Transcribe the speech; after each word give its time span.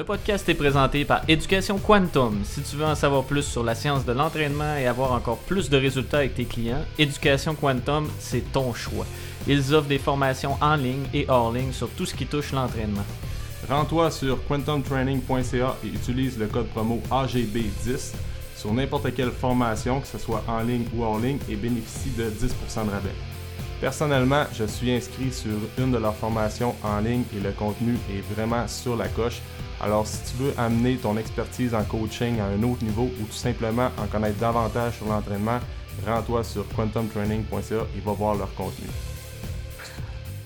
Le 0.00 0.06
podcast 0.06 0.48
est 0.48 0.54
présenté 0.54 1.04
par 1.04 1.20
Éducation 1.28 1.76
Quantum. 1.76 2.40
Si 2.44 2.62
tu 2.62 2.76
veux 2.76 2.86
en 2.86 2.94
savoir 2.94 3.22
plus 3.22 3.42
sur 3.42 3.62
la 3.62 3.74
science 3.74 4.06
de 4.06 4.12
l'entraînement 4.12 4.74
et 4.76 4.86
avoir 4.86 5.12
encore 5.12 5.36
plus 5.36 5.68
de 5.68 5.76
résultats 5.76 6.20
avec 6.20 6.34
tes 6.34 6.46
clients, 6.46 6.82
Éducation 6.98 7.54
Quantum, 7.54 8.08
c'est 8.18 8.50
ton 8.50 8.72
choix. 8.72 9.04
Ils 9.46 9.74
offrent 9.74 9.88
des 9.88 9.98
formations 9.98 10.56
en 10.62 10.76
ligne 10.76 11.04
et 11.12 11.26
hors 11.28 11.52
ligne 11.52 11.72
sur 11.72 11.90
tout 11.90 12.06
ce 12.06 12.14
qui 12.14 12.24
touche 12.24 12.52
l'entraînement. 12.52 13.04
Rends-toi 13.68 14.10
sur 14.10 14.42
quantumtraining.ca 14.48 15.76
et 15.84 15.88
utilise 15.88 16.38
le 16.38 16.46
code 16.46 16.68
promo 16.68 17.02
AGB10 17.10 18.14
sur 18.56 18.72
n'importe 18.72 19.14
quelle 19.14 19.32
formation, 19.32 20.00
que 20.00 20.06
ce 20.06 20.16
soit 20.16 20.42
en 20.48 20.60
ligne 20.60 20.86
ou 20.96 21.04
hors 21.04 21.20
ligne, 21.20 21.40
et 21.46 21.56
bénéficie 21.56 22.12
de 22.16 22.24
10% 22.24 22.86
de 22.86 22.90
rabais. 22.90 23.14
Personnellement, 23.82 24.44
je 24.54 24.64
suis 24.64 24.92
inscrit 24.92 25.30
sur 25.30 25.58
une 25.76 25.92
de 25.92 25.98
leurs 25.98 26.16
formations 26.16 26.74
en 26.82 27.00
ligne 27.00 27.24
et 27.36 27.40
le 27.40 27.52
contenu 27.52 27.98
est 28.10 28.22
vraiment 28.34 28.66
sur 28.66 28.96
la 28.96 29.08
coche. 29.08 29.42
Alors, 29.82 30.06
si 30.06 30.18
tu 30.30 30.42
veux 30.42 30.52
amener 30.58 30.96
ton 30.96 31.16
expertise 31.16 31.74
en 31.74 31.82
coaching 31.84 32.38
à 32.38 32.44
un 32.44 32.62
autre 32.62 32.84
niveau 32.84 33.04
ou 33.04 33.24
tout 33.24 33.32
simplement 33.32 33.88
en 33.98 34.06
connaître 34.06 34.38
davantage 34.38 34.98
sur 34.98 35.06
l'entraînement, 35.06 35.58
rends-toi 36.06 36.44
sur 36.44 36.66
quantumtraining.ca 36.76 37.86
et 37.96 38.00
va 38.04 38.12
voir 38.12 38.34
leur 38.34 38.54
contenu. 38.54 38.86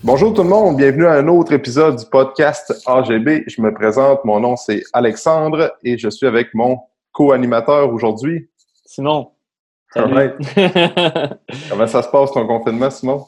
Bonjour 0.03 0.33
tout 0.33 0.43
le 0.43 0.49
monde, 0.49 0.77
bienvenue 0.77 1.05
à 1.05 1.13
un 1.13 1.27
autre 1.27 1.51
épisode 1.51 1.97
du 1.97 2.05
podcast 2.05 2.81
AGB. 2.85 3.43
Je 3.47 3.61
me 3.61 3.73
présente, 3.73 4.23
mon 4.23 4.39
nom 4.39 4.55
c'est 4.55 4.83
Alexandre 4.93 5.73
et 5.83 5.97
je 5.97 6.09
suis 6.09 6.27
avec 6.27 6.53
mon 6.53 6.79
co-animateur 7.11 7.91
aujourd'hui. 7.91 8.49
Simon. 8.85 9.31
Salut. 9.93 10.31
Comment 11.69 11.87
ça 11.87 12.03
se 12.03 12.09
passe 12.09 12.31
ton 12.31 12.47
confinement, 12.47 12.89
Simon? 12.89 13.25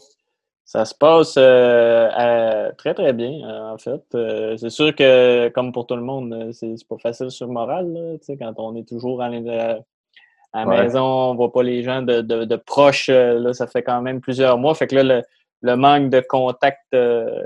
Ça 0.67 0.83
se 0.83 0.93
passe 0.93 1.35
euh, 1.37 2.69
très, 2.77 2.93
très 2.93 3.13
bien, 3.13 3.39
euh, 3.47 3.71
en 3.71 3.77
fait. 3.77 4.03
Euh, 4.15 4.57
c'est 4.57 4.69
sûr 4.69 4.93
que, 4.93 5.47
comme 5.47 5.71
pour 5.71 5.87
tout 5.87 5.95
le 5.95 6.01
monde, 6.01 6.49
c'est 6.51 6.75
pas 6.89 6.97
facile 6.97 7.31
sur 7.31 7.47
le 7.47 7.53
moral. 7.53 7.87
Là, 7.93 8.35
quand 8.37 8.53
on 8.57 8.75
est 8.75 8.85
toujours 8.85 9.23
à, 9.23 9.29
la 9.29 10.65
maison, 10.65 11.05
on 11.05 11.35
voit 11.35 11.53
pas 11.53 11.63
les 11.63 11.83
gens 11.83 12.01
de, 12.01 12.19
de, 12.19 12.55
proches. 12.57 13.07
là, 13.07 13.53
ça 13.53 13.65
fait 13.65 13.81
quand 13.81 14.01
même 14.01 14.19
plusieurs 14.19 14.57
mois. 14.57 14.75
Fait 14.75 14.87
que 14.87 14.97
là, 14.97 15.23
le, 15.61 15.75
manque 15.77 16.09
de 16.09 16.19
contact 16.19 16.93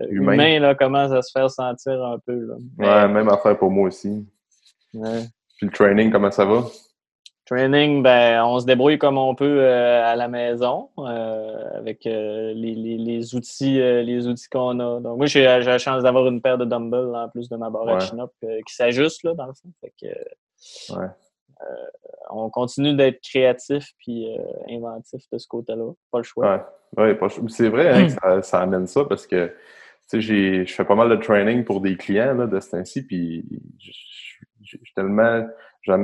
humain, 0.09 0.59
là, 0.59 0.73
commence 0.73 1.11
à 1.11 1.21
se 1.21 1.31
faire 1.31 1.51
sentir 1.51 2.03
un 2.03 2.17
peu. 2.25 2.33
Là. 2.33 2.55
Ouais, 2.79 3.07
même 3.07 3.29
affaire 3.29 3.55
pour 3.55 3.69
moi 3.69 3.89
aussi. 3.89 4.25
Puis 4.91 4.99
le 5.61 5.69
training, 5.69 6.11
comment 6.11 6.31
ça 6.31 6.45
va? 6.45 6.63
Training, 7.45 8.03
ben, 8.03 8.43
on 8.43 8.59
se 8.59 8.65
débrouille 8.65 8.99
comme 8.99 9.17
on 9.17 9.33
peut 9.33 9.61
euh, 9.61 10.05
à 10.05 10.15
la 10.15 10.27
maison 10.27 10.89
euh, 10.99 11.69
avec 11.75 12.05
euh, 12.05 12.53
les, 12.53 12.75
les, 12.75 13.35
outils 13.35 13.79
les 13.79 14.27
outils 14.27 14.47
qu'on 14.47 14.79
a. 14.79 14.99
Donc, 14.99 15.17
moi, 15.17 15.25
j'ai 15.25 15.43
la 15.43 15.77
chance 15.77 16.03
d'avoir 16.03 16.27
une 16.27 16.41
paire 16.41 16.57
de 16.57 16.65
dumbbells 16.65 17.15
en 17.15 17.29
plus 17.29 17.49
de 17.49 17.55
ma 17.57 17.69
barre 17.69 17.85
ouais. 17.85 17.99
chin-up 17.99 18.31
qui 18.41 18.75
s'ajuste 18.75 19.23
là, 19.23 19.33
dans 19.33 19.47
le 19.47 19.53
fond. 19.53 19.69
Fait 19.81 19.93
que, 19.99 20.95
ouais. 20.95 21.07
on 22.29 22.49
continue 22.51 22.95
d'être 22.95 23.19
créatif 23.21 23.89
puis 23.97 24.27
inventif 24.69 25.23
de 25.31 25.37
ce 25.39 25.47
côté-là. 25.47 25.91
Pas 26.11 26.19
le 26.19 26.23
choix. 26.23 26.67
Ouais, 26.95 27.17
ouais 27.17 27.29
c'est 27.47 27.69
vrai 27.69 27.89
hein, 27.89 28.05
que 28.05 28.11
ça, 28.21 28.41
ça, 28.43 28.59
amène 28.61 28.85
ça 28.85 29.03
parce 29.05 29.25
que 29.25 29.51
je 30.13 30.63
fais 30.67 30.85
pas 30.85 30.95
mal 30.95 31.09
de 31.09 31.15
training 31.15 31.63
pour 31.63 31.81
des 31.81 31.97
clients 31.97 32.35
là, 32.35 32.45
de 32.45 32.59
ce 32.59 32.71
temps-ci, 32.71 33.05
puis 33.05 33.43
j'ai 34.61 34.79
tellement 34.95 35.47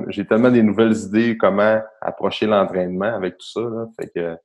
j'ai 0.09 0.25
tellement 0.25 0.52
des 0.52 0.64
nouvelles 0.64 0.95
idées 0.95 1.38
comment 1.38 1.80
approcher 2.02 2.47
l'entraînement 2.47 3.14
avec 3.16 3.38
tout 3.38 3.47
ça. 3.47 3.61
Là, 3.61 3.86
fait 4.00 4.09
que 4.14 4.38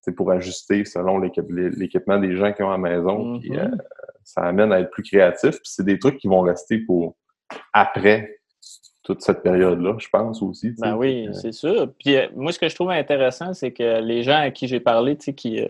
c'est 0.00 0.12
pour 0.12 0.30
ajuster 0.30 0.84
selon 0.84 1.18
l'équipement 1.18 2.18
des 2.18 2.36
gens 2.36 2.52
qui 2.52 2.62
ont 2.62 2.70
à 2.70 2.72
la 2.72 2.78
maison. 2.78 3.38
puis, 3.38 3.50
mm-hmm. 3.50 3.72
euh, 3.74 3.76
ça 4.24 4.42
amène 4.42 4.72
à 4.72 4.80
être 4.80 4.90
plus 4.90 5.02
créatif. 5.02 5.52
Puis 5.52 5.64
c'est 5.64 5.84
des 5.84 5.98
trucs 5.98 6.18
qui 6.18 6.28
vont 6.28 6.40
rester 6.40 6.78
pour 6.78 7.16
après 7.72 8.38
toute 9.02 9.22
cette 9.22 9.42
période-là, 9.42 9.96
je 9.98 10.08
pense 10.08 10.42
aussi. 10.42 10.72
Ben 10.78 10.96
oui, 10.96 11.28
c'est 11.32 11.52
sûr. 11.52 11.90
Puis 11.98 12.16
euh, 12.16 12.28
moi, 12.36 12.52
ce 12.52 12.58
que 12.58 12.68
je 12.68 12.74
trouve 12.74 12.90
intéressant, 12.90 13.54
c'est 13.54 13.72
que 13.72 14.00
les 14.00 14.22
gens 14.22 14.40
à 14.40 14.50
qui 14.50 14.68
j'ai 14.68 14.80
parlé, 14.80 15.16
tu 15.16 15.26
sais, 15.26 15.34
qui 15.34 15.60
euh, 15.60 15.66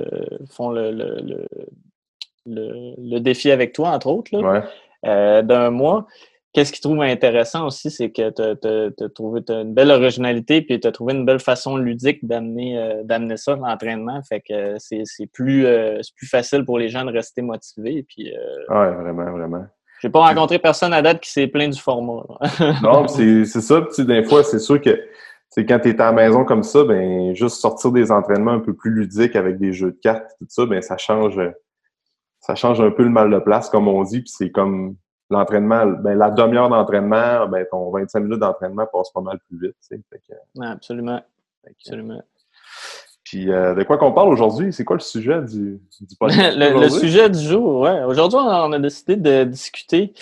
font 0.51 0.71
le, 0.71 0.91
le, 0.91 1.47
le, 2.47 2.95
le, 2.99 3.19
défi 3.21 3.51
avec 3.51 3.73
toi, 3.73 3.91
entre 3.91 4.09
autres, 4.09 4.37
là, 4.37 5.43
d'un 5.43 5.71
mois, 5.71 6.07
Qu'est-ce 6.53 6.72
qu'ils 6.72 6.81
trouvent 6.81 7.00
intéressant 7.03 7.66
aussi, 7.66 7.93
c'est 7.93 8.11
que 8.11 8.31
tu 8.31 9.05
as, 9.05 9.09
trouvé 9.11 9.41
une 9.49 9.72
belle 9.72 9.93
originalité 9.93 10.62
puis 10.62 10.81
tu 10.81 10.88
as 10.88 10.93
trouvé 10.93 11.15
une 11.15 11.25
belle 11.25 11.38
façon 11.38 11.77
ludique 11.77 12.27
d'amener 12.27 12.77
euh, 12.77 13.03
d'amener 13.05 13.37
ça 13.37 13.55
l'entraînement. 13.55 14.21
Fait 14.28 14.41
que 14.41 14.75
c'est 14.78 15.27
plus, 15.33 15.65
euh, 15.66 16.00
plus 16.16 16.27
facile 16.27 16.65
pour 16.65 16.78
les 16.78 16.89
gens 16.89 17.05
de 17.05 17.12
rester 17.12 17.43
motivés. 17.43 18.05
Puis, 18.09 18.34
euh, 18.34 18.75
ouais, 18.75 18.94
vraiment, 18.94 19.31
vraiment. 19.31 19.65
J'ai 20.03 20.10
pas 20.10 20.27
rencontré 20.27 20.59
personne 20.59 20.93
à 20.93 21.03
date 21.03 21.21
qui 21.21 21.31
s'est 21.31 21.47
plaint 21.47 21.72
du 21.72 21.81
format. 21.81 22.22
non, 22.83 23.06
c'est 23.06 23.44
ça. 23.44 23.83
Puis, 23.83 24.05
des 24.05 24.25
fois, 24.25 24.43
c'est 24.43 24.59
sûr 24.59 24.81
que 24.81 24.99
c'est 25.50 25.65
quand 25.66 25.78
tu 25.78 25.91
es 25.91 26.00
à 26.00 26.06
la 26.06 26.12
maison 26.12 26.44
comme 26.44 26.62
ça, 26.62 26.84
ben 26.84 27.34
juste 27.34 27.56
sortir 27.56 27.93
des 27.93 28.10
entraînements 28.10 28.53
un 28.53 28.60
peu 28.60 28.75
plus 28.75 28.93
ludiques 28.93 29.37
avec 29.37 29.59
des 29.59 29.72
jeux 29.72 29.93
de 29.93 29.99
cartes, 30.03 30.31
tout 30.39 30.47
ça, 30.49 30.65
ben 30.66 30.81
ça 30.81 30.97
change 30.97 31.39
ça 32.41 32.55
change 32.55 32.81
un 32.81 32.91
peu 32.91 33.03
le 33.03 33.10
mal 33.10 33.31
de 33.31 33.39
place, 33.39 33.69
comme 33.69 33.87
on 33.87 34.03
dit, 34.03 34.22
puis 34.22 34.33
c'est 34.34 34.50
comme 34.50 34.97
l'entraînement, 35.31 35.87
ben, 35.87 36.19
la 36.19 36.31
demi-heure 36.31 36.69
d'entraînement, 36.69 37.47
ben, 37.47 37.65
ton 37.71 37.91
25 37.91 38.21
minutes 38.21 38.41
d'entraînement 38.41 38.87
passe 38.93 39.11
pas 39.11 39.21
mal 39.21 39.39
plus 39.49 39.61
vite. 39.61 39.77
Absolument. 40.61 41.21
absolument. 41.67 42.21
Puis, 43.25 43.51
euh, 43.53 43.75
de 43.75 43.85
quoi 43.85 43.97
qu'on 43.97 44.13
parle 44.13 44.29
aujourd'hui? 44.29 44.73
C'est 44.73 44.85
quoi 44.85 44.97
le 44.97 45.03
sujet 45.03 45.41
du, 45.43 45.81
du 46.01 46.17
podcast? 46.19 46.57
le, 46.59 46.89
sujet 46.89 47.31
du 47.31 47.39
jour, 47.39 47.81
ouais. 47.81 48.03
Aujourd'hui, 48.03 48.39
on 48.41 48.73
a 48.73 48.79
décidé 48.81 49.17
de 49.17 49.45
discuter 49.45 50.13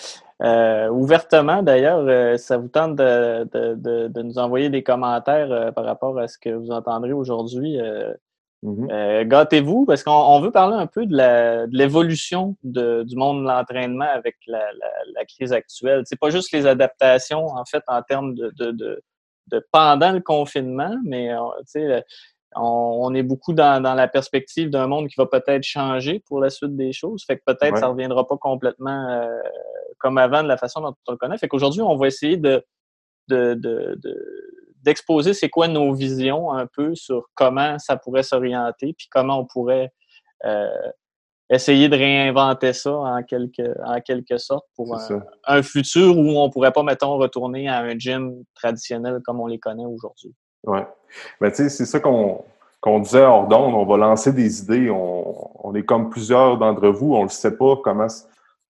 euh, 0.42 0.88
ouvertement. 0.90 1.62
D'ailleurs, 1.62 2.04
euh, 2.06 2.36
ça 2.36 2.58
vous 2.58 2.68
tente 2.68 2.96
de, 2.96 3.44
de, 3.44 4.08
de, 4.08 4.22
nous 4.22 4.38
envoyer 4.38 4.68
des 4.68 4.82
commentaires 4.82 5.72
par 5.72 5.84
rapport 5.84 6.18
à 6.18 6.28
ce 6.28 6.36
que 6.36 6.50
vous 6.50 6.70
entendrez 6.70 7.14
aujourd'hui. 7.14 7.78
Mm-hmm. 8.64 8.90
Euh, 8.90 9.24
gâtez-vous, 9.24 9.86
parce 9.86 10.02
qu'on 10.02 10.40
veut 10.40 10.50
parler 10.50 10.76
un 10.76 10.86
peu 10.86 11.06
de 11.06 11.76
l'évolution 11.76 12.56
du 12.64 13.16
monde 13.16 13.42
de 13.42 13.48
l'entraînement 13.48 14.08
avec 14.12 14.36
la, 14.46 14.60
crise 15.26 15.52
actuelle. 15.52 16.02
C'est 16.06 16.18
pas 16.18 16.30
juste 16.30 16.52
les 16.52 16.66
adaptations, 16.66 17.46
en 17.46 17.64
fait, 17.64 17.82
en 17.86 18.02
termes 18.02 18.34
de, 18.34 18.50
de, 18.56 19.02
pendant 19.72 20.12
le 20.12 20.20
confinement, 20.20 20.96
mais 21.04 21.32
euh, 21.32 22.00
on, 22.56 23.14
est 23.14 23.22
beaucoup 23.22 23.52
dans, 23.52 23.82
la 23.82 24.08
perspective 24.08 24.70
d'un 24.70 24.86
monde 24.86 25.08
qui 25.08 25.14
va 25.16 25.26
peut-être 25.26 25.62
changer 25.62 26.22
pour 26.26 26.40
la 26.40 26.50
suite 26.50 26.76
des 26.76 26.92
choses. 26.92 27.24
Fait 27.24 27.36
que 27.36 27.42
peut-être 27.46 27.78
ça 27.78 27.86
reviendra 27.86 28.26
pas 28.26 28.36
complètement 28.36 29.08
euh, 29.08 29.40
comme 29.98 30.18
avant 30.18 30.42
de 30.42 30.48
la 30.48 30.56
façon 30.56 30.80
dont 30.80 30.94
on 31.06 31.12
le 31.12 31.18
connaît. 31.18 31.38
Fait 31.38 31.48
qu'aujourd'hui, 31.48 31.82
on 31.82 31.96
va 31.96 32.06
essayer 32.06 32.36
de, 32.36 32.64
de, 33.28 33.54
d'exposer 34.88 35.34
c'est 35.34 35.50
quoi 35.50 35.68
nos 35.68 35.92
visions 35.92 36.50
un 36.50 36.66
peu 36.66 36.94
sur 36.94 37.28
comment 37.34 37.78
ça 37.78 37.96
pourrait 37.96 38.22
s'orienter, 38.22 38.94
puis 38.96 39.06
comment 39.10 39.38
on 39.38 39.44
pourrait 39.44 39.92
euh, 40.46 40.90
essayer 41.50 41.88
de 41.88 41.96
réinventer 41.96 42.72
ça 42.72 42.92
en 42.92 43.22
quelque, 43.22 43.62
en 43.84 44.00
quelque 44.00 44.38
sorte 44.38 44.66
pour 44.74 44.98
un, 45.46 45.62
futur 45.62 46.16
où 46.16 46.38
on 46.38 46.50
pourrait 46.50 46.72
pas, 46.72 46.82
mettons, 46.82 47.16
retourner 47.18 47.68
à 47.68 47.80
un 47.80 47.98
gym 47.98 48.44
traditionnel 48.54 49.20
comme 49.24 49.40
on 49.40 49.46
les 49.46 49.58
connaît 49.58 49.86
aujourd'hui. 49.86 50.34
Oui. 50.64 50.80
Mais 51.40 51.50
tu 51.50 51.56
sais, 51.56 51.68
c'est 51.68 51.86
ça 51.86 52.00
qu'on 52.00 52.44
qu'on 52.80 53.00
disait 53.00 53.24
hors 53.24 53.48
d'onde, 53.48 53.74
on 53.74 53.84
va 53.84 53.96
lancer 53.96 54.32
des 54.32 54.62
idées. 54.62 54.88
On, 54.88 55.66
on 55.68 55.74
est 55.74 55.82
comme 55.82 56.10
plusieurs 56.10 56.58
d'entre 56.58 56.88
vous, 56.88 57.12
on 57.12 57.20
ne 57.20 57.24
le 57.24 57.28
sait 57.28 57.56
pas 57.56 57.76
comment. 57.82 58.06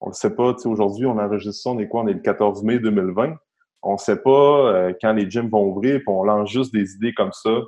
On 0.01 0.09
le 0.09 0.15
sait 0.15 0.35
pas. 0.35 0.55
Aujourd'hui, 0.65 1.05
on 1.05 1.19
enregistre 1.19 1.63
ça, 1.63 1.71
on 1.71 1.79
est 1.79 1.89
quoi? 1.89 2.03
On 2.03 2.07
est 2.07 2.15
le 2.15 2.21
14 2.21 2.63
mai 2.63 2.79
2020 2.79 3.37
on 3.83 3.93
ne 3.93 3.99
sait 3.99 4.21
pas 4.21 4.31
euh, 4.31 4.93
quand 5.01 5.13
les 5.13 5.31
gyms 5.31 5.49
vont 5.49 5.67
ouvrir, 5.69 5.99
puis 5.99 6.09
on 6.09 6.25
lance 6.25 6.51
juste 6.51 6.73
des 6.73 6.95
idées 6.95 7.15
comme 7.15 7.33
ça 7.33 7.61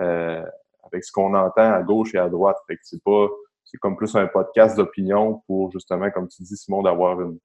euh, 0.00 0.44
avec 0.84 1.04
ce 1.04 1.12
qu'on 1.12 1.34
entend 1.34 1.72
à 1.72 1.82
gauche 1.82 2.14
et 2.14 2.18
à 2.18 2.28
droite. 2.28 2.56
Fait 2.66 2.76
que 2.76 2.82
c'est 2.84 3.02
pas, 3.02 3.26
c'est 3.64 3.78
comme 3.78 3.96
plus 3.96 4.14
un 4.14 4.26
podcast 4.26 4.76
d'opinion 4.76 5.42
pour 5.46 5.70
justement, 5.72 6.10
comme 6.10 6.28
tu 6.28 6.42
dis, 6.42 6.56
Simon, 6.56 6.82
d'avoir 6.82 7.20
une, 7.20 7.38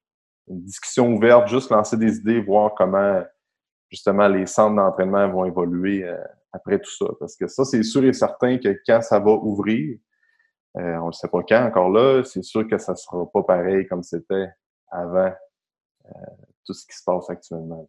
discussion 0.48 1.08
ouverte, 1.08 1.48
juste 1.48 1.72
lancer 1.72 1.96
des 1.96 2.18
idées, 2.18 2.42
voir 2.42 2.74
comment 2.76 3.24
justement 3.90 4.28
les 4.28 4.46
centres 4.46 4.76
d'entraînement 4.76 5.30
vont 5.30 5.46
évoluer 5.46 6.04
euh, 6.04 6.18
après 6.52 6.80
tout 6.80 6.92
ça. 6.92 7.06
Parce 7.18 7.38
que 7.38 7.48
ça, 7.48 7.64
c'est 7.64 7.82
sûr 7.82 8.04
et 8.04 8.12
certain 8.12 8.58
que 8.58 8.78
quand 8.86 9.02
ça 9.02 9.20
va 9.20 9.32
ouvrir, 9.32 9.98
on 10.76 11.08
ne 11.08 11.12
sait 11.14 11.30
pas 11.30 11.44
quand 11.48 11.64
encore 11.66 11.90
là, 11.90 12.24
c'est 12.26 12.44
sûr 12.44 12.68
que 12.68 12.78
ça 12.78 12.96
sera 12.96 13.26
pas 13.32 13.44
pareil 13.44 13.88
comme 13.88 14.04
c'était 14.04 14.50
avant 14.92 15.32
tout 16.66 16.74
ce 16.74 16.86
qui 16.86 16.96
se 16.96 17.04
passe 17.06 17.30
actuellement. 17.30 17.88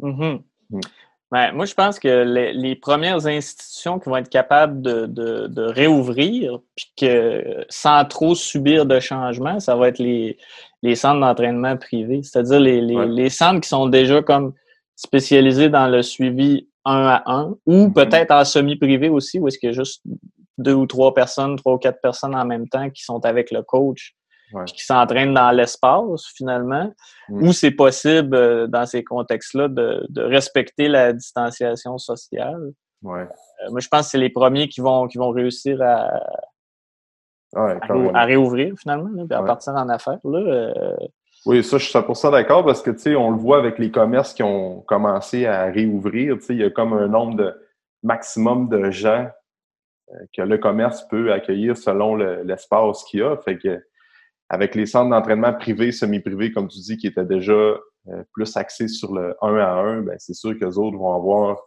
Mm-hmm. 0.00 0.42
Mm. 0.70 0.80
Ben, 1.30 1.52
moi, 1.52 1.64
je 1.64 1.74
pense 1.74 1.98
que 1.98 2.22
les, 2.52 2.76
premières 2.76 3.26
institutions 3.26 3.98
qui 3.98 4.08
vont 4.08 4.18
être 4.18 4.28
capables 4.28 4.80
de, 4.82 5.62
réouvrir, 5.62 6.60
puis 6.76 6.92
que 6.96 7.64
sans 7.68 8.04
trop 8.04 8.34
subir 8.34 8.86
de 8.86 9.00
changements, 9.00 9.58
ça 9.58 9.74
va 9.74 9.88
être 9.88 9.98
les, 9.98 10.36
centres 10.94 11.20
d'entraînement 11.20 11.76
privés, 11.76 12.22
c'est-à-dire 12.22 12.60
les, 12.60 13.30
centres 13.30 13.62
qui 13.62 13.68
sont 13.68 13.88
déjà 13.88 14.22
comme 14.22 14.52
spécialisés 14.94 15.68
dans 15.68 15.88
le 15.88 16.02
suivi 16.02 16.68
un 16.84 17.06
à 17.06 17.22
un, 17.26 17.56
ou 17.66 17.86
mm-hmm. 17.86 17.92
peut-être 17.94 18.30
en 18.30 18.44
semi-privé 18.44 19.08
aussi, 19.08 19.40
où 19.40 19.48
est-ce 19.48 19.58
qu'il 19.58 19.70
y 19.70 19.72
a 19.72 19.74
juste 19.74 20.02
deux 20.58 20.74
ou 20.74 20.86
trois 20.86 21.14
personnes, 21.14 21.56
trois 21.56 21.74
ou 21.74 21.78
quatre 21.78 22.00
personnes 22.00 22.36
en 22.36 22.44
même 22.44 22.68
temps 22.68 22.90
qui 22.90 23.02
sont 23.02 23.24
avec 23.24 23.50
le 23.50 23.62
coach 23.62 24.14
qui 24.66 24.84
s'entraînent 24.84 25.34
dans 25.34 25.50
l'espace 25.50 26.26
finalement, 26.36 26.92
mm. 27.28 27.42
ou 27.42 27.52
c'est 27.52 27.70
possible 27.70 28.36
euh, 28.36 28.66
dans 28.66 28.86
ces 28.86 29.04
contextes-là 29.04 29.68
de, 29.68 30.06
respecter 30.16 30.88
la 30.88 31.12
distanciation 31.12 31.98
sociale? 31.98 32.72
Ouais. 33.02 33.26
moi, 33.70 33.80
je 33.80 33.88
pense 33.88 34.06
que 34.06 34.10
c'est 34.12 34.18
les 34.18 34.30
premiers 34.30 34.68
qui 34.68 34.80
vont, 34.80 35.06
qui 35.08 35.18
vont 35.18 35.30
réussir 35.30 35.80
à, 35.82 36.20
à, 37.54 38.24
réouvrir 38.24 38.74
finalement, 38.78 39.26
puis 39.26 39.36
à 39.36 39.42
partir 39.42 39.74
en 39.74 39.88
affaires. 39.90 40.20
Là, 40.24 40.94
oui, 41.46 41.62
ça, 41.62 41.76
je 41.76 41.84
suis 41.84 41.92
100% 41.92 42.32
d'accord 42.32 42.64
parce 42.64 42.80
que, 42.80 42.90
tu 42.90 42.98
sais, 42.98 43.16
on 43.16 43.30
le 43.30 43.36
voit 43.36 43.58
avec 43.58 43.78
les 43.78 43.90
commerces 43.90 44.32
qui 44.32 44.42
ont 44.42 44.80
commencé 44.80 45.44
à 45.44 45.64
réouvrir. 45.64 46.36
Tu 46.38 46.42
sais, 46.42 46.54
il 46.54 46.60
y 46.60 46.64
a 46.64 46.70
comme 46.70 46.94
un 46.94 47.06
nombre 47.06 47.36
de 47.36 47.54
maximum 48.02 48.68
de 48.68 48.90
gens 48.90 49.28
euh, 50.12 50.18
que 50.34 50.40
le 50.40 50.56
commerce 50.56 51.06
peut 51.08 51.32
accueillir 51.32 51.76
selon 51.76 52.16
l'espace 52.16 53.04
qu'il 53.04 53.20
y 53.20 53.22
a. 53.22 53.36
Fait 53.36 53.58
que, 53.58 53.84
avec 54.48 54.74
les 54.74 54.86
centres 54.86 55.10
d'entraînement 55.10 55.52
privés, 55.52 55.92
semi-privés, 55.92 56.52
comme 56.52 56.68
tu 56.68 56.78
dis, 56.78 56.96
qui 56.96 57.06
étaient 57.06 57.24
déjà 57.24 57.52
euh, 57.52 58.22
plus 58.32 58.56
axés 58.56 58.88
sur 58.88 59.14
le 59.14 59.34
1 59.40 59.56
à 59.56 59.72
1, 59.72 60.02
ben 60.02 60.16
c'est 60.18 60.34
sûr 60.34 60.58
que 60.58 60.64
les 60.64 60.78
autres 60.78 60.96
vont 60.96 61.14
avoir, 61.14 61.58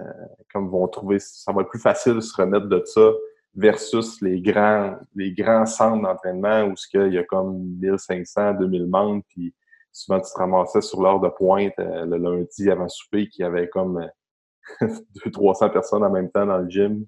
euh, 0.00 0.04
comme 0.52 0.68
vont 0.68 0.88
trouver, 0.88 1.18
ça 1.20 1.52
va 1.52 1.62
être 1.62 1.70
plus 1.70 1.80
facile 1.80 2.14
de 2.14 2.20
se 2.20 2.34
remettre 2.34 2.66
de 2.66 2.82
ça 2.84 3.12
versus 3.54 4.20
les 4.22 4.40
grands, 4.40 4.96
les 5.14 5.32
grands 5.32 5.66
centres 5.66 6.02
d'entraînement 6.02 6.64
où 6.64 6.74
il 6.94 7.14
y 7.14 7.18
a 7.18 7.24
comme 7.24 7.58
1500, 7.80 8.54
2000 8.54 8.86
membres, 8.86 9.22
puis 9.28 9.54
souvent 9.92 10.20
tu 10.20 10.32
te 10.32 10.38
ramassais 10.38 10.80
sur 10.80 11.02
l'heure 11.02 11.20
de 11.20 11.28
pointe 11.28 11.74
euh, 11.78 12.06
le 12.06 12.16
lundi 12.16 12.70
avant 12.70 12.88
souper 12.88 13.28
qui 13.28 13.42
avait 13.42 13.68
comme 13.68 14.08
200-300 14.80 15.64
euh, 15.64 15.68
personnes 15.72 16.04
en 16.04 16.10
même 16.10 16.30
temps 16.30 16.46
dans 16.46 16.58
le 16.58 16.68
gym. 16.68 17.06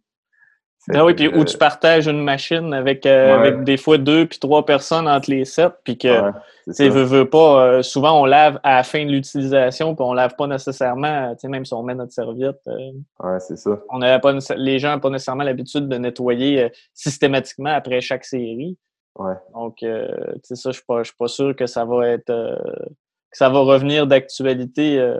Ah 0.90 1.04
oui, 1.04 1.14
puis 1.14 1.28
où 1.28 1.44
tu 1.44 1.56
partages 1.56 2.08
une 2.08 2.22
machine 2.22 2.74
avec, 2.74 3.06
euh, 3.06 3.38
avec 3.38 3.62
des 3.62 3.76
fois 3.76 3.98
deux 3.98 4.26
puis 4.26 4.40
trois 4.40 4.66
personnes 4.66 5.06
entre 5.06 5.30
les 5.30 5.44
sept, 5.44 5.72
puis 5.84 5.96
que, 5.96 6.32
tu 6.74 6.88
veux, 6.88 7.04
veux 7.04 7.28
pas, 7.28 7.64
euh, 7.64 7.82
souvent 7.82 8.20
on 8.20 8.24
lave 8.24 8.58
à 8.64 8.76
la 8.76 8.82
fin 8.82 9.06
de 9.06 9.10
l'utilisation, 9.10 9.94
puis 9.94 10.04
on 10.04 10.12
lave 10.12 10.34
pas 10.34 10.48
nécessairement, 10.48 11.32
tu 11.34 11.42
sais, 11.42 11.48
même 11.48 11.64
si 11.64 11.72
on 11.74 11.84
met 11.84 11.94
notre 11.94 12.12
serviette. 12.12 12.60
Euh, 12.66 12.90
ouais, 13.20 13.38
c'est 13.38 13.56
ça. 13.56 13.78
On 13.90 14.00
pas, 14.00 14.34
les 14.56 14.78
gens 14.80 14.92
n'ont 14.92 15.00
pas 15.00 15.10
nécessairement 15.10 15.44
l'habitude 15.44 15.88
de 15.88 15.96
nettoyer 15.98 16.72
systématiquement 16.94 17.70
après 17.70 18.00
chaque 18.00 18.24
série. 18.24 18.76
Ouais. 19.16 19.34
Donc, 19.54 19.76
tu 19.76 19.86
sais, 20.42 20.56
ça, 20.56 20.70
je 20.70 20.76
suis 20.76 20.84
pas, 20.84 21.04
suis 21.04 21.14
pas 21.16 21.28
sûr 21.28 21.54
que 21.54 21.66
ça 21.66 21.84
va 21.84 22.08
être, 22.08 22.32
que 22.32 23.38
ça 23.38 23.48
va 23.48 23.60
revenir 23.60 24.08
d'actualité 24.08 25.14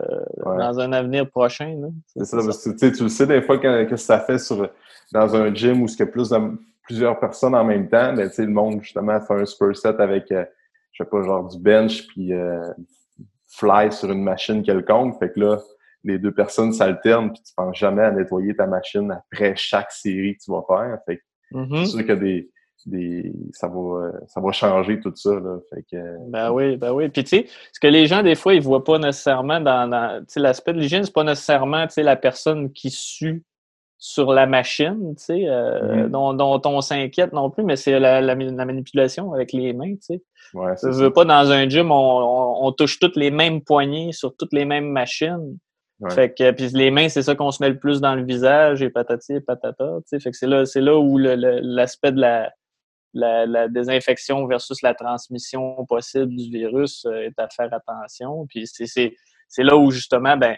dans 0.45 0.81
un 0.81 0.93
avenir 0.93 1.31
prochain. 1.31 1.79
C'est 2.07 2.25
ça, 2.25 2.39
parce 2.39 2.65
que 2.65 2.91
tu 2.91 3.03
le 3.05 3.09
sais 3.09 3.27
des 3.29 3.43
fois 3.43 3.59
que, 3.59 3.85
que 3.85 3.97
ça 3.97 4.19
fait 4.19 4.39
sur 4.39 4.69
dans 5.13 5.37
un 5.37 5.55
gym 5.55 5.83
où 5.83 5.87
il 5.87 5.99
y 5.99 6.03
a 6.03 6.07
plus 6.07 6.31
de, 6.31 6.39
plusieurs 6.83 7.19
personnes 7.19 7.55
en 7.55 7.65
même 7.65 7.89
temps, 7.89 8.13
ben, 8.13 8.31
le 8.37 8.47
monde, 8.47 8.83
justement, 8.83 9.21
fait 9.21 9.35
un 9.35 9.45
spur 9.45 9.77
set 9.77 10.01
avec, 10.01 10.31
euh, 10.33 10.45
je 10.93 11.05
sais 11.05 11.09
pas, 11.09 11.23
genre 11.23 11.49
du 11.49 11.59
bench, 11.59 12.07
puis 12.09 12.33
euh, 12.33 12.73
fly 13.49 13.93
sur 13.93 14.11
une 14.11 14.23
machine 14.23 14.63
quelconque. 14.63 15.19
Fait 15.19 15.33
que 15.33 15.41
là, 15.41 15.59
les 16.05 16.19
deux 16.19 16.33
personnes 16.33 16.73
s'alternent, 16.73 17.33
puis 17.33 17.43
tu 17.43 17.55
penses 17.55 17.77
jamais 17.77 18.03
à 18.03 18.11
nettoyer 18.11 18.55
ta 18.57 18.67
machine 18.67 19.11
après 19.13 19.55
chaque 19.57 19.93
série 19.93 20.37
que 20.37 20.43
tu 20.45 20.51
vas 20.51 20.65
faire. 20.67 20.99
Fait 21.07 21.19
que 21.19 21.23
mm-hmm. 21.53 21.85
c'est 21.85 21.91
sûr 21.91 22.07
que 22.07 22.13
des, 22.13 22.51
des, 22.87 23.33
ça 23.53 23.69
va 23.69 24.11
ça 24.27 24.41
va 24.41 24.51
changer 24.51 24.99
tout 24.99 25.13
ça 25.15 25.35
là. 25.35 25.59
Fait 25.73 25.85
que, 25.91 25.97
ben 26.29 26.51
oui 26.51 26.77
ben 26.77 26.93
oui 26.93 27.09
puis 27.09 27.23
tu 27.23 27.29
sais 27.29 27.47
ce 27.73 27.79
que 27.79 27.87
les 27.87 28.07
gens 28.07 28.25
des 28.25 28.35
fois 28.35 28.55
ils 28.55 28.61
voient 28.61 28.83
pas 28.83 28.99
nécessairement 28.99 29.61
dans, 29.61 29.89
dans 29.89 30.25
l'aspect 30.37 30.73
de 30.73 30.81
l'hygiène 30.81 31.05
c'est 31.05 31.15
pas 31.15 31.23
nécessairement 31.23 31.87
tu 31.87 31.95
sais 31.95 32.03
la 32.03 32.17
personne 32.17 32.73
qui 32.73 32.91
sue 32.91 33.45
sur 34.05 34.33
la 34.33 34.47
machine, 34.47 35.15
tu 35.17 35.23
sais, 35.23 35.49
euh, 35.49 36.09
mm-hmm. 36.09 36.37
dont, 36.37 36.61
on 36.65 36.81
s'inquiète 36.81 37.33
non 37.33 37.51
plus, 37.51 37.63
mais 37.63 37.77
c'est 37.77 38.01
la, 38.01 38.35
manipulation 38.35 39.33
avec 39.33 39.53
les 39.53 39.73
mains, 39.73 39.95
tu 39.95 40.01
sais. 40.01 40.23
Ouais, 40.55 40.73
Je 40.83 40.89
veux 40.89 41.13
pas 41.13 41.25
dans 41.25 41.53
un 41.53 41.69
gym, 41.69 41.93
on, 41.93 42.73
touche 42.73 42.99
toutes 42.99 43.15
les 43.15 43.31
mêmes 43.31 43.63
poignées 43.63 44.11
sur 44.11 44.35
toutes 44.37 44.53
les 44.53 44.65
mêmes 44.65 44.89
machines. 44.89 45.57
Fait 46.11 46.35
que, 46.37 46.51
puis 46.51 46.67
les 46.71 46.91
mains, 46.91 47.09
c'est 47.09 47.23
ça 47.23 47.37
qu'on 47.37 47.53
se 47.53 47.63
met 47.63 47.69
le 47.69 47.79
plus 47.79 48.01
dans 48.01 48.17
le 48.17 48.25
visage 48.25 48.83
et 48.83 48.91
patati 48.91 49.35
et 49.35 49.41
patata, 49.41 49.99
tu 49.99 50.03
sais. 50.07 50.19
Fait 50.19 50.33
que 50.33 50.37
c'est 50.37 50.49
là, 50.49 50.67
c'est 50.67 50.81
là 50.81 50.99
où 50.99 51.17
l'aspect 51.17 52.11
de 52.11 52.21
la, 52.21 52.51
la, 53.15 53.69
désinfection 53.69 54.49
versus 54.49 54.83
la 54.83 54.95
transmission 54.95 55.87
possible 55.87 56.35
du 56.35 56.51
virus 56.51 57.05
euh, 57.05 57.27
est 57.27 57.39
à 57.39 57.49
faire 57.49 57.73
attention. 57.73 58.47
Puis 58.49 58.67
c'est 58.67 59.15
là 59.59 59.77
où 59.77 59.93
justement, 59.93 60.37
ben, 60.37 60.57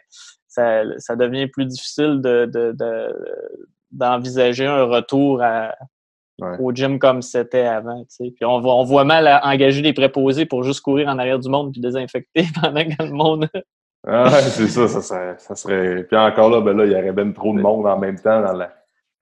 ça, 0.54 1.16
devient 1.16 1.46
plus 1.46 1.66
difficile 1.66 2.20
d'envisager 3.90 4.66
un 4.66 4.84
retour 4.84 5.42
au 6.58 6.72
gym 6.72 6.98
comme 6.98 7.22
c'était 7.22 7.66
avant. 7.66 8.04
Puis 8.18 8.34
on, 8.42 8.56
on 8.56 8.84
voit 8.84 9.04
mal 9.04 9.40
engager 9.42 9.82
des 9.82 9.92
préposés 9.92 10.46
pour 10.46 10.62
juste 10.64 10.80
courir 10.80 11.08
en 11.08 11.18
arrière 11.18 11.38
du 11.38 11.48
monde 11.48 11.72
puis 11.72 11.80
désinfecter 11.80 12.46
pendant 12.62 12.84
que 12.84 13.02
le 13.02 13.12
monde. 13.12 13.48
ah 14.06 14.24
ouais, 14.24 14.42
c'est 14.42 14.68
ça, 14.68 14.88
ça 14.88 15.54
serait, 15.54 16.04
Puis 16.04 16.16
encore 16.16 16.50
là, 16.50 16.60
ben 16.60 16.76
là, 16.76 16.84
il 16.86 16.92
y 16.92 16.94
aurait 16.94 17.12
bien 17.12 17.32
trop 17.32 17.54
de 17.54 17.60
monde 17.60 17.86
en 17.86 17.98
même 17.98 18.18
temps 18.18 18.40
dans 18.42 18.52
la 18.52 18.70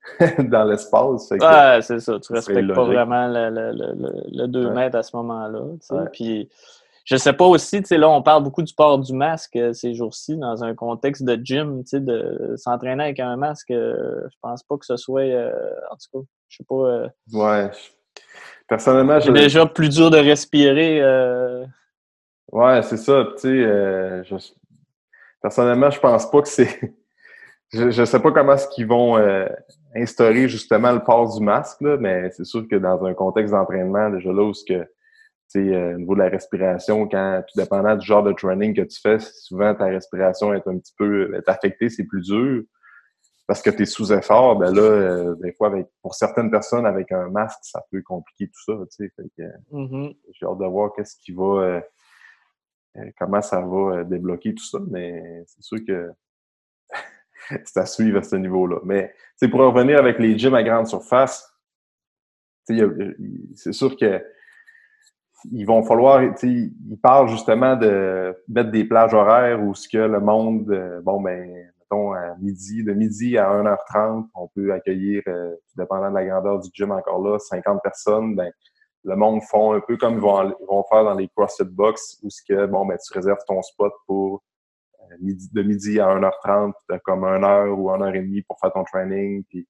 dans 0.39 0.65
l'espace. 0.65 1.31
Ouais, 1.31 1.81
c'est 1.81 1.99
ça. 1.99 2.19
Tu 2.19 2.33
respectes 2.33 2.73
pas 2.73 2.83
vraiment 2.83 3.27
le, 3.27 4.45
2 4.47 4.69
mètres 4.71 4.97
à 4.97 5.03
ce 5.03 5.15
moment-là. 5.15 5.61
Puis 6.11 6.49
je 7.03 7.17
sais 7.17 7.33
pas 7.33 7.45
aussi, 7.45 7.81
tu 7.81 7.87
sais, 7.87 7.97
là, 7.97 8.09
on 8.09 8.21
parle 8.21 8.43
beaucoup 8.43 8.61
du 8.61 8.73
port 8.73 8.97
du 8.97 9.13
masque 9.13 9.55
euh, 9.55 9.73
ces 9.73 9.93
jours-ci 9.93 10.37
dans 10.37 10.63
un 10.63 10.73
contexte 10.73 11.23
de 11.23 11.39
gym, 11.43 11.83
tu 11.83 11.89
sais, 11.89 11.99
de 11.99 12.53
s'entraîner 12.57 13.03
avec 13.03 13.19
un 13.19 13.35
masque. 13.35 13.71
Euh, 13.71 14.21
je 14.31 14.37
pense 14.41 14.63
pas 14.63 14.77
que 14.77 14.85
ce 14.85 14.95
soit, 14.95 15.21
euh, 15.21 15.51
en 15.91 15.95
tout 15.95 16.19
cas, 16.19 16.25
je 16.47 16.57
sais 16.57 16.63
pas. 16.63 17.07
ouais. 17.33 17.71
Personnellement, 18.67 19.19
C'est 19.19 19.33
déjà 19.33 19.65
plus 19.65 19.89
dur 19.89 20.09
de 20.09 20.17
respirer. 20.17 21.01
Ouais, 22.51 22.81
c'est 22.83 22.97
ça. 22.97 23.25
Tu 23.35 23.41
sais, 23.41 24.23
je... 24.23 24.35
personnellement, 25.41 25.89
je 25.89 25.99
pense 25.99 26.29
pas 26.29 26.41
que 26.41 26.47
c'est. 26.47 26.95
je, 27.73 27.91
je 27.91 28.05
sais 28.05 28.19
pas 28.19 28.31
comment 28.31 28.53
est-ce 28.53 28.67
qu'ils 28.69 28.87
vont 28.87 29.17
instaurer 29.95 30.47
justement 30.47 30.91
le 30.91 31.03
port 31.03 31.35
du 31.35 31.43
masque, 31.43 31.81
là, 31.81 31.97
mais 31.97 32.29
c'est 32.31 32.45
sûr 32.45 32.67
que 32.67 32.75
dans 32.75 33.03
un 33.05 33.13
contexte 33.13 33.53
d'entraînement, 33.53 34.09
déjà 34.09 34.31
là 34.31 34.43
où 34.43 34.53
ce 34.53 34.63
que 34.65 34.73
euh, 34.73 34.85
au 35.55 35.97
niveau 35.97 36.15
de 36.15 36.19
la 36.19 36.29
respiration, 36.29 37.07
quand, 37.07 37.43
tout 37.47 37.59
dépendant 37.59 37.95
du 37.95 38.05
genre 38.05 38.23
de 38.23 38.33
training 38.33 38.75
que 38.75 38.81
tu 38.81 38.99
fais, 38.99 39.19
souvent 39.19 39.73
ta 39.75 39.85
respiration 39.85 40.53
est 40.53 40.67
un 40.67 40.77
petit 40.77 40.93
peu 40.97 41.35
est 41.35 41.47
affectée, 41.47 41.89
c'est 41.89 42.05
plus 42.05 42.21
dur. 42.21 42.63
Parce 43.45 43.61
que 43.61 43.69
tu 43.69 43.83
es 43.83 43.85
sous 43.85 44.13
effort, 44.13 44.57
ben 44.57 44.73
là, 44.73 44.81
euh, 44.81 45.35
des 45.43 45.51
fois, 45.51 45.67
avec, 45.67 45.87
pour 46.01 46.15
certaines 46.15 46.49
personnes, 46.49 46.85
avec 46.85 47.11
un 47.11 47.29
masque, 47.29 47.59
ça 47.61 47.83
peut 47.91 48.01
compliquer 48.01 48.47
tout 48.47 48.63
ça. 48.65 48.73
Tu 48.97 49.11
sais, 49.17 49.45
mm-hmm. 49.71 50.15
J'ai 50.31 50.45
hâte 50.45 50.57
de 50.59 50.65
voir 50.65 50.93
qu'est-ce 50.95 51.17
qui 51.17 51.33
va 51.33 51.43
euh, 51.43 51.81
comment 53.17 53.41
ça 53.41 53.61
va 53.61 54.03
débloquer 54.05 54.55
tout 54.55 54.63
ça, 54.63 54.79
mais 54.89 55.43
c'est 55.47 55.63
sûr 55.63 55.79
que 55.85 56.11
c'est 57.65 57.79
à 57.79 57.85
suivre 57.85 58.19
à 58.19 58.23
ce 58.23 58.35
niveau-là. 58.37 58.79
Mais 58.85 59.13
pour 59.51 59.59
revenir 59.59 59.99
avec 59.99 60.19
les 60.19 60.37
gyms 60.37 60.55
à 60.55 60.63
grande 60.63 60.87
surface, 60.87 61.49
c'est 62.65 63.73
sûr 63.73 63.97
que 63.97 64.23
ils 65.51 65.65
vont 65.65 65.83
falloir, 65.83 66.21
ils 66.23 66.99
parlent 67.01 67.29
justement 67.29 67.75
de 67.75 68.35
mettre 68.47 68.71
des 68.71 68.85
plages 68.85 69.13
horaires 69.13 69.61
où 69.61 69.73
ce 69.73 69.87
que 69.87 69.97
le 69.97 70.19
monde, 70.19 70.69
euh, 70.71 71.01
bon 71.01 71.21
ben, 71.21 71.51
mettons 71.79 72.13
à 72.13 72.35
midi, 72.39 72.83
de 72.83 72.93
midi 72.93 73.37
à 73.37 73.49
1h30, 73.49 74.27
on 74.35 74.47
peut 74.49 74.73
accueillir, 74.73 75.21
euh, 75.27 75.51
tout 75.51 75.81
dépendant 75.81 76.09
de 76.09 76.15
la 76.15 76.25
grandeur 76.25 76.59
du 76.59 76.69
gym 76.73 76.91
encore 76.91 77.21
là, 77.21 77.39
50 77.39 77.81
personnes, 77.83 78.35
ben, 78.35 78.51
le 79.03 79.15
monde 79.15 79.41
font 79.43 79.73
un 79.73 79.81
peu 79.81 79.97
comme 79.97 80.15
ils 80.15 80.21
vont, 80.21 80.53
vont 80.67 80.83
faire 80.89 81.03
dans 81.03 81.15
les 81.15 81.27
CrossFit 81.35 81.65
Box 81.65 82.19
où 82.23 82.29
ce 82.29 82.41
que, 82.47 82.65
bon 82.65 82.85
ben, 82.85 82.97
tu 82.97 83.13
réserves 83.13 83.43
ton 83.47 83.61
spot 83.61 83.91
pour 84.07 84.43
euh, 85.01 85.15
midi, 85.21 85.49
de 85.51 85.61
midi 85.61 85.99
à 85.99 86.07
1h30, 86.07 86.71
tu 86.87 86.95
as 86.95 86.99
comme 86.99 87.25
1 87.25 87.43
heure 87.43 87.77
ou 87.77 87.91
1 87.91 88.01
heure 88.01 88.15
et 88.15 88.21
demie 88.21 88.41
pour 88.43 88.57
faire 88.59 88.71
ton 88.71 88.83
training, 88.85 89.43
puis 89.49 89.67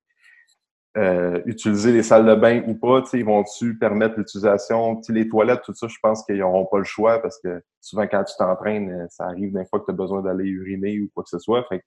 euh, 0.96 1.42
utiliser 1.48 1.92
les 1.92 2.04
salles 2.04 2.28
de 2.28 2.36
bain 2.36 2.62
ou 2.68 2.76
pas, 2.76 3.02
ils 3.14 3.26
vont-tu 3.26 3.80
permettre 3.80 4.16
l'utilisation, 4.16 5.02
les 5.10 5.28
toilettes, 5.28 5.64
tout 5.64 5.74
ça, 5.74 5.88
je 5.88 5.98
pense 6.04 6.24
qu'ils 6.24 6.38
n'auront 6.38 6.68
pas 6.68 6.78
le 6.78 6.84
choix 6.84 7.20
parce 7.20 7.40
que 7.40 7.64
souvent 7.82 8.04
quand 8.04 8.24
tu 8.24 8.36
t'entraînes, 8.38 8.92
euh, 8.92 9.08
ça 9.10 9.26
arrive 9.26 9.54
d'un 9.54 9.66
fois 9.66 9.80
que 9.80 9.86
tu 9.86 9.92
as 9.92 9.96
besoin 9.96 10.22
d'aller 10.22 10.46
uriner 10.46 11.00
ou 11.00 11.10
quoi 11.12 11.24
que 11.24 11.30
ce 11.30 11.40
soit. 11.40 11.66
Fait 11.68 11.84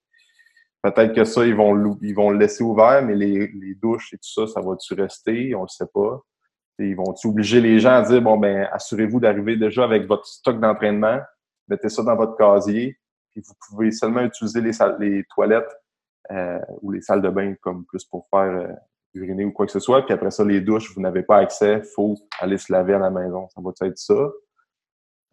peut-être 0.83 1.15
que 1.15 1.25
ça, 1.25 1.47
ils 1.47 1.55
vont, 1.55 1.97
ils 2.03 2.15
vont 2.17 2.31
le 2.31 2.39
laisser 2.39 2.65
ouvert, 2.65 3.01
mais 3.05 3.15
les, 3.15 3.47
les 3.47 3.75
douches 3.77 4.13
et 4.13 4.17
tout 4.17 4.29
ça, 4.29 4.49
ça 4.49 4.61
va-tu 4.61 4.95
rester? 4.95 5.55
On 5.55 5.63
le 5.63 5.69
sait 5.69 5.87
pas. 5.95 6.21
ils 6.81 6.97
vont-tu 6.97 7.29
obliger 7.29 7.61
les 7.61 7.79
gens 7.79 7.93
à 7.93 8.03
dire, 8.03 8.21
bon, 8.21 8.37
ben, 8.39 8.69
assurez-vous 8.73 9.21
d'arriver 9.21 9.57
déjà 9.57 9.85
avec 9.85 10.07
votre 10.07 10.27
stock 10.27 10.59
d'entraînement, 10.59 11.21
mettez 11.69 11.91
ça 11.91 12.03
dans 12.03 12.17
votre 12.17 12.37
casier, 12.37 12.99
puis 13.31 13.41
vous 13.47 13.55
pouvez 13.69 13.93
seulement 13.93 14.23
utiliser 14.23 14.61
les, 14.61 14.73
salles, 14.73 14.97
les 14.99 15.25
toilettes 15.33 15.73
euh, 16.33 16.59
ou 16.83 16.91
les 16.91 17.03
salles 17.03 17.23
de 17.23 17.31
bain 17.31 17.55
comme 17.61 17.85
plus 17.85 18.05
pour 18.05 18.27
faire 18.31 18.77
uriner 19.17 19.45
ou 19.45 19.53
quoi 19.53 19.67
que 19.67 19.73
ce 19.73 19.81
soit. 19.81 20.05
Puis 20.05 20.15
après 20.15 20.31
ça, 20.31 20.45
les 20.45 20.61
douches, 20.61 20.95
vous 20.95 21.01
n'avez 21.01 21.23
pas 21.23 21.39
accès, 21.39 21.81
il 21.85 21.89
faut 21.95 22.15
aller 22.41 22.59
se 22.59 22.73
laver 22.73 22.95
à 22.95 22.99
la 22.99 23.11
maison. 23.11 23.49
Ça 23.55 23.61
va 23.63 23.73
être 23.87 23.99
ça? 23.99 24.31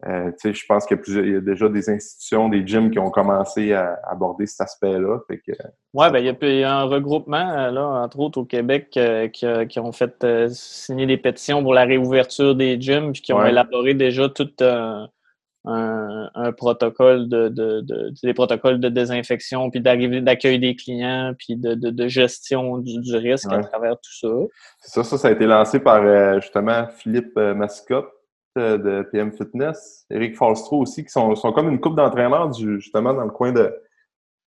euh, 0.06 0.30
je 0.44 0.66
pense 0.66 0.84
qu'il 0.86 0.98
y, 1.26 1.36
a 1.36 1.40
déjà 1.40 1.68
des 1.68 1.88
institutions, 1.88 2.48
des 2.48 2.66
gyms 2.66 2.90
qui 2.90 2.98
ont 2.98 3.10
commencé 3.10 3.72
à 3.72 3.98
aborder 4.04 4.46
cet 4.46 4.60
aspect-là. 4.62 5.20
Oui, 5.30 6.10
ben, 6.10 6.18
il, 6.18 6.58
y 6.58 6.62
a, 6.62 6.76
un 6.76 6.84
regroupement, 6.84 7.50
euh, 7.50 7.70
là, 7.70 7.86
entre 8.04 8.20
autres 8.20 8.38
au 8.38 8.44
Québec, 8.44 8.90
euh, 8.96 9.28
qui, 9.28 9.78
ont 9.78 9.92
fait 9.92 10.26
signer 10.50 11.06
des 11.06 11.16
pétitions 11.16 11.62
pour 11.62 11.72
la 11.72 11.84
réouverture 11.84 12.54
des 12.54 12.78
gyms, 12.78 13.12
puis 13.12 13.22
qui 13.22 13.32
ont 13.32 13.44
élaboré 13.44 13.94
déjà 13.94 14.28
tout 14.28 14.50
un, 14.60 15.08
protocole 16.56 17.28
de, 17.28 17.82
des 18.22 18.34
protocoles 18.34 18.80
de 18.80 18.88
désinfection, 18.88 19.70
puis 19.70 19.80
d'arrivée 19.80 20.20
d'accueil 20.20 20.58
des 20.58 20.76
clients, 20.76 21.34
puis 21.38 21.56
de, 21.56 22.08
gestion 22.08 22.78
du, 22.78 23.16
risque 23.16 23.50
à 23.50 23.62
travers 23.62 23.96
tout 23.96 24.12
ça. 24.20 24.28
Ça, 24.80 25.04
ça, 25.04 25.18
ça 25.18 25.28
a 25.28 25.30
été 25.30 25.46
lancé 25.46 25.80
par 25.80 26.40
justement 26.40 26.86
Philippe 26.96 27.36
Mascotte 27.36 28.10
de 28.56 29.02
PM 29.10 29.32
Fitness, 29.32 30.06
Eric 30.10 30.36
Falstro 30.36 30.82
aussi, 30.82 31.04
qui 31.04 31.10
sont, 31.10 31.34
sont 31.34 31.52
comme 31.52 31.68
une 31.68 31.80
coupe 31.80 31.96
d'entraîneurs 31.96 32.52
justement 32.52 33.12
dans 33.14 33.24
le 33.24 33.30
coin 33.30 33.52
de, 33.52 33.74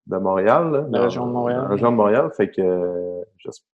de 0.06 0.16
Montréal. 0.16 0.88
la 0.90 1.02
région 1.02 1.26
de 1.26 1.32
Montréal. 1.32 1.62
La 1.62 1.68
région 1.68 1.90
de 1.92 1.96
Montréal. 1.96 2.30
Fait 2.36 2.50
que 2.50 3.22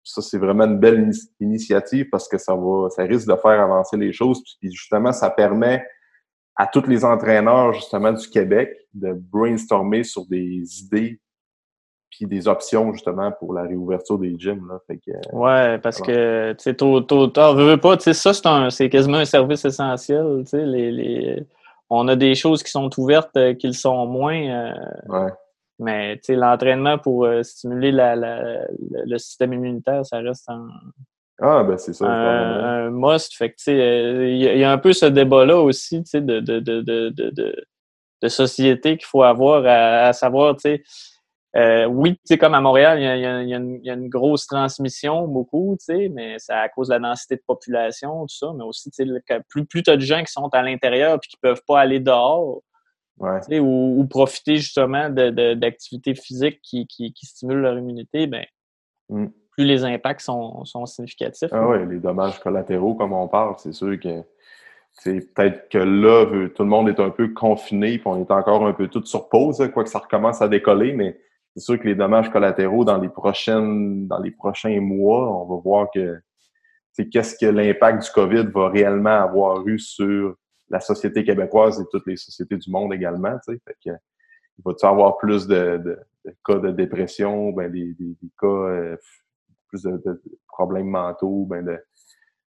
ça, 0.03 0.21
c'est 0.21 0.37
vraiment 0.37 0.65
une 0.65 0.79
belle 0.79 1.11
initiative 1.39 2.07
parce 2.11 2.27
que 2.27 2.37
ça 2.37 2.55
va, 2.55 2.89
ça 2.89 3.03
risque 3.03 3.27
de 3.27 3.35
faire 3.35 3.61
avancer 3.61 3.97
les 3.97 4.13
choses. 4.13 4.41
Puis 4.43 4.71
justement, 4.71 5.11
ça 5.11 5.29
permet 5.29 5.85
à 6.55 6.67
tous 6.67 6.87
les 6.87 7.03
entraîneurs 7.03 7.73
justement 7.73 8.11
du 8.11 8.27
Québec 8.29 8.75
de 8.93 9.13
brainstormer 9.13 10.03
sur 10.03 10.25
des 10.27 10.81
idées 10.81 11.19
puis 12.09 12.27
des 12.27 12.47
options 12.47 12.93
justement 12.93 13.31
pour 13.31 13.53
la 13.53 13.63
réouverture 13.63 14.19
des 14.19 14.35
gyms. 14.37 14.67
Là. 14.67 14.79
Fait 14.85 14.97
que, 14.97 15.11
ouais, 15.35 15.79
parce 15.79 15.99
que 15.99 16.51
tu 16.53 16.63
sais, 16.63 16.73
tôt, 16.75 17.01
tôt 17.01 17.27
tard, 17.27 17.55
veux, 17.55 17.77
pas, 17.77 17.97
tu 17.97 18.03
sais, 18.03 18.13
ça 18.13 18.33
c'est 18.33 18.45
un 18.45 18.69
c'est 18.69 18.89
quasiment 18.89 19.17
un 19.17 19.25
service 19.25 19.65
essentiel. 19.65 20.41
Tu 20.43 20.51
sais, 20.51 20.65
les, 20.65 20.91
les, 20.91 21.43
on 21.89 22.07
a 22.07 22.15
des 22.15 22.35
choses 22.35 22.61
qui 22.61 22.71
sont 22.71 22.89
ouvertes 22.99 23.35
euh, 23.37 23.53
qui 23.53 23.67
le 23.67 23.73
sont 23.73 24.05
moins. 24.05 24.41
Euh, 24.41 24.73
ouais. 25.07 25.31
Mais 25.79 26.15
tu 26.17 26.25
sais, 26.25 26.35
l'entraînement 26.35 26.99
pour 26.99 27.25
euh, 27.25 27.41
stimuler 27.41 27.91
la, 27.91 28.15
la, 28.15 28.67
le 28.91 29.17
système 29.17 29.53
immunitaire, 29.53 30.05
ça 30.05 30.19
reste 30.19 30.47
un. 30.49 30.67
Ah, 31.39 31.63
ben 31.63 31.77
c'est 31.77 31.93
ça. 31.93 32.05
Un, 32.05 32.87
un, 32.87 32.89
must. 32.91 33.35
Fait 33.35 33.53
sais, 33.57 33.73
il 33.73 34.37
y, 34.37 34.63
a 34.63 34.71
un 34.71 34.77
peu 34.77 34.93
ce 34.93 35.05
débat-là 35.05 35.59
aussi, 35.59 36.03
tu 36.03 36.09
sais, 36.09 36.21
de, 36.21 36.39
de, 36.39 36.59
de, 36.59 36.81
de, 36.81 37.09
de, 37.09 37.65
de 38.21 38.27
société 38.27 38.97
qu'il 38.97 39.07
faut 39.07 39.23
avoir 39.23 39.65
à, 39.65 40.07
à 40.07 40.13
savoir, 40.13 40.55
tu 40.55 40.61
sais, 40.61 40.83
euh, 41.55 41.85
oui, 41.85 42.13
tu 42.13 42.21
sais, 42.25 42.37
comme 42.39 42.55
à 42.55 42.61
Montréal, 42.61 42.99
il 42.99 43.49
y, 43.49 43.53
a, 43.89 43.93
une, 43.93 44.09
grosse 44.09 44.47
transmission, 44.47 45.27
beaucoup, 45.27 45.75
tu 45.79 45.85
sais, 45.85 46.09
mais 46.09 46.37
c'est 46.39 46.53
à 46.53 46.67
cause 46.67 46.87
de 46.87 46.93
la 46.93 46.99
densité 46.99 47.35
de 47.35 47.43
population, 47.45 48.21
tout 48.21 48.35
ça, 48.35 48.51
mais 48.55 48.63
aussi, 48.63 48.89
tu 48.89 49.05
sais, 49.05 49.41
plus, 49.49 49.65
plus 49.65 49.83
tu 49.83 49.91
as 49.91 49.95
de 49.95 50.01
gens 50.01 50.23
qui 50.23 50.31
sont 50.31 50.47
à 50.47 50.63
l'intérieur 50.63 51.15
et 51.15 51.27
qui 51.27 51.37
peuvent 51.37 51.61
pas 51.67 51.81
aller 51.81 51.99
dehors, 51.99 52.63
ouais. 53.19 53.59
ou, 53.59 54.03
profiter 54.09 54.55
justement 54.55 55.11
d'activités 55.11 56.15
physiques 56.15 56.59
qui, 56.63 56.87
qui, 56.87 57.25
stimulent 57.25 57.61
leur 57.61 57.77
immunité, 57.77 58.25
ben, 58.25 58.45
mm. 59.09 59.27
Plus 59.55 59.65
les 59.65 59.83
impacts 59.83 60.21
sont, 60.21 60.65
sont 60.65 60.85
significatifs. 60.85 61.49
Ah 61.51 61.67
oui, 61.67 61.77
les 61.89 61.99
dommages 61.99 62.39
collatéraux, 62.39 62.95
comme 62.95 63.13
on 63.13 63.27
parle, 63.27 63.55
c'est 63.57 63.73
sûr 63.73 63.99
que 63.99 64.23
c'est 64.91 65.33
peut-être 65.33 65.69
que 65.69 65.77
là, 65.79 66.25
tout 66.49 66.63
le 66.63 66.69
monde 66.69 66.89
est 66.89 66.99
un 66.99 67.09
peu 67.09 67.29
confiné, 67.29 67.97
puis 67.97 68.07
on 68.07 68.21
est 68.21 68.31
encore 68.31 68.65
un 68.65 68.73
peu 68.73 68.87
tout 68.87 69.03
sur 69.05 69.27
pause, 69.29 69.67
quoi 69.73 69.83
que 69.83 69.89
ça 69.89 69.99
recommence 69.99 70.41
à 70.41 70.47
décoller, 70.47 70.93
mais 70.93 71.19
c'est 71.55 71.63
sûr 71.63 71.79
que 71.79 71.87
les 71.87 71.95
dommages 71.95 72.29
collatéraux 72.29 72.85
dans 72.85 72.97
les 72.97 73.09
prochaines, 73.09 74.07
dans 74.07 74.19
les 74.19 74.31
prochains 74.31 74.79
mois, 74.79 75.41
on 75.41 75.55
va 75.55 75.61
voir 75.61 75.87
que 75.93 76.19
c'est 76.91 77.09
qu'est-ce 77.09 77.37
que 77.37 77.49
l'impact 77.49 78.03
du 78.03 78.11
COVID 78.11 78.45
va 78.53 78.69
réellement 78.69 79.21
avoir 79.21 79.67
eu 79.67 79.79
sur 79.79 80.35
la 80.69 80.79
société 80.79 81.23
québécoise 81.23 81.79
et 81.79 81.85
toutes 81.91 82.05
les 82.07 82.17
sociétés 82.17 82.57
du 82.57 82.69
monde 82.71 82.93
également. 82.93 83.35
Fait 83.45 83.57
que, 83.83 83.91
il 84.57 84.61
va-tu 84.63 84.85
avoir 84.85 85.17
plus 85.17 85.47
de, 85.47 85.97
cas 86.45 86.59
de 86.59 86.71
dépression, 86.71 87.51
ben 87.51 87.71
des, 87.71 87.95
cas 88.39 88.47
euh, 88.47 88.97
plus 89.73 89.83
de, 89.83 90.21
problèmes 90.47 90.87
mentaux, 90.87 91.45
ben 91.49 91.65
de, 91.65 91.77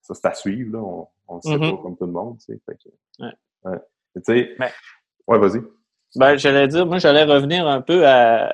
ça 0.01 0.15
c'est 0.15 0.27
à 0.27 0.35
suivre, 0.35 0.79
là. 0.79 1.07
On, 1.29 1.37
ne 1.37 1.41
sait 1.41 1.51
mm-hmm. 1.51 1.77
pas 1.77 1.83
comme 1.83 1.97
tout 1.97 2.07
le 2.07 2.13
monde. 2.13 2.39
Fait 2.45 2.59
que, 2.67 3.25
ouais. 3.25 3.33
ouais. 3.65 4.53
Ben 4.59 4.71
ouais, 5.29 5.39
vas-y. 5.39 5.61
Ben, 6.17 6.37
j'allais 6.37 6.67
dire, 6.67 6.87
moi, 6.87 6.99
j'allais 6.99 7.23
revenir 7.23 7.69
un 7.69 7.81
peu 7.81 8.05
à, 8.05 8.51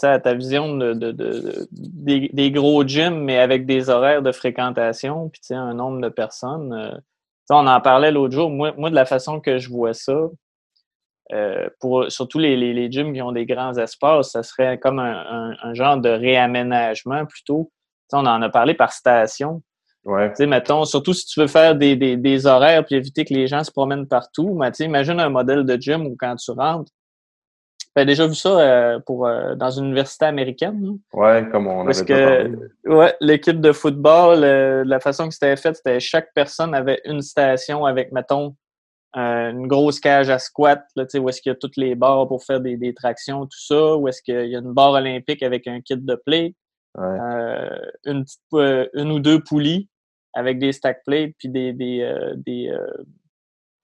à 0.00 0.20
ta 0.20 0.34
vision 0.34 0.76
de, 0.76 0.92
de, 0.92 1.10
de 1.10 1.66
des, 1.72 2.30
des, 2.32 2.52
gros 2.52 2.86
gyms, 2.86 3.18
mais 3.24 3.38
avec 3.38 3.66
des 3.66 3.90
horaires 3.90 4.22
de 4.22 4.30
fréquentation, 4.30 5.28
puis 5.28 5.40
un 5.56 5.74
nombre 5.74 6.00
de 6.00 6.08
personnes. 6.08 6.72
Euh, 6.72 6.96
on 7.50 7.66
en 7.66 7.80
parlait 7.80 8.12
l'autre 8.12 8.34
jour. 8.34 8.48
Moi, 8.48 8.74
moi, 8.78 8.90
de 8.90 8.94
la 8.94 9.06
façon 9.06 9.40
que 9.40 9.58
je 9.58 9.68
vois 9.70 9.92
ça, 9.92 10.28
euh, 11.32 11.68
pour 11.80 12.10
surtout 12.12 12.38
les, 12.38 12.56
les, 12.56 12.72
les, 12.72 12.90
gyms 12.92 13.12
qui 13.12 13.22
ont 13.22 13.32
des 13.32 13.46
grands 13.46 13.76
espaces, 13.76 14.30
ça 14.30 14.44
serait 14.44 14.78
comme 14.78 15.00
un, 15.00 15.56
un, 15.62 15.74
genre 15.74 15.96
de 15.96 16.10
réaménagement 16.10 17.26
plutôt. 17.26 17.72
On 18.14 18.26
en 18.26 18.42
a 18.42 18.48
parlé 18.48 18.74
par 18.74 18.92
station. 18.92 19.62
Ouais. 20.04 20.30
Tu 20.30 20.36
sais, 20.36 20.46
mettons, 20.46 20.84
surtout 20.84 21.14
si 21.14 21.24
tu 21.26 21.40
veux 21.40 21.46
faire 21.46 21.74
des, 21.74 21.96
des, 21.96 22.16
des, 22.16 22.46
horaires 22.46 22.84
puis 22.84 22.94
éviter 22.94 23.24
que 23.24 23.32
les 23.32 23.46
gens 23.46 23.64
se 23.64 23.70
promènent 23.70 24.06
partout, 24.06 24.54
mais 24.54 24.70
tu 24.70 24.82
imagine 24.82 25.18
un 25.18 25.30
modèle 25.30 25.64
de 25.64 25.76
gym 25.80 26.06
où 26.06 26.14
quand 26.18 26.36
tu 26.36 26.50
rentres, 26.50 26.92
tu 27.96 28.02
as 28.02 28.04
déjà 28.04 28.26
vu 28.26 28.34
ça 28.34 28.60
euh, 28.60 28.98
pour 28.98 29.26
euh, 29.26 29.54
dans 29.54 29.70
une 29.70 29.86
université 29.86 30.26
américaine. 30.26 30.98
Ouais, 31.12 31.48
comme 31.50 31.68
on 31.68 31.84
Parce 31.84 32.02
que, 32.02 32.50
ouais, 32.86 33.14
l'équipe 33.20 33.60
de 33.60 33.72
football, 33.72 34.42
euh, 34.42 34.84
la 34.84 35.00
façon 35.00 35.28
que 35.28 35.34
c'était 35.34 35.56
fait, 35.56 35.74
c'était 35.74 36.00
chaque 36.00 36.28
personne 36.34 36.74
avait 36.74 37.00
une 37.04 37.22
station 37.22 37.86
avec, 37.86 38.12
mettons, 38.12 38.56
une 39.14 39.68
grosse 39.68 40.00
cage 40.00 40.28
à 40.28 40.40
squat, 40.40 40.84
là, 40.96 41.04
où 41.14 41.28
est-ce 41.28 41.40
qu'il 41.40 41.50
y 41.50 41.52
a 41.52 41.56
toutes 41.56 41.76
les 41.76 41.94
barres 41.94 42.26
pour 42.26 42.42
faire 42.42 42.60
des, 42.60 42.76
des 42.76 42.92
tractions, 42.92 43.42
tout 43.44 43.60
ça, 43.60 43.94
où 43.94 44.08
est-ce 44.08 44.20
qu'il 44.20 44.48
y 44.50 44.56
a 44.56 44.58
une 44.58 44.72
barre 44.72 44.90
olympique 44.90 45.44
avec 45.44 45.68
un 45.68 45.80
kit 45.80 45.96
de 45.96 46.20
play, 46.26 46.56
ouais. 46.96 47.18
une, 48.04 48.24
petite, 48.24 48.90
une 48.94 49.10
ou 49.10 49.20
deux 49.20 49.42
poulies 49.42 49.88
avec 50.34 50.58
des 50.58 50.72
stack 50.72 51.02
plates 51.04 51.32
puis 51.38 51.48
des. 51.48 51.72
des, 51.72 52.02
euh, 52.02 52.34
des 52.36 52.68
euh, 52.68 52.86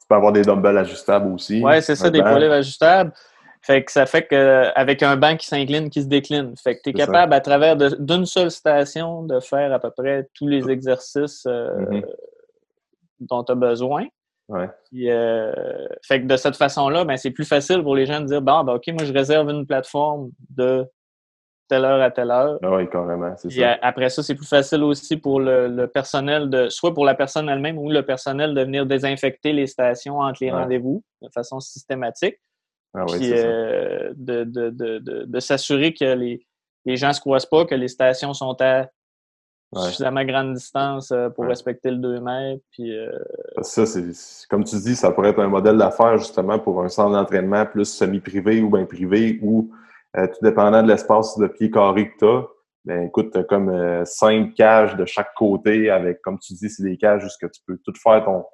Tu 0.01 0.07
peux 0.09 0.17
avoir 0.17 0.33
des 0.33 0.43
dumbbells 0.43 0.79
ajustables 0.79 1.33
aussi. 1.33 1.63
Oui, 1.65 1.81
c'est 1.81 1.97
ça, 1.97 2.11
des 2.11 2.21
poids 2.21 2.35
ajustables. 2.35 3.13
Fait 3.63 3.85
que 3.85 3.93
ça 3.93 4.07
fait 4.07 4.27
qu'avec 4.27 5.03
un 5.03 5.17
banc 5.17 5.37
qui 5.37 5.47
s'incline, 5.47 5.91
qui 5.91 6.03
se 6.03 6.09
décline. 6.09 6.55
Fait 6.57 6.77
que 6.77 6.81
tu 6.83 6.91
es 6.91 6.93
capable, 6.95 7.35
à 7.35 7.41
travers 7.41 7.77
d'une 7.77 8.25
seule 8.25 8.51
station, 8.51 9.23
de 9.23 9.39
faire 9.39 9.73
à 9.73 9.79
peu 9.79 9.91
près 9.91 10.27
tous 10.35 10.49
les 10.49 10.71
exercices 10.71 11.45
euh, 11.47 11.77
mm-hmm. 11.77 12.05
dont 13.21 13.45
tu 13.45 13.53
as 13.53 13.57
besoin. 13.57 14.07
Ouais. 14.49 14.69
fait 16.03 16.23
que 16.23 16.27
de 16.27 16.37
cette 16.37 16.57
façon-là, 16.57 17.05
ben, 17.05 17.17
c'est 17.17 17.31
plus 17.31 17.45
facile 17.45 17.83
pour 17.85 17.95
les 17.95 18.05
gens 18.05 18.21
de 18.21 18.27
dire 18.27 18.43
bon, 18.43 18.65
ben, 18.65 18.75
OK, 18.75 18.89
moi, 18.89 19.05
je 19.05 19.13
réserve 19.13 19.49
une 19.51 19.65
plateforme 19.65 20.31
de 20.49 20.85
telle 21.71 21.85
heure 21.85 22.03
à 22.03 22.11
telle 22.11 22.33
heure. 22.33 22.59
Ah 22.63 22.75
oui, 22.75 22.91
carrément, 22.91 23.33
c'est 23.37 23.51
ça. 23.51 23.79
Après 23.81 24.11
ça, 24.11 24.25
c'est 24.25 24.35
plus 24.35 24.49
facile 24.49 24.83
aussi 24.83 25.17
pour 25.17 25.39
le, 25.39 25.87
personnel, 25.87 26.51
de 26.51 26.69
soit 26.69 26.93
pour 26.93 27.05
la 27.05 27.15
personne 27.15 27.49
elle-même 27.49 27.79
ou 27.79 27.91
le 27.91 28.05
personnel 28.05 28.55
de 28.55 28.61
venir 28.61 28.87
désinfecter 28.87 29.53
les 29.53 29.69
stations 29.69 30.19
entre 30.19 30.39
les 30.43 30.51
rendez-vous 30.51 31.03
de 31.23 31.29
façon 31.33 31.61
systématique. 31.61 32.37
Ah 32.93 33.05
oui, 33.09 33.19
puis 33.19 33.33
euh, 33.33 34.13
de, 34.17 34.43
de, 34.43 34.71
de, 34.71 34.99
de 35.25 35.41
s'assurer 35.41 35.95
que 35.95 36.05
les, 36.05 36.45
les 36.85 36.97
gens 36.97 37.09
ne 37.09 37.13
se 37.13 37.21
croisent 37.21 37.47
pas, 37.47 37.65
que 37.65 37.77
les 37.77 37.87
stations 37.87 38.35
sont 38.35 38.57
à 38.61 38.89
suffisamment 39.77 40.25
grande 40.25 40.55
distance 40.55 41.13
euh, 41.13 41.29
pour 41.29 41.45
respecter 41.45 41.93
le 41.93 41.99
2 41.99 42.21
mètres. 42.21 42.65
Puis, 42.73 42.97
euh, 42.97 43.13
Ça, 43.63 43.87
c'est 43.87 44.03
comme 44.49 44.65
tu 44.65 44.75
dis, 44.77 44.97
ça 44.97 45.13
pourrait 45.13 45.31
être 45.31 45.39
un 45.39 45.49
modèle 45.49 45.79
d'affaires 45.79 46.19
justement 46.19 46.59
pour 46.59 46.83
un 46.83 46.89
centre 46.89 47.13
d'entraînement 47.13 47.65
plus 47.65 47.85
semi-privé 47.85 48.61
ou 48.61 48.71
bien 48.71 48.85
privé 48.85 49.39
ou 49.41 49.71
euh, 50.17 50.27
tout 50.27 50.41
dépendant 50.43 50.83
de 50.83 50.89
l'espace 50.89 51.39
de 51.39 51.47
pied 51.47 51.71
carré 51.71 52.11
que 52.11 52.19
tu 52.19 52.25
as, 52.27 52.47
ben 52.85 53.03
écoute, 53.07 53.33
tu 53.33 53.39
as 53.39 53.45
comme 53.45 53.69
euh, 53.69 54.05
cinq 54.05 54.55
cages 54.55 54.97
de 54.97 55.05
chaque 55.05 55.35
côté 55.35 55.91
avec, 55.91 56.21
comme 56.23 56.39
tu 56.39 56.55
dis, 56.55 56.71
c'est 56.71 56.83
des 56.83 56.97
cages 56.97 57.27
que 57.41 57.47
tu 57.47 57.61
peux 57.67 57.79
tout 57.85 57.93
faire 58.03 58.25
ton 58.25 58.45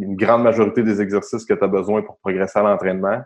une 0.00 0.16
grande 0.16 0.42
majorité 0.42 0.82
des 0.82 1.00
exercices 1.00 1.44
que 1.44 1.54
tu 1.54 1.62
as 1.62 1.68
besoin 1.68 2.02
pour 2.02 2.18
progresser 2.18 2.58
à 2.58 2.62
l'entraînement. 2.62 3.20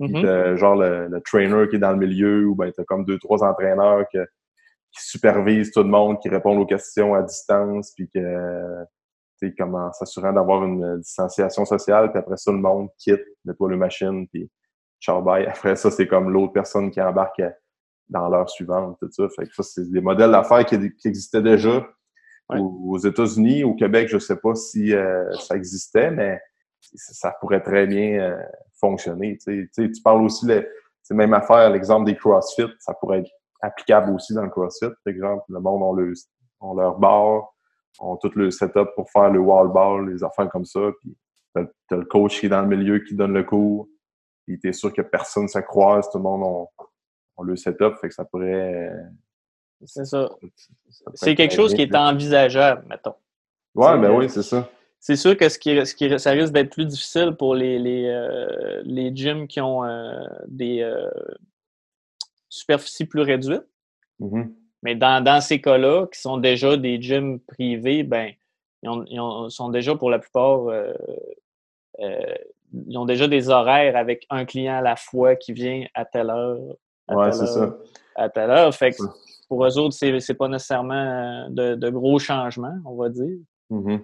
Mm-hmm. 0.00 0.54
Genre 0.56 0.76
le, 0.76 1.20
trainer 1.24 1.68
qui 1.68 1.76
est 1.76 1.80
dans 1.80 1.90
le 1.90 1.98
milieu 1.98 2.46
ou 2.46 2.54
ben 2.54 2.70
tu 2.72 2.80
as 2.80 2.84
comme 2.84 3.04
deux, 3.04 3.18
trois 3.18 3.42
entraîneurs 3.42 4.06
qui 4.08 4.18
supervisent 4.92 5.72
tout 5.72 5.82
le 5.82 5.88
monde, 5.88 6.18
qui 6.20 6.28
répondent 6.28 6.60
aux 6.60 6.66
questions 6.66 7.14
à 7.14 7.22
distance, 7.22 7.92
puis 7.94 8.08
que 8.14 8.84
tu 9.40 9.54
comment 9.56 9.92
s'assurant 9.92 10.32
d'avoir 10.32 10.64
une 10.64 10.98
distanciation 10.98 11.64
sociale, 11.64 12.10
puis 12.10 12.18
après 12.18 12.36
ça, 12.36 12.52
le 12.52 12.58
monde 12.58 12.88
quitte, 12.98 13.24
nettoie 13.44 13.70
le 13.70 13.76
machine, 13.76 14.26
puis 14.28 14.50
ciao 15.00 15.28
Après 15.46 15.76
ça, 15.76 15.90
c'est 15.90 16.06
comme 16.06 16.30
l'autre 16.30 16.52
personne 16.52 16.90
qui 16.90 17.00
embarque 17.00 17.42
dans 18.08 18.28
l'heure 18.28 18.48
suivante, 18.48 18.96
tout 19.00 19.10
ça. 19.10 19.28
Fait 19.28 19.46
que 19.46 19.54
ça, 19.54 19.62
c'est 19.62 19.90
des 19.90 20.00
modèles 20.00 20.30
d'affaires 20.30 20.64
qui, 20.64 20.74
existaient 21.04 21.42
déjà 21.42 21.86
aux 22.48 22.98
États-Unis. 22.98 23.64
Au 23.64 23.74
Québec, 23.74 24.08
je 24.08 24.14
ne 24.14 24.20
sais 24.20 24.36
pas 24.36 24.54
si 24.54 24.94
euh, 24.94 25.30
ça 25.32 25.56
existait, 25.56 26.10
mais 26.10 26.40
ça 26.80 27.34
pourrait 27.40 27.62
très 27.62 27.86
bien 27.86 28.20
euh, 28.20 28.42
fonctionner. 28.80 29.36
Tu, 29.38 29.68
sais, 29.72 29.90
tu 29.90 30.02
parles 30.02 30.22
aussi, 30.22 30.46
de 30.46 30.64
même 31.10 31.34
affaire, 31.34 31.70
l'exemple 31.70 32.06
des 32.06 32.16
CrossFit, 32.16 32.68
ça 32.78 32.94
pourrait 32.94 33.20
être 33.20 33.30
applicable 33.60 34.14
aussi 34.14 34.34
dans 34.34 34.42
le 34.42 34.50
CrossFit. 34.50 34.88
Par 35.04 35.12
exemple, 35.12 35.44
le 35.48 35.60
monde 35.60 35.82
ont, 35.82 35.92
le, 35.92 36.12
ont 36.60 36.74
leur 36.74 36.98
bar, 36.98 37.52
ont 38.00 38.16
tout 38.16 38.30
le 38.34 38.50
setup 38.50 38.88
pour 38.94 39.10
faire 39.10 39.30
le 39.30 39.40
wall 39.40 39.68
ball, 39.68 40.08
les 40.08 40.22
affaires 40.24 40.48
comme 40.48 40.64
ça. 40.64 40.80
Puis 41.00 41.16
t'as 41.54 41.96
le 41.96 42.04
coach 42.04 42.40
qui 42.40 42.46
est 42.46 42.50
dans 42.50 42.62
le 42.62 42.68
milieu 42.68 43.00
qui 43.00 43.14
donne 43.14 43.32
le 43.32 43.42
cours. 43.42 43.88
Puis 44.48 44.58
t'es 44.58 44.72
sûr 44.72 44.90
que 44.94 45.02
personne 45.02 45.42
ne 45.42 45.48
se 45.48 45.58
croise, 45.58 46.08
tout 46.10 46.16
le 46.16 46.24
monde 46.24 46.66
on, 47.36 47.42
le 47.42 47.54
setup, 47.54 47.96
fait 48.00 48.08
que 48.08 48.14
ça 48.14 48.24
pourrait. 48.24 48.90
C'est 49.84 50.06
ça. 50.06 50.30
c'est 51.12 51.34
quelque 51.34 51.54
chose 51.54 51.74
qui 51.74 51.82
est 51.82 51.94
envisageable, 51.94 52.86
mettons. 52.88 53.14
Ouais, 53.74 53.98
ben 53.98 54.10
oui, 54.10 54.30
c'est 54.30 54.42
ça. 54.42 54.68
C'est 54.98 55.16
sûr 55.16 55.36
que 55.36 55.50
ce 55.50 55.58
qui, 55.58 55.86
ce 55.86 55.94
qui, 55.94 56.18
ça 56.18 56.30
risque 56.30 56.52
d'être 56.54 56.70
plus 56.70 56.86
difficile 56.86 57.32
pour 57.38 57.54
les, 57.54 57.78
les, 57.78 58.06
euh, 58.06 58.82
les 58.84 59.14
gyms 59.14 59.46
qui 59.46 59.60
ont 59.60 59.84
euh, 59.84 60.24
des 60.48 60.80
euh, 60.80 61.10
superficies 62.48 63.04
plus 63.04 63.22
réduites. 63.22 63.68
Mm-hmm. 64.18 64.50
Mais 64.82 64.94
dans, 64.96 65.22
dans 65.22 65.42
ces 65.42 65.60
cas-là, 65.60 66.06
qui 66.06 66.18
sont 66.20 66.38
déjà 66.38 66.76
des 66.78 67.00
gyms 67.00 67.38
privés, 67.38 68.02
ben, 68.02 68.32
ils, 68.82 69.20
ont, 69.20 69.50
sont 69.50 69.68
déjà 69.68 69.94
pour 69.94 70.10
la 70.10 70.18
plupart, 70.18 70.62
ils 72.72 72.98
ont 72.98 73.06
déjà 73.06 73.28
des 73.28 73.48
horaires 73.48 73.96
avec 73.96 74.26
un 74.30 74.44
client 74.44 74.76
à 74.76 74.82
la 74.82 74.96
fois 74.96 75.36
qui 75.36 75.52
vient 75.52 75.84
à 75.94 76.04
telle 76.04 76.30
heure. 76.30 76.58
À 77.06 77.16
ouais, 77.16 77.32
c'est 77.32 77.46
ça. 77.46 77.76
À 78.14 78.28
telle 78.28 78.50
heure. 78.50 78.74
Fait 78.74 78.92
que 78.92 79.02
pour 79.48 79.64
eux 79.64 79.78
autres, 79.78 79.94
c'est, 79.94 80.34
pas 80.34 80.48
nécessairement 80.48 81.48
de, 81.48 81.74
de, 81.74 81.90
gros 81.90 82.18
changements, 82.18 82.76
on 82.84 82.96
va 82.96 83.08
dire. 83.08 83.38
Mm-hmm. 83.70 84.00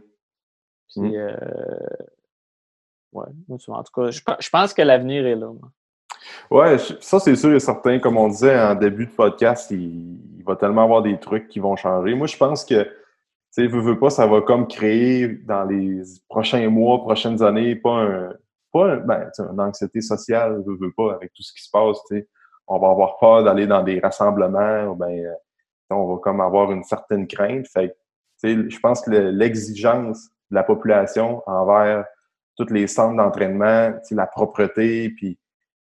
Puis, 0.89 1.01
mmh. 1.01 1.15
euh, 1.15 1.37
ouais, 3.13 3.27
en 3.49 3.83
tout 3.83 3.93
cas, 3.95 4.11
je, 4.11 4.51
pense 4.51 4.73
que 4.73 4.83
l'avenir 4.83 5.27
est 5.27 5.35
là. 5.35 5.51
Ouais, 6.51 6.79
ça 6.79 7.19
c'est 7.19 7.37
sûr 7.37 7.53
et 7.53 7.61
certain. 7.61 7.99
Comme 7.99 8.17
on 8.17 8.29
disait 8.29 8.59
en 8.59 8.75
début 8.75 9.07
de 9.07 9.11
podcast, 9.11 9.71
il, 9.71 10.43
va 10.47 10.57
tellement 10.57 10.85
avoir 10.85 11.03
des 11.03 11.19
trucs 11.19 11.49
qui 11.49 11.59
vont 11.59 11.75
changer. 11.77 12.15
Moi, 12.15 12.27
je 12.27 12.37
pense 12.37 12.65
que, 12.65 12.85
tu 12.85 12.91
sais, 13.51 13.67
veux, 13.67 13.81
veux 13.81 13.99
pas, 13.99 14.11
ça 14.11 14.27
va 14.27 14.43
comme 14.43 14.67
créer 14.67 15.29
dans 15.29 15.65
les 15.65 16.03
prochains 16.29 16.69
mois, 16.69 16.99
prochaines 17.01 17.43
années, 17.43 17.75
pas 17.75 18.03
un, 18.03 18.33
pas 18.75 18.97
ben, 18.97 19.31
une 19.39 19.61
anxiété 19.61 20.01
sociale, 20.01 20.63
veux, 20.67 20.77
veux 20.77 20.93
pas, 20.97 21.15
avec 21.15 21.33
tout 21.33 21.43
ce 21.43 21.53
qui 21.53 21.63
se 21.63 21.71
passe. 21.71 21.99
On 22.67 22.79
va 22.79 22.91
avoir 22.91 23.19
peur 23.19 23.45
d'aller 23.45 23.69
dans 23.69 23.83
des 23.83 24.01
rassemblements, 24.01 24.87
ou 24.87 24.97
ben, 24.97 25.11
euh, 25.11 25.35
on 25.91 26.15
va 26.15 26.21
comme 26.21 26.41
avoir 26.41 26.73
une 26.73 26.83
certaine 26.83 27.27
crainte. 27.29 27.67
Fait 27.73 27.95
je 28.43 28.79
pense 28.81 29.01
que 29.01 29.11
l'exigence 29.11 30.29
de 30.51 30.57
la 30.57 30.65
population 30.65 31.43
envers 31.47 32.05
tous 32.57 32.71
les 32.71 32.87
centres 32.87 33.17
d'entraînement, 33.17 33.93
la 34.11 34.27
propreté, 34.27 35.11
puis 35.11 35.39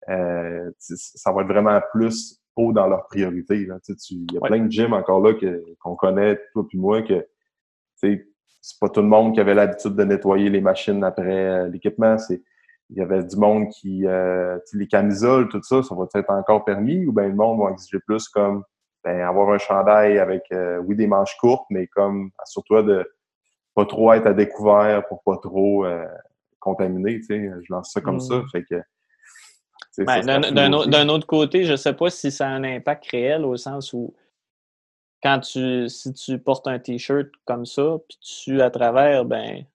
euh, 0.09 0.69
ça 0.77 1.31
va 1.31 1.41
être 1.41 1.47
vraiment 1.47 1.79
plus 1.91 2.39
haut 2.55 2.73
dans 2.73 2.87
leur 2.87 3.07
priorité. 3.07 3.67
Il 4.09 4.27
y 4.31 4.37
a 4.37 4.41
plein 4.41 4.59
de 4.59 4.71
gyms 4.71 4.93
encore 4.93 5.21
là 5.21 5.33
qu'on 5.79 5.95
connaît, 5.95 6.39
toi 6.53 6.65
puis 6.67 6.77
moi, 6.77 7.01
que 7.01 7.25
c'est 7.95 8.79
pas 8.79 8.89
tout 8.89 9.01
le 9.01 9.07
monde 9.07 9.33
qui 9.33 9.39
avait 9.39 9.53
l'habitude 9.53 9.95
de 9.95 10.03
nettoyer 10.03 10.49
les 10.49 10.61
machines 10.61 11.03
après 11.03 11.45
euh, 11.45 11.67
l'équipement. 11.67 12.17
C'est 12.17 12.41
il 12.91 12.97
y 12.97 13.01
avait 13.01 13.23
du 13.23 13.35
monde 13.37 13.69
qui 13.69 14.05
euh, 14.05 14.59
les 14.73 14.87
camisoles, 14.87 15.49
tout 15.49 15.63
ça, 15.63 15.81
ça 15.81 15.95
va 15.95 16.05
être 16.13 16.29
encore 16.29 16.65
permis 16.65 17.05
ou 17.05 17.13
bien 17.13 17.27
le 17.27 17.35
monde 17.35 17.59
va 17.61 17.71
exiger 17.71 17.99
plus 18.05 18.27
comme 18.29 18.63
ben, 19.03 19.21
avoir 19.21 19.49
un 19.49 19.57
chandail 19.57 20.19
avec 20.19 20.43
oui 20.85 20.95
des 20.95 21.07
manches 21.07 21.35
courtes, 21.37 21.65
mais 21.69 21.87
comme 21.87 22.31
assure-toi 22.37 22.83
de 22.83 23.05
pas 23.73 23.85
trop 23.85 24.13
être 24.13 24.27
à 24.27 24.33
découvert 24.33 25.07
pour 25.07 25.23
pas 25.23 25.37
trop 25.37 25.85
euh, 25.85 26.05
contaminer, 26.59 27.19
tu 27.19 27.27
sais. 27.27 27.51
Je 27.61 27.73
lance 27.73 27.91
ça 27.91 28.01
comme 28.01 28.19
ça. 28.19 28.35
Mm. 28.35 28.49
Fait 28.51 28.63
que. 28.63 28.81
Ben, 29.97 30.21
D'un 30.51 31.09
autre 31.09 31.27
côté, 31.27 31.65
je 31.65 31.75
sais 31.75 31.93
pas 31.93 32.09
si 32.09 32.31
ça 32.31 32.47
a 32.47 32.51
un 32.51 32.63
impact 32.63 33.07
réel 33.11 33.45
au 33.45 33.57
sens 33.57 33.93
où 33.93 34.13
quand 35.21 35.39
tu 35.39 35.87
si 35.89 36.13
tu 36.13 36.39
portes 36.39 36.67
un 36.67 36.79
t-shirt 36.79 37.27
comme 37.45 37.65
ça, 37.65 37.97
puis 38.07 38.17
tu 38.21 38.61
à 38.61 38.69
travers, 38.69 39.25
ben 39.25 39.65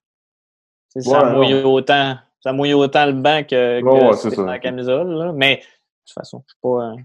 ça 0.97 1.31
mouille 1.31 1.61
autant. 1.63 2.17
Ça 2.47 2.53
mouille 2.53 2.73
autant 2.73 3.05
le 3.05 3.11
banc 3.11 3.43
que, 3.43 3.81
que 3.81 4.41
la 4.41 4.57
camisole. 4.57 5.09
Là. 5.09 5.33
Mais 5.35 5.57
de 5.57 5.61
toute 5.61 6.13
façon, 6.13 6.45
je 6.47 6.53
ne 6.63 6.75
pas, 6.75 6.95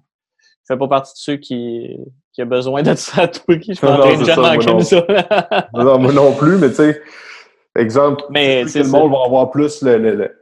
fais 0.69 0.77
pas 0.77 0.87
partie 0.87 1.15
de 1.15 1.19
ceux 1.19 1.37
qui, 1.37 1.99
qui 2.33 2.43
a 2.43 2.45
besoin 2.45 2.85
d'être 2.85 2.99
ça 2.99 3.23
à 3.23 3.27
tout 3.27 3.41
prix. 3.45 3.61
Je 3.67 3.73
suis 3.73 3.85
en 3.85 4.59
camisole. 4.61 5.05
non, 5.75 5.99
moi 5.99 6.13
non 6.13 6.33
plus, 6.33 6.59
mais 6.59 6.69
tu 6.69 6.77
sais, 6.77 7.03
exemple, 7.77 8.23
mais 8.31 8.63
le 8.63 8.89
monde 8.89 9.11
va 9.11 9.25
avoir 9.27 9.51
plus 9.51 9.83
le, 9.83 9.99
le, 9.99 10.33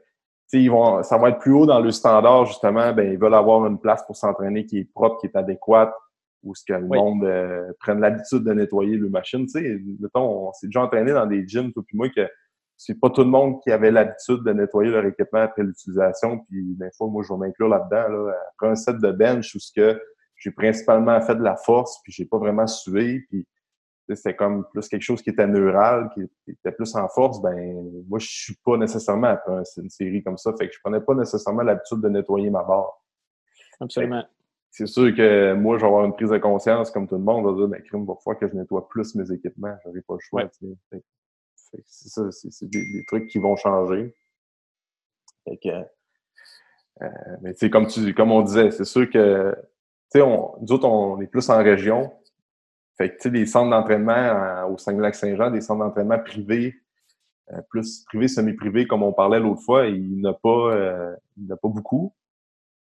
ils 0.52 0.70
vont, 0.70 1.02
ça 1.02 1.16
va 1.16 1.30
être 1.30 1.38
plus 1.38 1.54
haut 1.54 1.64
dans 1.64 1.80
le 1.80 1.92
standard, 1.92 2.44
justement, 2.44 2.92
ben, 2.92 3.10
ils 3.10 3.18
veulent 3.18 3.32
avoir 3.32 3.64
une 3.64 3.78
place 3.78 4.04
pour 4.06 4.16
s'entraîner 4.16 4.66
qui 4.66 4.80
est 4.80 4.92
propre, 4.92 5.18
qui 5.18 5.28
est 5.28 5.36
adéquate, 5.36 5.94
où 6.42 6.54
ce 6.54 6.62
que 6.62 6.74
le 6.74 6.86
monde 6.86 7.24
euh, 7.24 7.72
prenne 7.80 8.00
l'habitude 8.00 8.44
de 8.44 8.52
nettoyer 8.52 8.98
le 8.98 9.08
machine. 9.08 9.46
Tu 9.46 9.52
sais, 9.52 9.80
mettons, 9.98 10.48
on 10.48 10.52
s'est 10.52 10.66
déjà 10.66 10.82
entraîné 10.82 11.14
dans 11.14 11.24
des 11.24 11.48
gyms, 11.48 11.72
tout 11.72 11.82
puis 11.84 11.96
moi, 11.96 12.10
que 12.10 12.28
c'est 12.82 12.98
pas 12.98 13.10
tout 13.10 13.20
le 13.20 13.28
monde 13.28 13.60
qui 13.60 13.70
avait 13.70 13.90
l'habitude 13.90 14.42
de 14.42 14.52
nettoyer 14.54 14.90
leur 14.90 15.04
équipement 15.04 15.40
après 15.40 15.62
l'utilisation. 15.62 16.38
Puis 16.48 16.76
des 16.76 16.88
fois, 16.96 17.08
moi, 17.08 17.22
je 17.22 17.30
vais 17.30 17.38
m'inclure 17.38 17.68
là-dedans. 17.68 18.08
Là, 18.08 18.34
après 18.54 18.68
un 18.68 18.74
set 18.74 18.96
de 18.96 19.12
bench 19.12 19.54
où 19.54 19.58
ce 19.58 19.70
que 19.70 20.02
j'ai 20.36 20.50
principalement 20.50 21.20
fait 21.20 21.34
de 21.34 21.42
la 21.42 21.56
force, 21.56 22.00
puis 22.02 22.10
j'ai 22.10 22.24
pas 22.24 22.38
vraiment 22.38 22.66
sué, 22.66 23.26
puis 23.28 23.46
c'était 24.08 24.34
comme 24.34 24.64
plus 24.72 24.88
quelque 24.88 25.02
chose 25.02 25.20
qui 25.20 25.28
était 25.28 25.46
neural, 25.46 26.08
qui 26.14 26.22
était 26.48 26.72
plus 26.72 26.96
en 26.96 27.06
force, 27.10 27.42
ben 27.42 27.54
moi 28.08 28.18
je 28.18 28.26
suis 28.26 28.56
pas 28.64 28.78
nécessairement 28.78 29.28
après 29.28 29.62
une 29.76 29.90
série 29.90 30.22
comme 30.24 30.38
ça, 30.38 30.52
fait 30.58 30.66
que 30.66 30.74
je 30.74 30.80
prenais 30.82 31.02
pas 31.02 31.14
nécessairement 31.14 31.62
l'habitude 31.62 32.00
de 32.00 32.08
nettoyer 32.08 32.48
ma 32.48 32.64
barre. 32.64 33.04
Absolument. 33.78 34.24
C'est 34.70 34.86
sûr 34.86 35.14
que 35.14 35.52
moi, 35.52 35.76
je 35.76 35.82
vais 35.82 35.86
avoir 35.86 36.06
une 36.06 36.14
prise 36.14 36.30
de 36.30 36.38
conscience, 36.38 36.90
comme 36.90 37.06
tout 37.06 37.16
le 37.16 37.20
monde, 37.22 37.44
va 37.44 37.52
dire, 37.52 37.68
ben, 37.68 37.82
crime, 37.82 38.06
va 38.06 38.14
falloir 38.24 38.40
que 38.40 38.48
je 38.48 38.54
nettoie 38.54 38.88
plus 38.88 39.14
mes 39.16 39.30
équipements, 39.32 39.76
j'aurai 39.84 40.00
pas 40.00 40.14
le 40.14 40.20
choix. 40.20 40.50
C'est 41.86 42.08
ça, 42.08 42.30
c'est 42.30 42.68
des, 42.68 43.04
trucs 43.06 43.28
qui 43.28 43.38
vont 43.38 43.56
changer. 43.56 44.14
Fait 45.44 45.58
que, 45.62 45.68
euh, 47.02 47.36
mais 47.42 47.54
tu 47.54 47.70
comme 47.70 47.86
tu, 47.86 48.14
comme 48.14 48.32
on 48.32 48.42
disait, 48.42 48.70
c'est 48.70 48.84
sûr 48.84 49.08
que 49.08 49.54
sais, 50.10 50.18
nous 50.20 50.72
autres, 50.72 50.86
on 50.86 51.20
est 51.20 51.26
plus 51.26 51.48
en 51.50 51.58
région. 51.62 52.12
Fait 52.98 53.10
que, 53.10 53.14
tu 53.14 53.22
sais, 53.22 53.30
des 53.30 53.46
centres 53.46 53.70
d'entraînement 53.70 54.12
euh, 54.12 54.66
au 54.66 54.78
Saguenay-Lac-Saint-Jean, 54.78 55.50
des 55.50 55.60
centres 55.60 55.84
d'entraînement 55.84 56.18
privés, 56.18 56.74
euh, 57.52 57.62
plus 57.70 58.04
privés, 58.04 58.28
semi-privés, 58.28 58.86
comme 58.86 59.02
on 59.02 59.12
parlait 59.12 59.40
l'autre 59.40 59.62
fois, 59.62 59.86
il 59.86 60.16
n'y 60.16 60.26
en 60.26 60.30
a 60.30 60.34
pas, 60.34 61.68
beaucoup. 61.68 62.14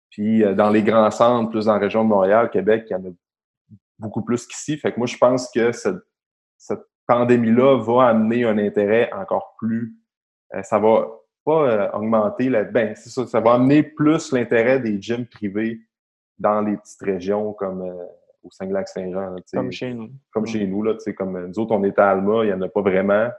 Puis 0.09 0.43
dans 0.55 0.69
les 0.69 0.83
grands 0.83 1.11
centres, 1.11 1.49
plus 1.49 1.69
en 1.69 1.79
région 1.79 2.03
de 2.03 2.09
Montréal, 2.09 2.49
Québec, 2.49 2.85
il 2.89 2.93
y 2.93 2.95
en 2.95 3.05
a 3.05 3.13
beaucoup 3.97 4.23
plus 4.23 4.45
qu'ici. 4.45 4.77
Fait 4.77 4.91
que 4.91 4.97
moi, 4.97 5.07
je 5.07 5.15
pense 5.15 5.49
que 5.51 5.71
cette 5.71 6.90
pandémie-là 7.07 7.77
va 7.77 8.09
amener 8.09 8.45
un 8.45 8.57
intérêt 8.57 9.11
encore 9.13 9.55
plus. 9.57 9.95
ça 10.63 10.79
va 10.79 11.07
pas 11.43 11.91
augmenter 11.93 12.49
la. 12.49 12.63
Ben, 12.63 12.95
c'est 12.95 13.09
ça, 13.09 13.25
ça 13.25 13.39
va 13.39 13.53
amener 13.53 13.83
plus 13.83 14.31
l'intérêt 14.31 14.79
des 14.79 15.01
gyms 15.01 15.25
privés 15.25 15.81
dans 16.41 16.61
les 16.61 16.75
petites 16.77 17.01
régions 17.01 17.53
comme 17.53 17.81
euh, 17.83 18.05
au 18.43 18.49
Saint-Lac-Saint-Jean. 18.49 19.35
Comme 19.53 19.71
chez 19.71 19.93
nous. 19.93 20.09
Comme 20.31 20.45
chez 20.45 20.65
nous. 20.65 20.83
Là, 20.83 20.95
comme 21.15 21.47
nous 21.47 21.59
autres, 21.59 21.73
on 21.73 21.83
est 21.83 21.97
à 21.99 22.09
Alma, 22.09 22.43
il 22.43 22.47
n'y 22.47 22.53
en 22.53 22.61
a 22.61 22.69
pas 22.69 22.81
vraiment. 22.81 23.29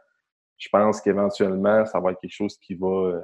Je 0.57 0.69
pense 0.69 1.01
qu'éventuellement, 1.01 1.85
ça 1.87 1.99
va 1.99 2.13
être 2.13 2.21
quelque 2.21 2.35
chose 2.35 2.57
qui 2.59 2.75
va, 2.75 2.87
euh, 2.87 3.21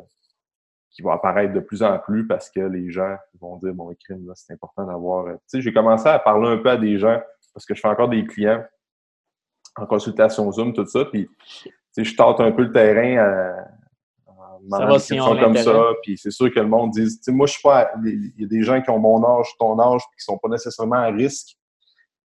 qui 0.90 1.02
va 1.02 1.12
apparaître 1.12 1.52
de 1.52 1.60
plus 1.60 1.82
en 1.82 1.98
plus 1.98 2.26
parce 2.26 2.50
que 2.50 2.60
les 2.60 2.90
gens 2.90 3.16
vont 3.40 3.56
dire 3.58 3.72
bon, 3.72 3.94
crime, 4.04 4.30
c'est 4.34 4.52
important 4.52 4.86
d'avoir. 4.86 5.26
Euh, 5.26 5.34
tu 5.34 5.40
sais, 5.46 5.60
j'ai 5.60 5.72
commencé 5.72 6.08
à 6.08 6.18
parler 6.18 6.48
un 6.48 6.58
peu 6.58 6.70
à 6.70 6.76
des 6.76 6.98
gens 6.98 7.20
parce 7.54 7.64
que 7.64 7.74
je 7.74 7.80
fais 7.80 7.88
encore 7.88 8.08
des 8.08 8.24
clients 8.26 8.64
en 9.78 9.86
consultation 9.86 10.50
Zoom, 10.52 10.72
tout 10.72 10.86
ça. 10.86 11.04
Puis, 11.06 11.28
je 11.96 12.14
tente 12.14 12.40
un 12.40 12.52
peu 12.52 12.62
le 12.62 12.72
terrain 12.72 13.18
à, 13.18 13.68
ça 14.70 14.86
va 14.86 14.98
si 14.98 15.20
on 15.20 15.36
comme 15.36 15.56
ça. 15.56 15.92
Puis 16.02 16.18
c'est 16.18 16.30
sûr 16.30 16.52
que 16.52 16.60
le 16.60 16.66
monde 16.66 16.90
dit, 16.90 17.08
moi, 17.28 17.46
je 17.46 17.52
suis 17.52 17.62
pas. 17.62 17.90
Il 18.04 18.32
y 18.38 18.44
a 18.44 18.48
des 18.48 18.62
gens 18.62 18.80
qui 18.82 18.90
ont 18.90 18.98
mon 18.98 19.24
âge, 19.24 19.46
ton 19.58 19.78
âge, 19.78 20.02
puis 20.10 20.18
qui 20.18 20.24
sont 20.24 20.38
pas 20.38 20.48
nécessairement 20.48 20.96
à 20.96 21.06
risque, 21.06 21.56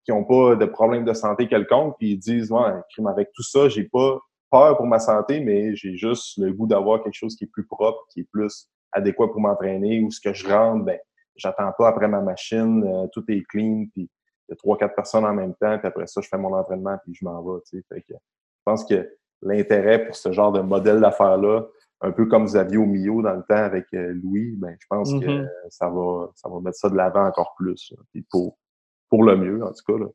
qui 0.03 0.11
n'ont 0.11 0.23
pas 0.23 0.55
de 0.55 0.65
problème 0.65 1.05
de 1.05 1.13
santé 1.13 1.47
quelconque, 1.47 1.95
puis 1.97 2.11
ils 2.11 2.17
disent, 2.17 2.51
ouais, 2.51 2.71
crime 2.91 3.07
avec 3.07 3.29
tout 3.33 3.43
ça, 3.43 3.69
j'ai 3.69 3.83
pas 3.83 4.19
peur 4.49 4.77
pour 4.77 4.85
ma 4.85 4.99
santé, 4.99 5.39
mais 5.39 5.75
j'ai 5.75 5.95
juste 5.95 6.37
le 6.37 6.51
goût 6.53 6.67
d'avoir 6.67 7.03
quelque 7.03 7.13
chose 7.13 7.35
qui 7.35 7.45
est 7.45 7.51
plus 7.51 7.65
propre, 7.65 7.99
qui 8.11 8.21
est 8.21 8.27
plus 8.31 8.67
adéquat 8.91 9.27
pour 9.27 9.39
m'entraîner, 9.39 10.01
ou 10.01 10.11
ce 10.11 10.19
que 10.19 10.33
je 10.33 10.47
rentre, 10.47 10.83
ben, 10.85 10.99
j'attends 11.35 11.71
pas 11.77 11.87
après 11.87 12.07
ma 12.07 12.21
machine, 12.21 12.83
euh, 12.83 13.07
tout 13.13 13.23
est 13.29 13.43
clean, 13.49 13.85
puis 13.93 14.09
a 14.53 14.55
trois, 14.55 14.77
quatre 14.77 14.95
personnes 14.95 15.25
en 15.25 15.33
même 15.33 15.53
temps, 15.55 15.77
puis 15.77 15.87
après 15.87 16.07
ça, 16.07 16.21
je 16.21 16.27
fais 16.27 16.37
mon 16.37 16.53
entraînement, 16.53 16.97
puis 17.03 17.13
je 17.13 17.25
m'en 17.25 17.41
vais. 17.41 17.59
Fait 17.89 18.01
que 18.01 18.13
je 18.13 18.63
pense 18.65 18.85
que 18.85 19.09
l'intérêt 19.41 20.05
pour 20.05 20.15
ce 20.15 20.31
genre 20.31 20.51
de 20.51 20.61
modèle 20.61 20.99
d'affaires-là, 20.99 21.65
un 22.01 22.11
peu 22.11 22.25
comme 22.25 22.45
vous 22.45 22.55
aviez 22.55 22.77
au 22.77 22.85
milieu 22.85 23.21
dans 23.21 23.33
le 23.33 23.43
temps 23.43 23.63
avec 23.63 23.85
euh, 23.93 24.13
Louis, 24.13 24.55
ben, 24.57 24.75
je 24.79 24.87
pense 24.89 25.11
que 25.11 25.17
mm-hmm. 25.17 25.49
ça 25.69 25.89
va, 25.89 26.31
ça 26.35 26.49
va 26.49 26.59
mettre 26.59 26.77
ça 26.77 26.89
de 26.89 26.95
l'avant 26.95 27.25
encore 27.25 27.53
plus. 27.55 27.93
pour, 28.29 28.57
pour 29.09 29.23
le 29.23 29.35
mieux, 29.37 29.63
en 29.63 29.71
tout 29.71 29.83
cas. 29.85 29.99
Là. 29.99 30.07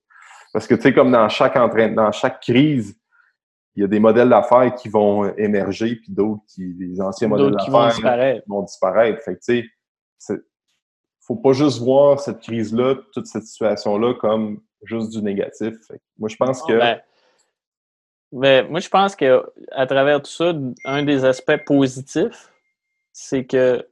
Parce 0.52 0.66
que, 0.66 0.74
tu 0.74 0.82
sais, 0.82 0.94
comme 0.94 1.12
dans 1.12 1.28
chaque 1.28 1.56
entraînement, 1.56 2.04
dans 2.04 2.12
chaque 2.12 2.40
crise, 2.40 2.98
il 3.76 3.82
y 3.82 3.84
a 3.84 3.88
des 3.88 4.00
modèles 4.00 4.30
d'affaires 4.30 4.74
qui 4.74 4.88
vont 4.88 5.32
émerger, 5.36 5.96
puis 5.96 6.10
d'autres 6.12 6.42
qui, 6.48 6.74
les 6.78 7.00
anciens 7.00 7.28
modèles 7.28 7.52
d'affaires 7.52 7.72
vont 7.72 7.88
disparaître. 7.88 8.44
vont 8.48 8.62
disparaître. 8.62 9.22
Fait 9.22 9.34
que, 9.34 9.40
tu 9.40 9.70
sais, 10.18 10.40
faut 11.26 11.36
pas 11.36 11.52
juste 11.52 11.80
voir 11.80 12.20
cette 12.20 12.40
crise-là, 12.40 12.96
toute 13.12 13.26
cette 13.26 13.44
situation-là, 13.44 14.14
comme 14.14 14.60
juste 14.82 15.10
du 15.10 15.22
négatif. 15.22 15.74
moi, 16.18 16.28
je 16.28 16.36
pense 16.36 16.62
que. 16.62 16.78
Ben, 16.78 17.00
Mais 18.32 18.62
moi, 18.64 18.80
je 18.80 18.88
pense 18.88 19.16
que 19.16 19.44
à 19.72 19.86
travers 19.86 20.22
tout 20.22 20.30
ça, 20.30 20.54
un 20.84 21.02
des 21.02 21.24
aspects 21.24 21.64
positifs, 21.64 22.52
c'est 23.12 23.44
que 23.44 23.86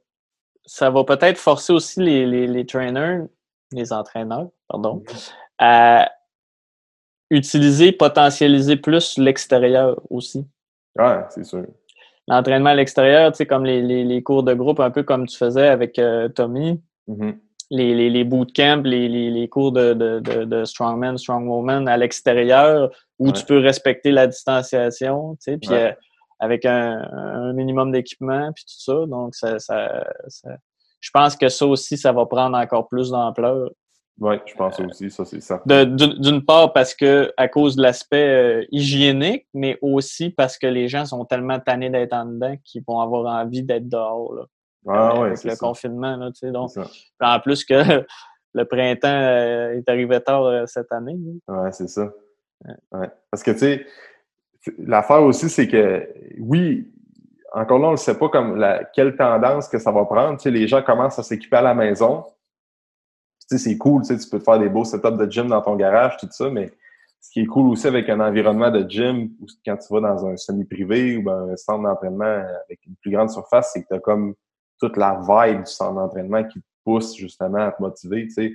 ça 0.67 0.91
va 0.91 1.05
peut-être 1.05 1.39
forcer 1.39 1.73
aussi 1.73 2.01
les, 2.01 2.25
les, 2.27 2.47
les, 2.47 2.67
trainers, 2.67 3.25
les 3.73 3.93
entraîneurs, 3.93 4.49
pardon, 4.69 5.03
à 5.59 6.11
utiliser, 7.31 7.93
potentialiser 7.93 8.77
plus 8.77 9.19
l'extérieur 9.19 10.01
aussi. 10.09 10.47
Ouais, 10.97 11.21
c'est 11.31 11.45
sûr. 11.45 11.67
L'entraînement 12.29 12.71
à 12.71 12.75
l'extérieur, 12.75 13.33
tu 13.33 13.39
sais, 13.39 13.47
comme 13.47 13.65
les, 13.65 13.83
les, 14.05 14.23
cours 14.23 14.45
de 14.45 14.55
groupe, 14.55 14.81
un 14.81 14.91
peu 14.91 15.03
comme 15.03 15.27
tu 15.27 15.37
faisais 15.37 15.69
avec 15.69 15.99
euh, 15.99 16.29
Tommy. 16.29 16.81
Mm-hmm 17.09 17.39
les, 17.71 17.95
les, 17.95 18.11
les 18.11 18.25
bootcamps, 18.25 18.83
les, 18.85 19.09
les, 19.09 19.31
les 19.31 19.49
cours 19.49 19.73
de, 19.73 19.95
de, 19.95 20.21
de, 20.21 20.45
de 20.45 20.65
strongman, 20.65 21.17
strongwoman 21.19 21.89
à 21.89 21.97
l'extérieur 21.97 22.91
où 23.19 23.33
tu 23.33 23.45
peux 23.45 23.59
respecter 23.59 24.11
la 24.11 24.27
distanciation, 24.27 25.37
tu 25.37 25.53
sais, 25.53 25.59
puis 25.59 25.73
euh, 25.73 25.93
avec 26.41 26.65
un, 26.65 27.09
un 27.13 27.53
minimum 27.53 27.93
d'équipement, 27.93 28.53
puis 28.53 28.65
tout 28.65 28.81
ça. 28.81 29.07
Donc, 29.07 29.35
ça, 29.35 29.59
ça, 29.59 30.05
je 31.01 31.11
pense 31.13 31.37
que 31.37 31.49
ça 31.49 31.67
aussi, 31.67 31.97
ça 31.97 32.13
va 32.13 32.27
prendre 32.27 32.59
encore 32.59 32.89
plus 32.89 33.11
d'ampleur. 33.11 33.71
Oui, 34.21 34.37
je 34.47 34.55
pense 34.55 34.79
aussi, 34.79 35.11
ça 35.11 35.25
c'est 35.25 35.41
ça. 35.41 35.61
D'une 35.67 36.45
part 36.45 36.73
parce 36.73 36.95
que 36.95 37.33
à 37.37 37.49
cause 37.49 37.75
de 37.75 37.83
l'aspect 37.83 38.29
euh, 38.29 38.65
hygiénique, 38.71 39.47
mais 39.53 39.77
aussi 39.83 40.31
parce 40.31 40.57
que 40.57 40.69
les 40.69 40.87
gens 40.87 41.05
sont 41.05 41.25
tellement 41.25 41.59
tannés 41.59 41.91
d'être 41.91 42.13
en 42.13 42.27
dedans 42.27 42.55
qu'ils 42.63 42.85
vont 42.87 43.01
avoir 43.01 43.27
envie 43.27 43.65
d'être 43.65 43.89
dehors. 43.89 44.35
Là. 44.35 44.45
Ah, 44.87 45.25
avec 45.25 45.45
le 45.45 45.57
confinement. 45.57 46.17
Là, 46.17 46.31
tu 46.31 46.41
sais, 46.41 46.51
donc, 46.51 46.71
en 47.21 47.41
plus 47.41 47.65
que 47.65 47.75
le 48.55 48.65
printemps 48.65 49.09
euh, 49.09 49.77
est 49.77 49.89
arrivé 49.89 50.21
tard 50.21 50.45
euh, 50.45 50.67
cette 50.67 50.93
année. 50.93 51.17
Oui, 51.49 51.69
c'est 51.73 51.89
ça. 51.89 52.13
Ouais. 52.93 53.11
Parce 53.31 53.43
que, 53.43 53.51
tu 53.51 53.59
sais, 53.59 53.87
l'affaire 54.79 55.23
aussi, 55.23 55.49
c'est 55.49 55.69
que, 55.69 56.09
oui, 56.39 56.91
encore 57.53 57.79
là, 57.79 57.89
on 57.89 57.93
ne 57.93 57.97
sait 57.97 58.19
pas 58.19 58.29
comme 58.29 58.57
la, 58.57 58.85
quelle 58.85 59.17
tendance 59.17 59.69
que 59.69 59.79
ça 59.79 59.93
va 59.93 60.05
prendre. 60.05 60.39
Tu 60.39 60.45
sais, 60.45 60.51
les 60.51 60.67
gens 60.67 60.83
commencent 60.83 61.19
à 61.19 61.23
s'équiper 61.23 61.57
à 61.57 61.63
la 61.63 61.75
maison. 61.75 62.25
Tu 63.49 63.59
sais, 63.59 63.59
c'est 63.59 63.79
cool, 63.79 64.03
tu 64.03 64.09
sais, 64.09 64.19
tu 64.19 64.29
peux 64.29 64.39
te 64.39 64.45
faire 64.45 64.59
des 64.59 64.69
beaux 64.69 64.85
setups 64.85 65.17
de 65.17 65.31
gym 65.31 65.49
dans 65.49 65.61
ton 65.61 65.77
garage, 65.77 66.17
tout 66.17 66.29
ça, 66.31 66.49
mais 66.51 66.73
ce 67.21 67.31
qui 67.31 67.41
est 67.41 67.47
cool 67.47 67.69
aussi 67.69 67.87
avec 67.87 68.09
un 68.09 68.21
environnement 68.21 68.71
de 68.71 68.89
gym, 68.89 69.31
quand 69.65 69.77
tu 69.77 69.95
vas 69.95 70.01
dans 70.01 70.27
un 70.27 70.37
semi-privé 70.37 71.17
ou 71.17 71.23
dans 71.23 71.49
un 71.49 71.57
centre 71.57 71.83
d'entraînement 71.83 72.45
avec 72.67 72.85
une 72.87 72.97
plus 72.97 73.11
grande 73.11 73.31
surface, 73.31 73.71
c'est 73.73 73.83
que 73.83 73.89
tu 73.89 73.95
as 73.95 73.99
comme 73.99 74.35
toute 74.81 74.97
la 74.97 75.21
vibe 75.21 75.65
du 75.65 75.71
centre 75.71 75.95
d'entraînement 75.95 76.45
qui 76.45 76.61
te 76.61 76.67
pousse 76.85 77.17
justement 77.17 77.67
à 77.67 77.73
te 77.73 77.83
motiver, 77.83 78.25
tu 78.27 78.31
sais. 78.31 78.53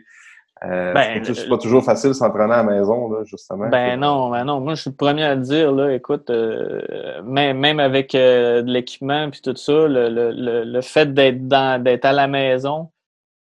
Euh, 0.65 0.93
ben, 0.93 1.23
c'est 1.23 1.47
pas 1.47 1.58
toujours 1.58 1.86
facile 1.86 2.13
s'entraîner 2.13 2.53
à 2.53 2.58
la 2.58 2.63
maison, 2.63 3.10
là, 3.10 3.23
justement. 3.23 3.69
Ben 3.69 3.97
non, 3.97 4.29
ben 4.29 4.43
non. 4.43 4.60
Moi, 4.60 4.75
je 4.75 4.82
suis 4.82 4.89
le 4.89 4.95
premier 4.95 5.23
à 5.23 5.36
le 5.36 5.41
dire, 5.41 5.71
là, 5.71 5.93
écoute, 5.93 6.29
euh, 6.29 7.21
même, 7.23 7.58
même 7.60 7.79
avec 7.79 8.13
euh, 8.13 8.62
de 8.62 8.69
l'équipement 8.69 9.29
puis 9.29 9.39
tout 9.41 9.55
ça, 9.55 9.88
le, 9.88 10.10
le, 10.10 10.63
le 10.65 10.82
fait 10.82 11.13
d'être 11.13 11.47
dans 11.47 11.82
d'être 11.82 12.03
à 12.03 12.12
la 12.12 12.27
maison, 12.27 12.91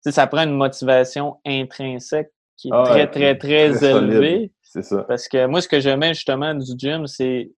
ça 0.04 0.26
prend 0.26 0.42
une 0.42 0.56
motivation 0.56 1.38
intrinsèque 1.46 2.30
qui 2.58 2.68
est 2.68 2.74
ah, 2.74 2.82
très, 2.84 3.10
très, 3.10 3.38
très, 3.38 3.84
élevée. 3.84 4.52
C'est 4.62 4.82
ça. 4.82 5.04
Parce 5.08 5.28
que 5.28 5.46
moi, 5.46 5.62
ce 5.62 5.68
que 5.68 5.80
j'aimais 5.80 6.12
justement 6.12 6.54
du 6.54 6.72
gym, 6.76 7.06
c'est 7.06 7.50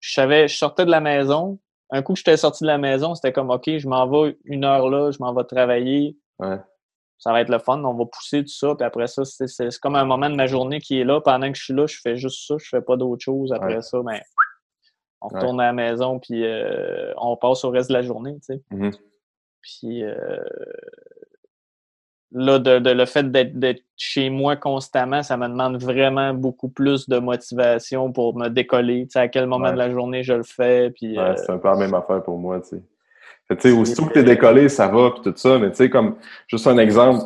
je 0.00 0.12
savais, 0.12 0.48
je 0.48 0.56
sortais 0.56 0.84
de 0.84 0.90
la 0.90 1.00
maison, 1.00 1.58
un 1.90 2.02
coup 2.02 2.12
que 2.14 2.18
j'étais 2.18 2.36
sorti 2.36 2.64
de 2.64 2.68
la 2.68 2.78
maison, 2.78 3.14
c'était 3.14 3.32
comme 3.32 3.50
OK, 3.50 3.64
je 3.78 3.88
m'en 3.88 4.06
vais 4.08 4.36
une 4.44 4.64
heure 4.64 4.88
là, 4.88 5.10
je 5.10 5.18
m'en 5.20 5.32
vais 5.32 5.44
travailler. 5.44 6.16
Ça 7.18 7.32
va 7.32 7.40
être 7.40 7.48
le 7.48 7.58
fun, 7.58 7.82
on 7.82 7.94
va 7.94 8.04
pousser 8.04 8.42
tout 8.42 8.52
ça. 8.52 8.74
Puis 8.74 8.84
après 8.84 9.06
ça, 9.06 9.24
c'est 9.24 9.78
comme 9.78 9.96
un 9.96 10.04
moment 10.04 10.28
de 10.28 10.34
ma 10.34 10.46
journée 10.46 10.80
qui 10.80 11.00
est 11.00 11.04
là. 11.04 11.20
Pendant 11.20 11.50
que 11.50 11.56
je 11.56 11.64
suis 11.64 11.74
là, 11.74 11.86
je 11.86 11.98
fais 12.02 12.16
juste 12.16 12.46
ça, 12.46 12.56
je 12.58 12.68
fais 12.68 12.82
pas 12.82 12.96
d'autre 12.96 13.22
chose. 13.22 13.52
Après 13.52 13.80
ça, 13.80 14.02
ben, 14.02 14.20
on 15.22 15.28
retourne 15.28 15.60
à 15.60 15.66
la 15.66 15.72
maison, 15.72 16.18
puis 16.18 16.44
euh, 16.44 17.12
on 17.16 17.36
passe 17.36 17.64
au 17.64 17.70
reste 17.70 17.88
de 17.88 17.94
la 17.94 18.02
journée. 18.02 18.34
Tu 18.34 18.54
sais. 18.54 18.62
Mm-hmm. 18.70 18.98
Puis 19.62 20.04
euh, 20.04 20.44
là, 22.32 22.58
de, 22.58 22.90
le 22.90 23.04
fait 23.04 23.30
d'être 23.30 23.82
chez 23.96 24.30
moi 24.30 24.56
constamment, 24.56 25.22
ça 25.22 25.36
me 25.36 25.48
demande 25.48 25.82
vraiment 25.82 26.34
beaucoup 26.34 26.68
plus 26.68 27.08
de 27.08 27.18
motivation 27.18 28.12
pour 28.12 28.36
me 28.36 28.48
décoller. 28.48 29.04
Tu 29.04 29.12
sais, 29.12 29.20
à 29.20 29.28
quel 29.28 29.46
moment 29.46 29.72
de 29.72 29.78
la 29.78 29.90
journée 29.90 30.22
je 30.22 30.34
le 30.34 30.42
fais. 30.42 30.90
Puis, 30.90 31.18
euh, 31.18 31.34
c'est 31.36 31.50
un 31.50 31.58
peu 31.58 31.68
la 31.68 31.76
même 31.76 31.94
affaire 31.94 32.22
pour 32.22 32.38
moi. 32.38 32.60
Tu 32.60 32.76
sais. 33.58 33.72
aussitôt 33.72 34.06
que 34.06 34.14
tu 34.14 34.18
es 34.20 34.24
décollé, 34.24 34.68
ça 34.68 34.88
va, 34.88 35.12
puis 35.12 35.22
tout 35.22 35.36
ça. 35.36 35.58
Mais 35.58 35.70
tu 35.70 35.76
sais, 35.76 35.90
comme, 35.90 36.16
juste 36.48 36.66
un 36.66 36.78
exemple, 36.78 37.24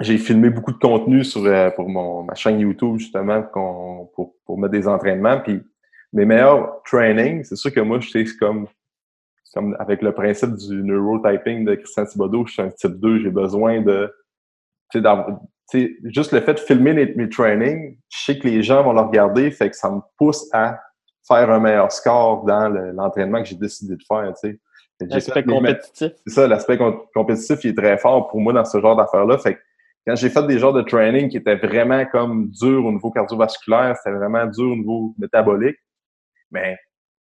j'ai 0.00 0.18
filmé 0.18 0.50
beaucoup 0.50 0.72
de 0.72 0.78
contenu 0.78 1.24
sur, 1.24 1.44
euh, 1.44 1.70
pour 1.70 1.88
mon, 1.88 2.22
ma 2.22 2.34
chaîne 2.34 2.60
YouTube, 2.60 2.98
justement, 2.98 3.42
pour, 3.42 4.34
pour 4.44 4.58
mettre 4.58 4.72
des 4.72 4.86
entraînements. 4.86 5.40
Puis 5.40 5.60
mes 6.12 6.24
meilleurs 6.24 6.82
trainings, 6.84 7.44
c'est 7.44 7.56
sûr 7.56 7.72
que 7.72 7.80
moi, 7.80 8.00
je 8.00 8.10
sais 8.10 8.24
comme 8.38 8.66
comme 9.54 9.76
avec 9.78 10.02
le 10.02 10.12
principe 10.12 10.54
du 10.56 10.82
neurotyping 10.82 11.64
de 11.64 11.74
Christian 11.74 12.04
Thibodeau, 12.04 12.46
je 12.46 12.52
suis 12.52 12.62
un 12.62 12.70
type 12.70 12.98
2, 12.98 13.20
j'ai 13.20 13.30
besoin 13.30 13.80
de. 13.80 14.12
Tu 14.90 15.00
sais, 15.70 15.96
juste 16.04 16.32
le 16.32 16.40
fait 16.40 16.54
de 16.54 16.60
filmer 16.60 17.12
mes, 17.14 17.28
trainings, 17.28 17.98
je 18.08 18.24
sais 18.24 18.38
que 18.38 18.46
les 18.48 18.62
gens 18.62 18.82
vont 18.82 18.94
le 18.94 19.00
regarder, 19.00 19.50
fait 19.50 19.70
que 19.70 19.76
ça 19.76 19.90
me 19.90 20.00
pousse 20.16 20.48
à 20.52 20.80
faire 21.26 21.50
un 21.50 21.60
meilleur 21.60 21.92
score 21.92 22.44
dans 22.44 22.68
l'entraînement 22.68 23.42
que 23.42 23.48
j'ai 23.48 23.56
décidé 23.56 23.96
de 23.96 24.02
faire. 24.06 24.32
Tu 24.42 24.50
sais. 24.50 24.60
L'aspect 25.00 25.44
compétitif. 25.44 26.12
C'est 26.26 26.34
ça, 26.34 26.48
l'aspect 26.48 26.78
compétitif 27.14 27.62
il 27.64 27.70
est 27.70 27.76
très 27.76 27.98
fort 27.98 28.28
pour 28.28 28.40
moi 28.40 28.52
dans 28.52 28.64
ce 28.64 28.80
genre 28.80 28.96
d'affaires-là. 28.96 29.38
Fait 29.38 29.54
que 29.54 29.60
quand 30.06 30.16
j'ai 30.16 30.30
fait 30.30 30.46
des 30.46 30.58
genres 30.58 30.72
de 30.72 30.82
training 30.82 31.28
qui 31.28 31.36
étaient 31.36 31.56
vraiment 31.56 32.04
comme 32.06 32.48
durs 32.48 32.84
au 32.84 32.90
niveau 32.90 33.10
cardiovasculaire, 33.10 33.94
c'était 33.96 34.16
vraiment 34.16 34.46
dur 34.46 34.72
au 34.72 34.76
niveau 34.76 35.14
métabolique, 35.18 35.76
mais 36.50 36.78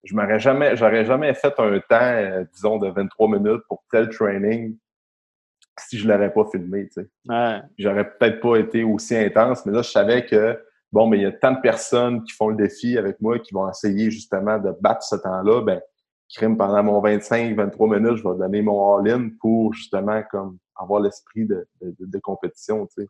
je 0.03 0.15
m'aurais 0.15 0.39
jamais, 0.39 0.75
j'aurais 0.75 1.05
jamais 1.05 1.33
fait 1.33 1.53
un 1.59 1.79
temps, 1.79 2.01
euh, 2.01 2.43
disons, 2.53 2.77
de 2.77 2.89
23 2.89 3.27
minutes 3.29 3.63
pour 3.67 3.83
tel 3.89 4.09
training 4.09 4.77
si 5.79 5.97
je 5.97 6.07
l'aurais 6.07 6.31
pas 6.31 6.45
filmé, 6.51 6.87
tu 6.87 7.01
sais. 7.01 7.09
Ouais. 7.27 7.61
J'aurais 7.77 8.09
peut-être 8.09 8.39
pas 8.39 8.57
été 8.57 8.83
aussi 8.83 9.15
intense, 9.15 9.65
mais 9.65 9.73
là, 9.73 9.81
je 9.81 9.89
savais 9.89 10.25
que, 10.25 10.59
bon, 10.91 11.07
mais 11.07 11.17
il 11.17 11.23
y 11.23 11.25
a 11.25 11.31
tant 11.31 11.51
de 11.51 11.61
personnes 11.61 12.23
qui 12.23 12.33
font 12.33 12.49
le 12.49 12.55
défi 12.55 12.97
avec 12.97 13.19
moi, 13.21 13.39
qui 13.39 13.53
vont 13.53 13.69
essayer 13.69 14.11
justement 14.11 14.59
de 14.59 14.71
battre 14.81 15.03
ce 15.03 15.15
temps-là, 15.15 15.61
ben, 15.61 15.81
crime 16.35 16.57
pendant 16.57 16.83
mon 16.83 16.99
25, 16.99 17.55
23 17.55 17.99
minutes, 17.99 18.17
je 18.17 18.23
vais 18.23 18.37
donner 18.37 18.61
mon 18.61 18.97
all-in 18.97 19.29
pour 19.39 19.73
justement, 19.73 20.21
comme, 20.31 20.57
avoir 20.75 20.99
l'esprit 21.01 21.45
de, 21.45 21.67
de, 21.81 22.19
compétition, 22.19 22.87
tu 22.87 23.03
sais. 23.03 23.09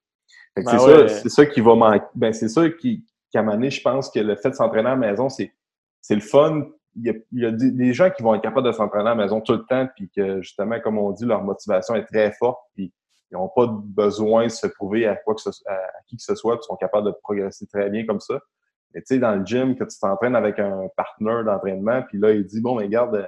Ben 0.55 0.63
c'est 0.65 0.77
ça, 0.77 1.07
c'est 1.07 1.29
ça 1.29 1.45
qui 1.45 1.61
va 1.61 1.75
manquer. 1.75 2.05
Ben, 2.15 2.33
c'est 2.33 2.49
ça 2.49 2.69
qui, 2.69 3.05
qui 3.31 3.37
a 3.37 3.43
mené, 3.43 3.69
je 3.69 3.81
pense 3.81 4.09
que 4.09 4.19
le 4.19 4.35
fait 4.35 4.49
de 4.49 4.55
s'entraîner 4.55 4.89
à 4.89 4.91
la 4.91 4.97
maison, 4.97 5.29
c'est, 5.29 5.53
c'est 6.01 6.15
le 6.15 6.21
fun 6.21 6.67
il 6.95 7.21
y 7.31 7.45
a, 7.45 7.51
des, 7.51 7.93
gens 7.93 8.09
qui 8.11 8.21
vont 8.21 8.35
être 8.35 8.41
capables 8.41 8.67
de 8.67 8.71
s'entraîner 8.71 9.09
à 9.09 9.15
la 9.15 9.23
maison 9.23 9.41
tout 9.41 9.53
le 9.53 9.65
temps, 9.65 9.87
puis 9.95 10.09
que 10.15 10.41
justement, 10.41 10.79
comme 10.79 10.97
on 10.97 11.11
dit, 11.11 11.25
leur 11.25 11.43
motivation 11.43 11.95
est 11.95 12.05
très 12.05 12.31
forte, 12.33 12.59
puis 12.75 12.93
ils 13.31 13.35
n'ont 13.35 13.49
pas 13.49 13.67
besoin 13.67 14.45
de 14.45 14.51
se 14.51 14.67
prouver 14.67 15.07
à, 15.07 15.15
quoi 15.15 15.33
que 15.33 15.41
ce, 15.41 15.49
à, 15.67 15.79
qui 16.07 16.17
que 16.17 16.23
ce 16.23 16.35
soit, 16.35 16.55
puis 16.57 16.65
sont 16.65 16.75
capables 16.75 17.07
de 17.07 17.15
progresser 17.23 17.65
très 17.67 17.89
bien 17.89 18.05
comme 18.05 18.19
ça. 18.19 18.39
Mais 18.93 19.01
tu 19.01 19.15
sais, 19.15 19.19
dans 19.19 19.35
le 19.35 19.43
gym, 19.43 19.75
que 19.75 19.83
tu 19.83 19.97
t'entraînes 19.99 20.35
avec 20.35 20.59
un 20.59 20.87
partenaire 20.95 21.43
d'entraînement, 21.43 22.03
puis 22.03 22.19
là, 22.19 22.31
il 22.31 22.45
dit 22.45 22.61
Bon, 22.61 22.75
mais 22.75 22.83
regarde, 22.83 23.27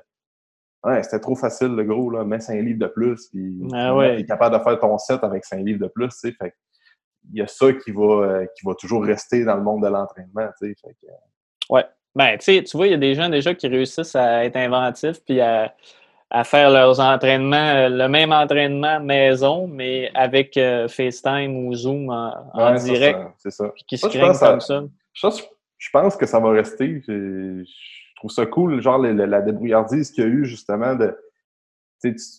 ouais, 0.84 1.02
c'était 1.02 1.20
trop 1.20 1.36
facile, 1.36 1.76
le 1.76 1.84
gros, 1.84 2.12
là, 2.12 2.24
mets 2.24 2.40
5 2.40 2.62
livres 2.62 2.80
de 2.80 2.88
plus, 2.88 3.30
puis 3.30 3.60
ah 3.74 3.96
ouais. 3.96 4.18
tu 4.18 4.22
es 4.22 4.26
capable 4.26 4.58
de 4.58 4.64
faire 4.64 4.80
ton 4.80 4.98
set 5.00 5.24
avec 5.24 5.44
5 5.44 5.58
livres 5.66 5.80
de 5.80 5.88
plus, 5.88 6.10
tu 6.10 6.30
sais. 6.30 6.32
Fait 6.34 6.54
il 7.34 7.40
y 7.40 7.42
a 7.42 7.48
ça 7.48 7.74
qui 7.74 7.92
va, 7.92 8.04
euh, 8.04 8.46
qui 8.56 8.64
va 8.64 8.76
toujours 8.76 9.04
rester 9.04 9.44
dans 9.44 9.56
le 9.56 9.64
monde 9.64 9.82
de 9.82 9.88
l'entraînement, 9.88 10.48
tu 10.60 10.68
sais. 10.68 10.76
Fait 10.80 10.96
que, 11.02 11.08
ouais. 11.74 11.86
Ben, 12.16 12.38
tu 12.38 12.64
vois, 12.74 12.88
il 12.88 12.92
y 12.92 12.94
a 12.94 12.98
des 12.98 13.14
gens 13.14 13.30
déjà 13.30 13.54
qui 13.54 13.68
réussissent 13.68 14.16
à 14.16 14.46
être 14.46 14.56
inventifs 14.56 15.22
puis 15.26 15.42
à, 15.42 15.74
faire 16.44 16.70
leurs 16.70 17.00
entraînements, 17.00 17.56
euh, 17.56 17.90
le 17.90 18.10
même 18.10 18.32
entraînement 18.32 19.00
maison, 19.00 19.68
mais 19.68 20.12
avec 20.14 20.58
euh, 20.58 20.88
FaceTime 20.88 21.56
ou 21.66 21.74
Zoom 21.74 22.10
en, 22.10 22.76
direct. 22.76 23.20
C'est 23.38 23.52
ça. 23.52 23.70
Puis 23.70 23.84
qui 23.88 23.98
se 23.98 24.08
craignent 24.08 24.38
comme 24.38 24.60
ça. 24.60 24.84
Je, 25.78 25.90
pense 25.92 26.16
que 26.16 26.26
ça 26.26 26.40
va 26.40 26.52
rester. 26.52 27.02
Je, 27.08 27.64
trouve 28.18 28.32
ça 28.32 28.46
cool, 28.46 28.82
genre 28.82 28.98
la 28.98 29.42
débrouillardise 29.42 30.12
qu'il 30.12 30.24
y 30.24 30.28
a 30.28 30.30
eu 30.30 30.46
justement 30.46 30.96
de 30.96 31.16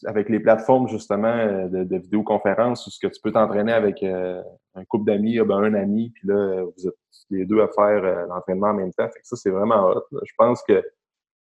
avec 0.05 0.29
les 0.29 0.41
plateformes 0.41 0.89
justement 0.89 1.29
euh, 1.29 1.69
de, 1.69 1.85
de 1.85 1.97
vidéoconférence 1.99 2.87
où 2.87 2.91
ce 2.91 2.99
que 3.01 3.13
tu 3.13 3.21
peux 3.21 3.33
t'entraîner 3.33 3.73
avec 3.73 4.03
euh, 4.03 4.43
un 4.75 4.85
couple 4.85 5.07
d'amis, 5.07 5.39
ben, 5.41 5.59
un 5.63 5.75
ami, 5.75 6.11
puis 6.11 6.29
là, 6.29 6.65
vous 6.65 6.89
êtes 6.89 6.95
les 7.31 7.45
deux 7.45 7.61
à 7.61 7.69
faire 7.69 8.05
euh, 8.05 8.27
l'entraînement 8.27 8.69
en 8.69 8.75
même 8.75 8.93
temps. 8.93 9.09
Fait 9.09 9.21
que 9.21 9.27
ça, 9.27 9.37
c'est 9.37 9.51
vraiment 9.51 9.89
hot. 9.89 10.05
Je 10.13 10.33
pense 10.37 10.63
que 10.63 10.83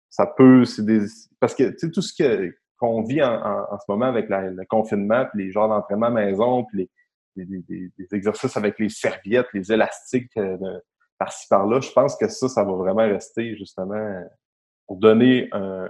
ça 0.09 0.25
peut, 0.25 0.63
c'est 0.65 0.85
des. 0.85 1.05
Parce 1.39 1.53
que 1.53 1.69
tu 1.71 1.79
sais, 1.79 1.91
tout 1.91 2.01
ce 2.01 2.13
qu'on 2.79 3.03
vit 3.03 3.23
en, 3.23 3.77
ce 3.77 3.85
moment 3.89 4.05
avec 4.05 4.27
le 4.29 4.65
confinement, 4.65 5.25
puis 5.25 5.45
les 5.45 5.51
genres 5.51 5.67
d'entraînement 5.67 6.11
maison, 6.11 6.63
puis 6.65 6.89
les, 7.35 7.45
les, 7.67 8.07
exercices 8.13 8.55
avec 8.55 8.79
les 8.79 8.89
serviettes, 8.89 9.47
les 9.53 9.71
élastiques 9.71 10.31
par-ci 11.19 11.47
par-là, 11.49 11.81
je 11.81 11.91
pense 11.91 12.15
que 12.15 12.27
ça, 12.27 12.47
ça 12.47 12.63
va 12.63 12.73
vraiment 12.73 13.01
rester 13.01 13.55
justement 13.55 14.23
pour 14.87 14.97
donner 14.97 15.49
un 15.51 15.89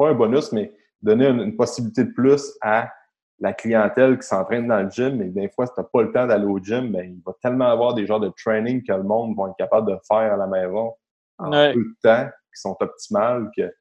pas 0.00 0.08
un 0.08 0.14
bonus, 0.14 0.50
mais 0.52 0.72
donner 1.02 1.26
une, 1.28 1.56
possibilité 1.56 2.04
de 2.04 2.12
plus 2.12 2.52
à 2.60 2.90
la 3.38 3.52
clientèle 3.52 4.18
qui 4.18 4.26
s'entraîne 4.26 4.68
dans 4.68 4.82
le 4.82 4.90
gym, 4.90 5.16
mais 5.16 5.28
des 5.28 5.48
fois, 5.48 5.66
si 5.66 5.72
tu 5.74 5.80
n'as 5.80 5.86
pas 5.86 6.02
le 6.02 6.12
temps 6.12 6.26
d'aller 6.26 6.44
au 6.44 6.58
gym, 6.58 6.92
ben, 6.92 7.10
il 7.10 7.22
va 7.24 7.32
tellement 7.40 7.68
avoir 7.68 7.94
des 7.94 8.06
genres 8.06 8.20
de 8.20 8.30
training 8.36 8.82
que 8.82 8.92
le 8.92 9.02
monde 9.02 9.34
va 9.36 9.48
être 9.48 9.56
capable 9.56 9.90
de 9.90 9.98
faire 10.06 10.34
à 10.34 10.36
la 10.36 10.46
maison 10.46 10.92
en 11.38 11.50
peu 11.50 11.74
de 11.74 11.96
temps 12.02 12.26
qui 12.26 12.60
sont 12.60 12.76
optimales 12.80 13.50
que 13.56 13.72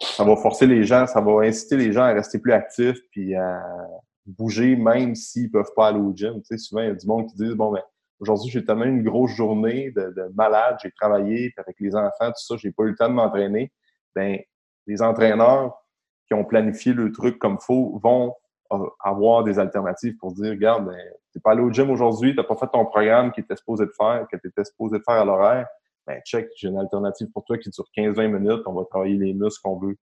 ça 0.00 0.24
va 0.24 0.36
forcer 0.36 0.66
les 0.66 0.84
gens, 0.84 1.06
ça 1.06 1.20
va 1.20 1.42
inciter 1.42 1.76
les 1.76 1.92
gens 1.92 2.02
à 2.02 2.12
rester 2.12 2.38
plus 2.38 2.52
actifs 2.52 2.98
puis 3.10 3.34
à 3.34 3.60
bouger 4.24 4.76
même 4.76 5.14
s'ils 5.14 5.50
peuvent 5.50 5.72
pas 5.74 5.88
aller 5.88 5.98
au 5.98 6.12
gym. 6.14 6.40
Tu 6.42 6.44
sais, 6.44 6.58
souvent, 6.58 6.82
il 6.82 6.88
y 6.88 6.90
a 6.90 6.94
du 6.94 7.06
monde 7.06 7.28
qui 7.28 7.36
dit 7.36 7.54
bon 7.54 7.72
ben 7.72 7.82
aujourd'hui 8.20 8.50
j'ai 8.50 8.64
tellement 8.64 8.84
une 8.84 9.02
grosse 9.02 9.32
journée 9.32 9.90
de, 9.90 10.12
de 10.16 10.30
malade, 10.34 10.78
j'ai 10.82 10.92
travaillé 10.92 11.52
avec 11.56 11.76
les 11.80 11.94
enfants, 11.94 12.28
tout 12.28 12.34
ça, 12.36 12.56
j'ai 12.56 12.70
pas 12.70 12.84
eu 12.84 12.90
le 12.90 12.94
temps 12.94 13.08
de 13.08 13.14
m'entraîner. 13.14 13.72
Ben 14.14 14.38
les 14.86 15.02
entraîneurs 15.02 15.76
qui 16.28 16.34
ont 16.34 16.44
planifié 16.44 16.92
le 16.92 17.10
truc 17.10 17.38
comme 17.38 17.58
faut 17.58 17.98
vont 18.02 18.34
avoir 19.00 19.44
des 19.44 19.58
alternatives 19.58 20.16
pour 20.18 20.32
dire 20.32 20.50
regarde, 20.50 20.86
ben, 20.86 20.96
t'es 21.32 21.40
pas 21.40 21.52
allé 21.52 21.62
au 21.62 21.72
gym 21.72 21.90
aujourd'hui, 21.90 22.36
t'as 22.36 22.44
pas 22.44 22.56
fait 22.56 22.68
ton 22.68 22.84
programme 22.84 23.32
qui 23.32 23.40
était 23.40 23.56
supposé 23.56 23.86
de 23.86 23.92
faire, 23.96 24.26
que 24.30 24.36
tu 24.36 24.48
étais 24.48 24.64
supposé 24.64 24.98
de 24.98 25.02
faire 25.04 25.22
à 25.22 25.24
l'horaire, 25.24 25.66
ben 26.06 26.20
check, 26.22 26.48
j'ai 26.56 26.68
une 26.68 26.78
alternative 26.78 27.28
pour 27.32 27.44
toi 27.44 27.56
qui 27.56 27.70
dure 27.70 27.86
15-20 27.96 28.28
minutes, 28.28 28.62
on 28.66 28.74
va 28.74 28.84
travailler 28.84 29.16
les 29.16 29.32
muscles 29.32 29.60
qu'on 29.62 29.78
veut 29.78 29.96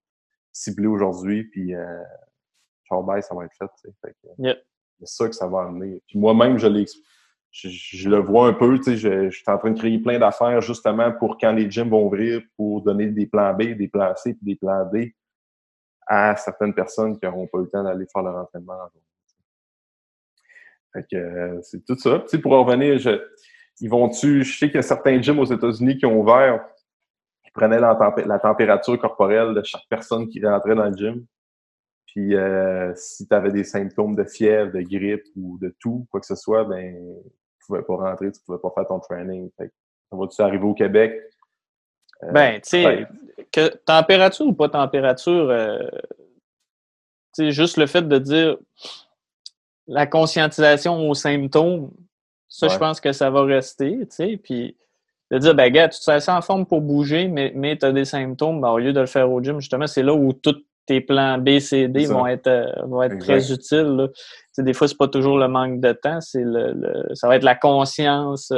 cibler 0.53 0.89
aujourd'hui, 0.89 1.45
puis 1.45 1.75
euh, 1.75 2.03
bye, 2.91 3.23
ça 3.23 3.35
va 3.35 3.45
être 3.45 3.55
fait. 3.57 3.71
fait 4.03 4.17
C'est 5.01 5.07
ça 5.07 5.29
que 5.29 5.35
ça 5.35 5.47
va 5.47 5.63
amener. 5.63 6.03
Puis 6.09 6.19
moi-même, 6.19 6.59
je 6.59 6.69
je, 7.53 8.11
le 8.11 8.19
vois 8.19 8.49
un 8.49 8.53
peu, 8.53 8.77
tu 8.79 8.85
sais, 8.85 8.97
je, 8.97 9.31
je, 9.31 9.37
suis 9.37 9.45
en 9.47 9.59
train 9.59 9.71
de 9.71 9.79
créer 9.79 9.99
plein 9.99 10.19
d'affaires 10.19 10.61
justement 10.61 11.13
pour 11.13 11.39
quand 11.39 11.53
les 11.53 11.71
gyms 11.71 11.89
vont 11.89 12.05
ouvrir, 12.07 12.43
pour 12.57 12.83
donner 12.83 13.07
des 13.07 13.27
plans 13.27 13.55
B, 13.55 13.77
des 13.77 13.89
plans 13.89 14.15
C, 14.17 14.35
puis 14.35 14.45
des 14.45 14.57
plans 14.57 14.85
D 14.93 15.15
à 16.07 16.37
certaines 16.37 16.75
personnes 16.75 17.19
qui 17.19 17.27
n'auront 17.27 17.47
pas 17.47 17.59
eu 17.59 17.63
le 17.63 17.69
temps 17.69 17.83
d'aller 17.83 18.07
faire 18.13 18.23
leur 18.23 18.37
entraînement 18.37 18.75
en 18.75 18.89
journée. 18.89 19.03
Euh, 21.15 21.59
c'est 21.63 21.85
tout 21.85 21.99
ça. 21.99 22.25
Pour 22.43 22.53
revenir, 22.53 22.99
je, 22.99 23.21
ils 23.81 23.91
vont-tu. 23.91 24.45
Je 24.45 24.59
sais 24.59 24.67
qu'il 24.67 24.77
y 24.77 24.79
a 24.79 24.83
certains 24.83 25.21
gyms 25.21 25.39
aux 25.39 25.45
États-Unis 25.45 25.99
qui 25.99 26.07
ont 26.07 26.21
ouvert, 26.21 26.65
qui 27.45 27.51
prenaient 27.51 27.81
la, 27.81 28.39
température 28.39 28.99
corporelle 28.99 29.55
de 29.55 29.63
chaque 29.63 29.87
personne 29.89 30.29
qui 30.29 30.45
rentrait 30.45 30.75
dans 30.75 30.87
le 30.87 30.97
gym. 30.97 31.27
Puis 32.07 32.35
euh, 32.35 32.93
si 32.95 33.29
tu 33.29 33.35
avais 33.35 33.53
des 33.53 33.65
symptômes 33.65 34.17
de 34.17 34.25
fièvre, 34.25 34.73
de 34.73 34.81
grippe 34.81 35.27
ou 35.37 35.59
de 35.59 35.75
tout, 35.79 36.07
quoi 36.11 36.21
que 36.21 36.27
ce 36.27 36.37
soit, 36.37 36.65
ben 36.65 36.97
tu 37.61 37.67
pouvais 37.67 37.83
pas 37.83 37.97
rentrer, 37.97 38.33
tu 38.33 38.41
pouvais 38.47 38.59
pas 38.59 38.71
faire 38.75 38.87
ton 38.87 39.01
training. 39.01 39.51
Fait 39.59 39.71
ça 40.11 40.17
va-tu 40.17 40.41
arriver 40.41 40.65
au 40.65 40.75
Québec? 40.75 41.21
Euh, 42.23 42.33
ben, 42.33 42.61
tu 42.61 42.71
sais, 42.71 43.07
que 43.53 43.69
température 43.85 44.47
ou 44.47 44.53
pas 44.53 44.69
température, 44.69 45.51
euh, 45.51 45.79
juste 47.39 47.77
le 47.77 47.87
fait 47.87 48.03
de 48.03 48.19
dire 48.19 48.57
la 49.87 50.07
conscientisation 50.07 51.09
aux 51.09 51.15
symptômes, 51.15 51.91
ça, 52.49 52.69
je 52.69 52.79
pense 52.79 53.01
que 53.01 53.13
ça 53.13 53.31
va 53.31 53.45
rester, 53.45 53.99
tu 54.01 54.07
sais, 54.11 54.41
puis 54.43 54.77
de 55.31 55.39
dire, 55.39 55.55
ben, 55.55 55.71
gars, 55.73 55.89
tu 55.89 55.99
te 55.99 56.05
sens 56.05 56.29
en 56.29 56.41
forme 56.41 56.67
pour 56.67 56.81
bouger, 56.81 57.29
mais, 57.29 57.53
mais 57.55 57.77
tu 57.77 57.85
as 57.85 57.93
des 57.93 58.05
symptômes, 58.05 58.61
ben, 58.61 58.71
au 58.71 58.79
lieu 58.79 58.93
de 58.93 59.01
le 59.01 59.07
faire 59.07 59.31
au 59.31 59.43
gym, 59.43 59.61
justement, 59.61 59.87
c'est 59.87 60.03
là 60.03 60.15
où 60.15 60.33
tous 60.33 60.65
tes 60.87 61.01
plans 61.01 61.39
B, 61.39 61.59
C, 61.59 61.89
D 61.89 62.07
vont 62.07 62.27
être, 62.27 62.47
euh, 62.47 62.71
vont 62.85 63.03
être 63.03 63.19
très 63.19 63.53
utiles. 63.53 63.97
Là. 63.97 64.09
sais, 64.53 64.63
des 64.63 64.73
fois, 64.73 64.87
c'est 64.87 64.97
pas 64.97 65.09
toujours 65.09 65.37
le 65.37 65.49
manque 65.49 65.81
de 65.81 65.93
temps, 65.93 66.21
c'est 66.21 66.45
le, 66.45 67.09
ça 67.15 67.27
va 67.27 67.37
être 67.37 67.43
la 67.43 67.57
conscience. 67.57 68.53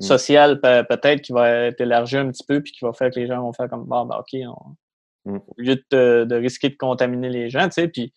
Social 0.00 0.60
peut-être 0.60 1.22
qui 1.22 1.32
va 1.32 1.50
être 1.50 1.80
élargi 1.80 2.16
un 2.16 2.30
petit 2.30 2.44
peu 2.46 2.60
puis 2.60 2.72
qui 2.72 2.84
va 2.84 2.92
faire 2.92 3.10
que 3.10 3.20
les 3.20 3.26
gens 3.26 3.40
vont 3.40 3.52
faire 3.52 3.68
comme 3.68 3.84
bon 3.84 4.06
ben 4.06 4.16
ok 4.16 4.40
mm. 5.24 5.36
au 5.36 5.54
lieu 5.56 5.76
de, 5.90 6.34
risquer 6.34 6.68
de 6.70 6.76
contaminer 6.76 7.28
les 7.28 7.50
gens 7.50 7.64
tu 7.64 7.72
sais 7.72 7.88
puis 7.88 8.12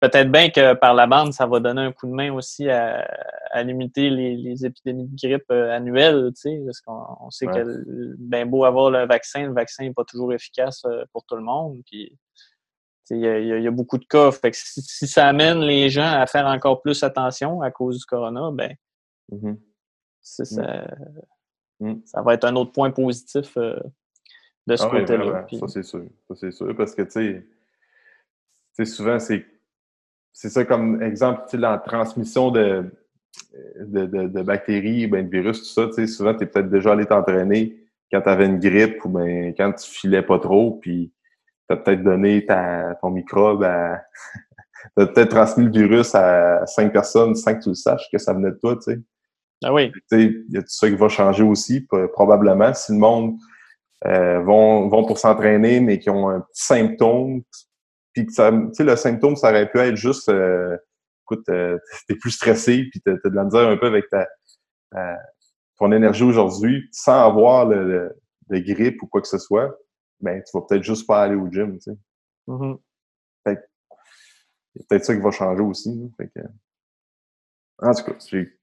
peut-être 0.00 0.30
bien 0.30 0.50
que 0.50 0.74
par 0.74 0.94
la 0.94 1.06
bande 1.06 1.32
ça 1.32 1.46
va 1.46 1.60
donner 1.60 1.82
un 1.82 1.92
coup 1.92 2.06
de 2.06 2.12
main 2.12 2.32
aussi 2.32 2.68
à, 2.68 3.06
limiter 3.62 4.10
les, 4.10 4.64
épidémies 4.64 5.08
de 5.08 5.16
grippe 5.16 5.50
euh, 5.50 5.70
annuelles 5.70 6.30
tu 6.34 6.40
sais 6.40 6.62
parce 6.64 6.80
qu'on 6.80 7.30
sait 7.30 7.46
que 7.46 7.84
ben 8.18 8.48
beau 8.48 8.64
avoir 8.64 8.90
le 8.90 9.06
vaccin 9.06 9.46
le 9.46 9.52
vaccin 9.52 9.84
n'est 9.84 9.92
pas 9.92 10.04
toujours 10.04 10.32
efficace 10.32 10.82
euh, 10.86 11.04
pour 11.12 11.24
tout 11.24 11.36
le 11.36 11.42
monde 11.42 11.80
puis 11.86 12.16
il 13.12 13.62
y, 13.62 13.66
a, 13.66 13.70
beaucoup 13.70 13.98
de 13.98 14.04
cas. 14.04 14.30
Fait 14.30 14.52
que 14.52 14.56
si, 14.56 15.08
ça 15.08 15.26
amène 15.26 15.60
les 15.60 15.90
gens 15.90 16.12
à 16.12 16.26
faire 16.26 16.46
encore 16.46 16.80
plus 16.80 17.02
attention 17.02 17.60
à 17.60 17.70
cause 17.70 17.98
du 17.98 18.04
corona, 18.04 18.50
ben, 18.52 18.74
mm-hmm. 19.32 19.50
Mmh. 19.50 19.58
Ça, 20.22 20.44
mmh. 21.80 21.94
ça 22.04 22.22
va 22.22 22.34
être 22.34 22.44
un 22.44 22.56
autre 22.56 22.72
point 22.72 22.90
positif 22.90 23.56
euh, 23.56 23.78
de 24.66 24.76
ce 24.76 24.84
ah 24.84 24.90
côté-là. 24.90 25.46
Ça, 25.50 25.68
c'est 25.68 25.82
sûr. 25.82 26.04
Ça, 26.28 26.34
c'est 26.36 26.52
sûr. 26.52 26.76
Parce 26.76 26.94
que, 26.94 27.02
tu 27.02 27.44
sais, 28.72 28.84
souvent, 28.84 29.18
c'est 29.18 29.44
c'est 30.32 30.48
ça 30.48 30.64
comme 30.64 31.02
exemple, 31.02 31.44
la 31.54 31.78
transmission 31.78 32.50
de, 32.50 32.90
de, 33.80 34.06
de, 34.06 34.42
bactéries, 34.42 35.06
ben, 35.06 35.26
de 35.26 35.30
virus, 35.30 35.58
tout 35.58 35.92
ça. 35.92 36.06
Souvent, 36.06 36.34
tu 36.34 36.44
es 36.44 36.46
peut-être 36.46 36.70
déjà 36.70 36.92
allé 36.92 37.06
t'entraîner 37.06 37.76
quand 38.12 38.22
tu 38.22 38.28
avais 38.28 38.46
une 38.46 38.58
grippe 38.58 39.04
ou 39.04 39.08
ben, 39.08 39.54
quand 39.56 39.72
tu 39.72 39.90
filais 39.90 40.22
pas 40.22 40.38
trop, 40.38 40.72
puis 40.80 41.12
tu 41.68 41.74
as 41.74 41.76
peut-être 41.76 42.02
donné 42.02 42.46
ta, 42.46 42.96
ton 43.00 43.10
microbe 43.10 43.64
à. 43.64 44.02
tu 44.96 45.02
as 45.02 45.06
peut-être 45.06 45.30
transmis 45.30 45.64
le 45.64 45.72
virus 45.72 46.14
à 46.14 46.66
cinq 46.66 46.92
personnes 46.92 47.34
sans 47.34 47.54
que 47.54 47.62
tu 47.62 47.68
le 47.70 47.74
saches 47.74 48.08
que 48.10 48.18
ça 48.18 48.32
venait 48.32 48.50
de 48.50 48.56
toi, 48.56 48.76
tu 48.76 48.92
sais. 48.92 49.00
Ah 49.62 49.74
oui. 49.74 49.92
Il 50.12 50.46
y 50.48 50.56
a 50.56 50.62
tout 50.62 50.68
ça 50.68 50.88
qui 50.88 50.96
va 50.96 51.08
changer 51.08 51.42
aussi, 51.42 51.86
probablement. 52.12 52.72
Si 52.72 52.92
le 52.92 52.98
monde 52.98 53.36
euh, 54.06 54.40
vont, 54.40 54.88
vont 54.88 55.04
pour 55.04 55.18
s'entraîner, 55.18 55.80
mais 55.80 55.98
qui 55.98 56.08
ont 56.08 56.28
un 56.30 56.40
petit 56.40 56.64
symptôme, 56.64 57.42
puis 58.14 58.26
que 58.26 58.32
ça, 58.32 58.50
le 58.50 58.96
symptôme, 58.96 59.36
ça 59.36 59.50
aurait 59.50 59.70
pu 59.70 59.78
être 59.78 59.96
juste, 59.96 60.30
euh, 60.30 60.76
écoute, 61.24 61.46
euh, 61.50 61.78
t'es 62.08 62.14
plus 62.14 62.30
stressé, 62.30 62.88
puis 62.90 63.00
t'as, 63.04 63.12
de 63.12 63.34
la 63.34 63.44
misère 63.44 63.68
un 63.68 63.76
peu 63.76 63.86
avec 63.86 64.06
ta, 64.08 64.26
ton 65.78 65.92
énergie 65.92 66.24
aujourd'hui, 66.24 66.88
sans 66.92 67.26
avoir 67.26 67.66
le, 67.66 68.16
de 68.48 68.58
grippe 68.58 69.02
ou 69.02 69.06
quoi 69.06 69.20
que 69.20 69.28
ce 69.28 69.38
soit, 69.38 69.76
ben 70.20 70.42
tu 70.42 70.50
vas 70.56 70.64
peut-être 70.66 70.82
juste 70.82 71.06
pas 71.06 71.22
aller 71.22 71.36
au 71.36 71.48
gym, 71.50 71.78
tu 71.78 71.92
sais. 71.92 71.98
Fait 73.44 73.58
y 74.76 74.82
a 74.82 74.84
peut-être 74.88 75.04
ça 75.04 75.14
qui 75.14 75.20
va 75.20 75.30
changer 75.30 75.62
aussi. 75.62 76.12
Fait 76.16 76.28
que, 76.28 76.40
en 77.78 77.94
tout 77.94 78.04
cas, 78.04 78.14
j'ai 78.28 78.59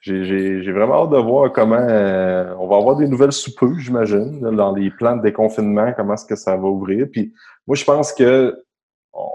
j'ai 0.00 0.72
vraiment 0.72 1.04
hâte 1.04 1.10
de 1.10 1.16
voir 1.18 1.52
comment 1.52 1.76
euh, 1.76 2.54
on 2.58 2.66
va 2.66 2.76
avoir 2.76 2.96
des 2.96 3.08
nouvelles 3.08 3.32
sous 3.32 3.54
peu, 3.54 3.78
j'imagine, 3.78 4.40
dans 4.40 4.74
les 4.74 4.90
plans 4.90 5.16
de 5.16 5.22
déconfinement, 5.22 5.92
comment 5.96 6.14
est-ce 6.14 6.26
que 6.26 6.36
ça 6.36 6.56
va 6.56 6.68
ouvrir. 6.68 7.06
Puis 7.10 7.32
moi, 7.66 7.74
je 7.74 7.84
pense 7.84 8.12
que 8.12 8.54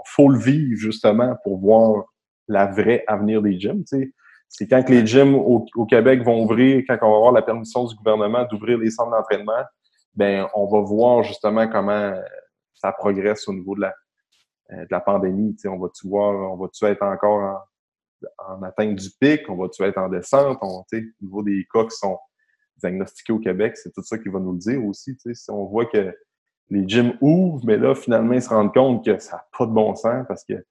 faut 0.06 0.28
le 0.28 0.38
vivre 0.38 0.78
justement 0.78 1.36
pour 1.42 1.58
voir 1.58 2.04
la 2.48 2.66
vraie 2.66 3.04
avenir 3.06 3.42
des 3.42 3.58
gyms. 3.58 3.84
C'est 4.48 4.68
quand 4.68 4.82
que 4.82 4.92
les 4.92 5.06
gyms 5.06 5.34
au, 5.34 5.66
Québec 5.86 6.22
vont 6.22 6.44
ouvrir, 6.44 6.82
quand 6.86 6.98
on 7.02 7.10
va 7.10 7.16
avoir 7.16 7.32
la 7.32 7.42
permission 7.42 7.84
du 7.84 7.94
gouvernement 7.94 8.44
d'ouvrir 8.50 8.78
les 8.78 8.90
centres 8.90 9.10
d'entraînement, 9.10 9.64
ben 10.14 10.46
on 10.54 10.66
va 10.66 10.80
voir 10.80 11.22
justement 11.22 11.68
comment 11.68 12.12
ça 12.74 12.92
progresse 12.92 13.46
au 13.48 13.52
niveau 13.52 13.74
de 13.74 13.82
la, 13.82 13.94
euh, 14.72 14.82
de 14.82 14.88
la 14.90 15.00
pandémie. 15.00 15.56
On 15.66 15.78
va-tu 15.78 16.08
voir, 16.08 16.52
on 16.52 16.56
va-tu 16.56 16.84
être 16.84 17.02
encore 17.02 17.40
en, 17.40 17.58
en 18.38 18.62
atteinte 18.62 18.96
du 18.96 19.08
pic? 19.20 19.48
On 19.48 19.56
va-tu 19.56 19.82
être 19.82 19.98
en 19.98 20.08
descente? 20.08 20.58
au 20.62 20.84
niveau 21.20 21.42
des 21.42 21.66
cas 21.72 21.84
qui 21.84 21.96
sont 21.96 22.18
diagnostiqués 22.76 23.32
au 23.32 23.38
Québec, 23.38 23.76
c'est 23.76 23.92
tout 23.92 24.02
ça 24.02 24.18
qui 24.18 24.28
va 24.28 24.40
nous 24.40 24.52
le 24.52 24.58
dire 24.58 24.84
aussi. 24.84 25.16
Si 25.16 25.50
on 25.50 25.66
voit 25.66 25.86
que 25.86 26.14
les 26.70 26.88
gyms 26.88 27.14
ouvrent, 27.20 27.64
mais 27.64 27.76
là, 27.76 27.94
finalement, 27.94 28.32
ils 28.32 28.42
se 28.42 28.48
rendent 28.48 28.72
compte 28.72 29.04
que 29.04 29.18
ça 29.18 29.36
n'a 29.36 29.44
pas 29.56 29.66
de 29.66 29.72
bon 29.72 29.94
sens 29.94 30.24
parce 30.26 30.44
que 30.44 30.64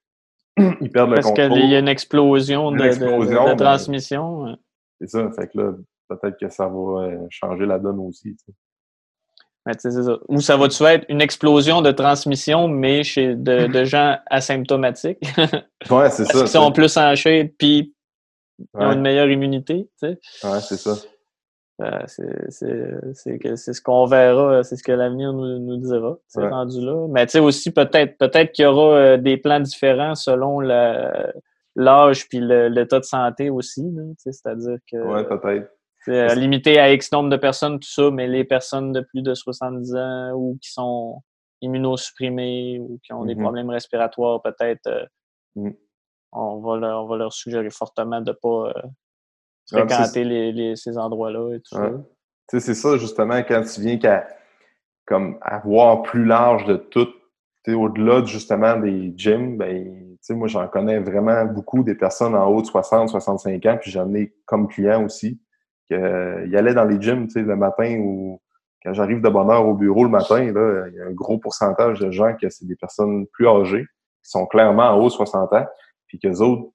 ils 0.82 0.92
perdent 0.92 1.12
le 1.12 1.18
contrôle. 1.18 1.36
Parce 1.36 1.60
qu'il 1.60 1.70
y 1.70 1.76
a 1.76 1.80
une 1.80 1.88
explosion, 1.88 2.72
de, 2.72 3.56
transmission. 3.56 4.58
C'est 5.00 5.10
ça. 5.10 5.30
Fait 5.32 5.48
que 5.48 5.58
là, 5.58 5.74
peut-être 6.08 6.38
que 6.40 6.50
ça 6.50 6.68
va 6.68 7.04
euh, 7.04 7.28
changer 7.30 7.66
la 7.66 7.80
donne 7.80 8.00
aussi. 8.00 8.36
Ou 10.28 10.42
ça 10.42 10.58
va-tu 10.58 10.84
être 10.84 11.06
une 11.10 11.22
explosion 11.22 11.82
de 11.82 11.92
transmission, 11.92 12.68
mais 12.68 13.04
chez 13.04 13.36
de, 13.36 13.84
gens 13.86 14.18
asymptomatiques? 14.28 15.20
ouais, 15.90 16.10
c'est 16.10 16.26
ça. 16.26 16.44
Qui 16.44 16.48
sont 16.48 16.72
plus 16.72 16.98
en 16.98 17.14
puis 17.58 17.94
ont 18.74 18.92
une 18.92 19.02
meilleure 19.02 19.30
immunité, 19.30 19.90
tu 20.02 20.10
sais. 20.10 20.20
Ouais, 20.44 20.60
c'est 20.62 20.78
ça. 20.78 20.96
Euh, 21.82 22.04
c'est 23.14 23.74
ce 23.74 23.82
qu'on 23.82 24.06
verra, 24.06 24.64
c'est 24.64 24.76
ce 24.76 24.84
que 24.84 24.92
l'avenir 24.92 25.32
nous, 25.32 25.60
nous, 25.60 25.78
dira, 25.78 26.18
c'est 26.28 26.46
rendu 26.46 26.82
là. 26.82 27.08
Mais 27.10 27.26
tu 27.26 27.34
sais 27.34 27.40
aussi, 27.40 27.72
peut-être 27.72 28.18
peut-être 28.18 28.52
qu'il 28.52 28.64
y 28.64 28.68
aura 28.68 28.96
euh, 28.96 29.18
des 29.18 29.38
plans 29.38 29.62
différents 29.62 30.16
selon 30.16 30.60
l'âge 30.60 32.28
puis 32.28 32.42
l'état 32.42 33.00
de 33.00 33.06
santé 33.06 33.50
aussi. 33.50 33.86
C'est-à-dire 34.18 34.78
que. 34.92 34.98
Ouais, 34.98 35.24
peut-être. 35.24 35.72
Euh, 36.10 36.34
limité 36.34 36.80
à 36.80 36.92
X 36.92 37.12
nombre 37.12 37.30
de 37.30 37.38
personnes, 37.38 37.80
tout 37.80 37.90
ça, 37.90 38.10
mais 38.10 38.28
les 38.28 38.44
personnes 38.44 38.92
de 38.92 39.02
plus 39.02 39.22
de 39.22 39.34
70 39.34 39.96
ans 39.96 40.32
ou 40.34 40.58
qui 40.62 40.72
sont 40.72 41.22
immunosupprimées 41.62 42.80
ou 42.80 43.00
qui 43.04 43.14
ont 43.14 43.26
des 43.26 43.36
mm-hmm. 43.36 43.42
problèmes 43.42 43.70
respiratoires, 43.70 44.42
peut-être, 44.42 44.88
euh, 44.88 45.06
mm. 45.56 45.72
on, 46.32 46.60
va 46.62 46.78
leur, 46.78 47.04
on 47.04 47.08
va 47.08 47.18
leur 47.18 47.34
suggérer 47.34 47.70
fortement 47.70 48.22
de 48.22 48.32
ne 48.32 48.36
pas 48.36 48.70
euh, 48.70 48.88
fréquenter 49.70 50.24
les, 50.24 50.76
ces 50.76 50.98
endroits-là 50.98 51.56
et 51.56 51.60
tout 51.60 51.76
ça. 51.76 51.92
C'est 52.60 52.74
ça, 52.74 52.98
justement, 52.98 53.38
quand 53.44 53.62
tu 53.62 53.82
viens 53.82 53.98
qu'à 53.98 54.28
comme 55.06 55.38
avoir 55.42 56.02
plus 56.02 56.26
large 56.26 56.66
de 56.66 56.76
tout, 56.76 57.08
au-delà 57.68 58.26
justement 58.26 58.78
des 58.78 59.14
gyms, 59.16 59.58
ben, 59.58 60.18
moi 60.32 60.48
j'en 60.48 60.68
connais 60.68 60.98
vraiment 61.00 61.46
beaucoup 61.46 61.84
des 61.84 61.94
personnes 61.94 62.34
en 62.34 62.48
haut 62.48 62.62
de 62.62 62.66
60, 62.66 63.10
65 63.10 63.66
ans, 63.68 63.78
puis 63.80 63.92
j'en 63.92 64.12
ai 64.16 64.34
comme 64.46 64.68
client 64.68 65.04
aussi 65.06 65.40
qu'il 65.90 66.56
allait 66.56 66.74
dans 66.74 66.86
les 66.86 67.02
gyms 67.02 67.28
le 67.36 67.56
matin 67.56 67.98
ou 68.00 68.40
quand 68.84 68.94
j'arrive 68.94 69.22
de 69.22 69.30
bonne 69.30 69.50
heure 69.50 69.68
au 69.68 69.74
bureau 69.74 70.04
le 70.04 70.10
matin, 70.10 70.52
là, 70.54 70.88
il 70.88 70.96
y 70.96 71.02
a 71.02 71.06
un 71.06 71.12
gros 71.12 71.38
pourcentage 71.38 72.00
de 72.00 72.12
gens 72.12 72.34
que 72.42 72.50
c'est 72.50 72.66
des 72.66 72.76
personnes 72.76 73.28
plus 73.28 73.48
âgées, 73.48 73.86
qui 74.24 74.30
sont 74.30 74.46
clairement 74.46 74.92
en 74.92 75.00
haut 75.00 75.06
de 75.06 75.10
60 75.10 75.52
ans, 75.54 75.66
puis 76.08 76.20
qu'eux 76.20 76.40
autres, 76.40 76.70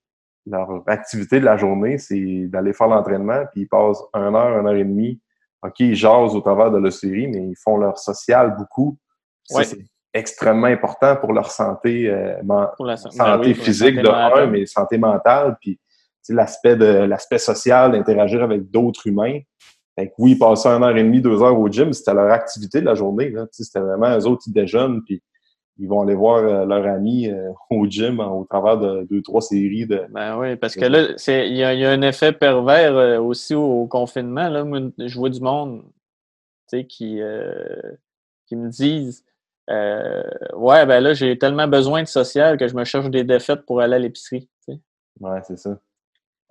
leur 0.46 0.82
activité 0.86 1.40
de 1.40 1.44
la 1.46 1.56
journée, 1.56 1.96
c'est 1.96 2.46
d'aller 2.48 2.74
faire 2.74 2.88
l'entraînement, 2.88 3.44
puis 3.52 3.62
ils 3.62 3.68
passent 3.68 4.02
une 4.12 4.34
heure, 4.34 4.58
une 4.58 4.66
heure 4.66 4.74
et 4.74 4.84
demie. 4.84 5.20
OK, 5.62 5.80
ils 5.80 5.94
jasent 5.94 6.34
au 6.34 6.42
travers 6.42 6.70
de 6.70 6.78
la 6.78 6.90
série, 6.90 7.26
mais 7.26 7.48
ils 7.48 7.56
font 7.56 7.78
leur 7.78 7.98
social 7.98 8.54
beaucoup. 8.56 8.98
C'est 9.44 9.78
extrêmement 10.12 10.66
important 10.66 11.16
pour 11.16 11.32
leur 11.32 11.50
santé, 11.50 12.08
euh, 12.08 12.36
santé 12.96 13.54
ben 13.54 13.54
physique 13.54 13.96
de 13.96 14.08
un, 14.08 14.46
mais 14.46 14.66
santé 14.66 14.98
mentale, 14.98 15.56
puis 15.60 15.80
l'aspect 16.28 16.76
de 16.76 16.84
l'aspect 16.84 17.38
social, 17.38 17.92
d'interagir 17.92 18.42
avec 18.42 18.70
d'autres 18.70 19.06
humains. 19.06 19.40
Fait 19.96 20.08
que 20.08 20.14
oui, 20.18 20.34
passer 20.34 20.68
une 20.68 20.82
heure 20.82 20.96
et 20.96 21.02
demie, 21.04 21.20
deux 21.20 21.42
heures 21.42 21.58
au 21.58 21.68
gym, 21.68 21.92
c'était 21.92 22.14
leur 22.14 22.30
activité 22.30 22.80
de 22.80 22.86
la 22.86 22.94
journée. 22.94 23.32
C'était 23.52 23.80
vraiment 23.80 24.16
eux 24.18 24.26
autres 24.26 24.42
qui 24.42 24.50
déjeunent, 24.50 25.02
puis 25.04 25.22
ils 25.78 25.88
vont 25.88 26.02
aller 26.02 26.14
voir 26.14 26.38
euh, 26.38 26.64
leur 26.64 26.86
ami 26.86 27.28
euh, 27.28 27.50
au 27.70 27.86
gym 27.86 28.20
au 28.20 28.44
travers 28.44 28.78
de 28.78 29.06
deux, 29.10 29.22
trois 29.22 29.40
séries 29.40 29.86
de. 29.86 30.04
Ben 30.10 30.38
oui, 30.38 30.56
parce 30.56 30.74
que 30.74 30.84
là, 30.84 31.14
il 31.26 31.56
y, 31.56 31.64
a 31.64 31.90
un 31.90 32.02
effet 32.02 32.32
pervers 32.32 32.96
euh, 32.96 33.18
aussi 33.18 33.54
au, 33.54 33.86
confinement. 33.86 34.48
Là. 34.48 34.64
je 34.98 35.18
vois 35.18 35.30
du 35.30 35.40
monde 35.40 35.84
qui, 36.70 37.20
qui 38.46 38.56
me 38.56 38.68
disent 38.68 39.24
Ouais, 39.68 40.86
ben 40.86 41.00
là, 41.00 41.14
j'ai 41.14 41.38
tellement 41.38 41.68
besoin 41.68 42.02
de 42.02 42.08
social 42.08 42.56
que 42.56 42.66
je 42.66 42.74
me 42.74 42.84
cherche 42.84 43.10
des 43.10 43.24
défaites 43.24 43.64
pour 43.64 43.80
aller 43.80 43.94
à 43.94 43.98
l'épicerie. 43.98 44.48
Ouais, 45.20 45.40
c'est 45.44 45.58
ça. 45.58 45.78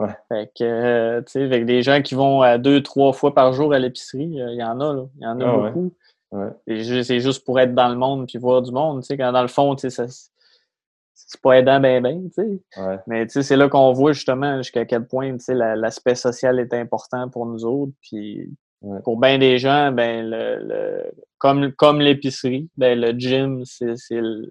Ouais. 0.04 0.16
Fait 0.30 0.52
que, 0.58 1.20
tu 1.22 1.32
sais, 1.32 1.44
avec 1.44 1.66
des 1.66 1.82
gens 1.82 2.02
qui 2.02 2.16
vont 2.16 2.42
à 2.42 2.58
deux, 2.58 2.82
trois 2.82 3.14
fois 3.14 3.34
par 3.34 3.54
jour 3.54 3.74
à 3.74 3.80
l'épicerie, 3.80 4.32
il 4.34 4.56
y 4.56 4.64
en 4.64 4.80
a, 4.80 4.94
là. 4.94 5.06
Il 5.20 5.24
y 5.24 5.28
en 5.28 5.40
a 5.40 5.46
ah 5.46 5.70
beaucoup. 5.70 5.94
C'est 6.68 7.20
juste 7.20 7.46
pour 7.46 7.60
être 7.60 7.76
dans 7.76 7.90
le 7.90 7.96
monde 7.96 8.28
puis 8.28 8.40
voir 8.40 8.62
du 8.62 8.72
monde, 8.72 9.02
tu 9.02 9.08
sais, 9.08 9.18
quand 9.18 9.32
dans 9.32 9.42
le 9.42 9.48
fond, 9.48 9.76
tu 9.76 9.90
sais, 9.90 10.06
c'est 11.14 11.42
pas 11.42 11.60
aidant 11.60 11.80
ben 11.80 12.02
ben, 12.02 12.30
tu 12.36 12.62
sais. 12.76 13.00
Mais 13.08 13.26
tu 13.28 13.34
sais, 13.34 13.44
c'est 13.44 13.56
là 13.56 13.70
qu'on 13.70 13.94
voit 13.94 14.14
justement 14.14 14.58
jusqu'à 14.58 14.86
quel 14.86 15.06
point, 15.06 15.32
tu 15.34 15.44
sais, 15.44 15.54
l'aspect 15.54 16.16
social 16.16 16.60
est 16.60 16.74
important 16.74 17.30
pour 17.30 17.46
nous 17.46 17.66
autres. 17.66 17.94
Puis 18.02 18.50
pour 19.04 19.20
bien 19.20 19.38
des 19.38 19.60
gens, 19.60 19.92
ben 19.92 20.30
le, 20.30 21.12
comme, 21.38 21.72
comme 21.74 22.02
l'épicerie, 22.02 22.70
ben 22.78 23.00
le 23.00 23.12
gym, 23.18 23.64
c'est 23.66 23.96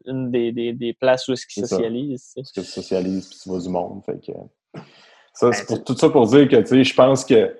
une 0.06 0.30
des, 0.30 0.52
des, 0.52 0.72
des, 0.72 0.92
places 0.94 1.28
où 1.28 1.32
ils 1.32 1.66
socialisent. 1.66 2.32
Parce 2.34 2.52
que 2.52 2.60
tu 2.60 2.66
socialises 2.66 3.28
puis 3.28 3.38
tu 3.42 3.48
vois 3.48 3.60
du 3.60 3.68
monde. 3.68 4.02
Fait 4.04 4.18
que... 4.24 4.32
Ça, 5.34 5.48
ben, 5.48 5.52
c'est 5.52 5.66
pour 5.66 5.84
tout 5.84 5.96
ça 5.96 6.08
pour 6.10 6.26
dire 6.26 6.48
que 6.48 6.56
tu 6.56 6.66
sais, 6.66 6.84
je 6.84 6.94
pense 6.94 7.24
que 7.24 7.56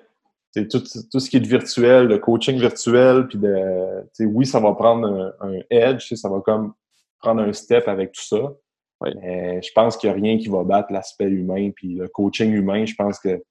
tout, 0.53 0.83
tout 1.11 1.19
ce 1.19 1.29
qui 1.29 1.37
est 1.37 1.45
virtuel, 1.45 2.07
le 2.07 2.19
coaching 2.19 2.59
virtuel, 2.59 3.27
puis 3.27 3.39
de, 3.39 4.25
oui, 4.25 4.45
ça 4.45 4.59
va 4.59 4.73
prendre 4.73 5.35
un, 5.39 5.59
edge, 5.69 6.13
ça 6.13 6.29
va 6.29 6.41
comme 6.41 6.73
prendre 7.19 7.41
un 7.41 7.53
step 7.53 7.87
avec 7.87 8.11
tout 8.11 8.21
ça. 8.21 8.53
Mais 9.01 9.61
je 9.61 9.71
pense 9.73 9.97
qu'il 9.97 10.09
n'y 10.09 10.15
a 10.15 10.21
rien 10.21 10.37
qui 10.37 10.47
va 10.47 10.63
battre 10.63 10.93
l'aspect 10.93 11.27
humain, 11.27 11.71
puis 11.75 11.95
le 11.95 12.07
coaching 12.07 12.51
humain, 12.51 12.85
je 12.85 12.95
pense 12.95 13.19
que, 13.19 13.41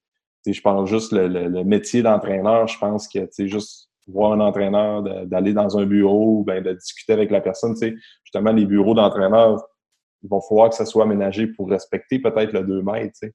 je 0.47 0.61
pense 0.61 0.89
juste 0.89 1.13
le, 1.13 1.29
le, 1.29 1.65
métier 1.65 2.03
d'entraîneur, 2.03 2.69
je 2.69 2.79
pense 2.79 3.09
que, 3.09 3.29
tu 3.35 3.49
juste 3.49 3.91
voir 4.07 4.33
un 4.33 4.41
entraîneur, 4.41 5.03
d'aller 5.27 5.53
dans 5.53 5.79
un 5.79 5.87
bureau, 5.87 6.43
ben, 6.45 6.63
de 6.63 6.73
discuter 6.73 7.13
avec 7.13 7.31
la 7.31 7.41
personne, 7.41 7.75
tu 7.75 7.81
sais, 7.81 7.95
justement, 8.25 8.53
les 8.53 8.67
bureaux 8.67 8.95
d'entraîneurs, 8.95 9.65
il 10.23 10.29
va 10.29 10.39
falloir 10.49 10.71
que 10.71 10.75
ça 10.75 10.87
soit 10.87 11.05
aménagé 11.05 11.47
pour 11.49 11.69
respecter 11.69 12.19
peut-être 12.19 12.53
le 12.53 12.63
2 12.63 12.83
mètres, 12.83 13.13
tu 13.21 13.29
sais. 13.29 13.35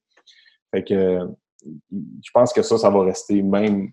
Fait 0.72 0.84
que, 0.84 1.28
je 1.64 2.32
pense 2.34 2.54
que 2.54 2.62
ça, 2.62 2.78
ça 2.78 2.90
va 2.90 3.04
rester 3.04 3.42
même 3.42 3.92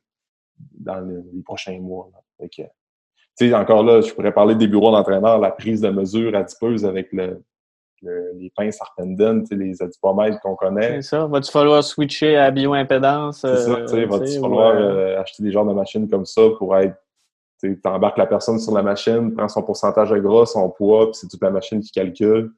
dans 0.78 1.00
les 1.00 1.42
prochains 1.42 1.78
mois. 1.80 2.10
tu 2.40 2.64
sais, 3.34 3.54
encore 3.54 3.82
là, 3.82 4.00
je 4.00 4.12
pourrais 4.12 4.32
parler 4.32 4.54
des 4.54 4.68
bureaux 4.68 4.92
d'entraîneur, 4.92 5.38
la 5.38 5.50
prise 5.50 5.80
de 5.80 5.90
mesure 5.90 6.34
adipeuse 6.36 6.84
avec 6.84 7.12
le, 7.12 7.42
les 8.36 8.50
pinces 8.54 8.80
Arpenden, 8.80 9.44
les 9.50 9.82
adipomètres 9.82 10.40
qu'on 10.40 10.56
connaît. 10.56 11.00
C'est 11.00 11.16
ça. 11.16 11.26
Va-tu 11.26 11.50
falloir 11.50 11.82
switcher 11.82 12.36
à 12.36 12.50
bioimpédance? 12.50 13.40
C'est 13.40 13.56
ça, 13.56 13.76
tu 13.82 13.88
sais. 13.88 14.02
Euh, 14.02 14.06
Va-tu 14.06 14.40
falloir 14.40 14.74
euh, 14.76 15.20
acheter 15.20 15.42
des 15.42 15.52
genres 15.52 15.66
de 15.66 15.72
machines 15.72 16.08
comme 16.08 16.26
ça 16.26 16.42
pour 16.58 16.76
être. 16.76 16.96
Tu 17.60 17.80
embarques 17.84 18.18
la 18.18 18.26
personne 18.26 18.58
sur 18.58 18.74
la 18.74 18.82
machine, 18.82 19.32
prends 19.32 19.48
son 19.48 19.62
pourcentage 19.62 20.10
de 20.10 20.18
gras, 20.18 20.44
son 20.44 20.68
poids, 20.68 21.06
puis 21.06 21.14
c'est 21.14 21.28
toute 21.28 21.42
la 21.42 21.50
machine 21.50 21.80
qui 21.80 21.92
calcule. 21.92 22.52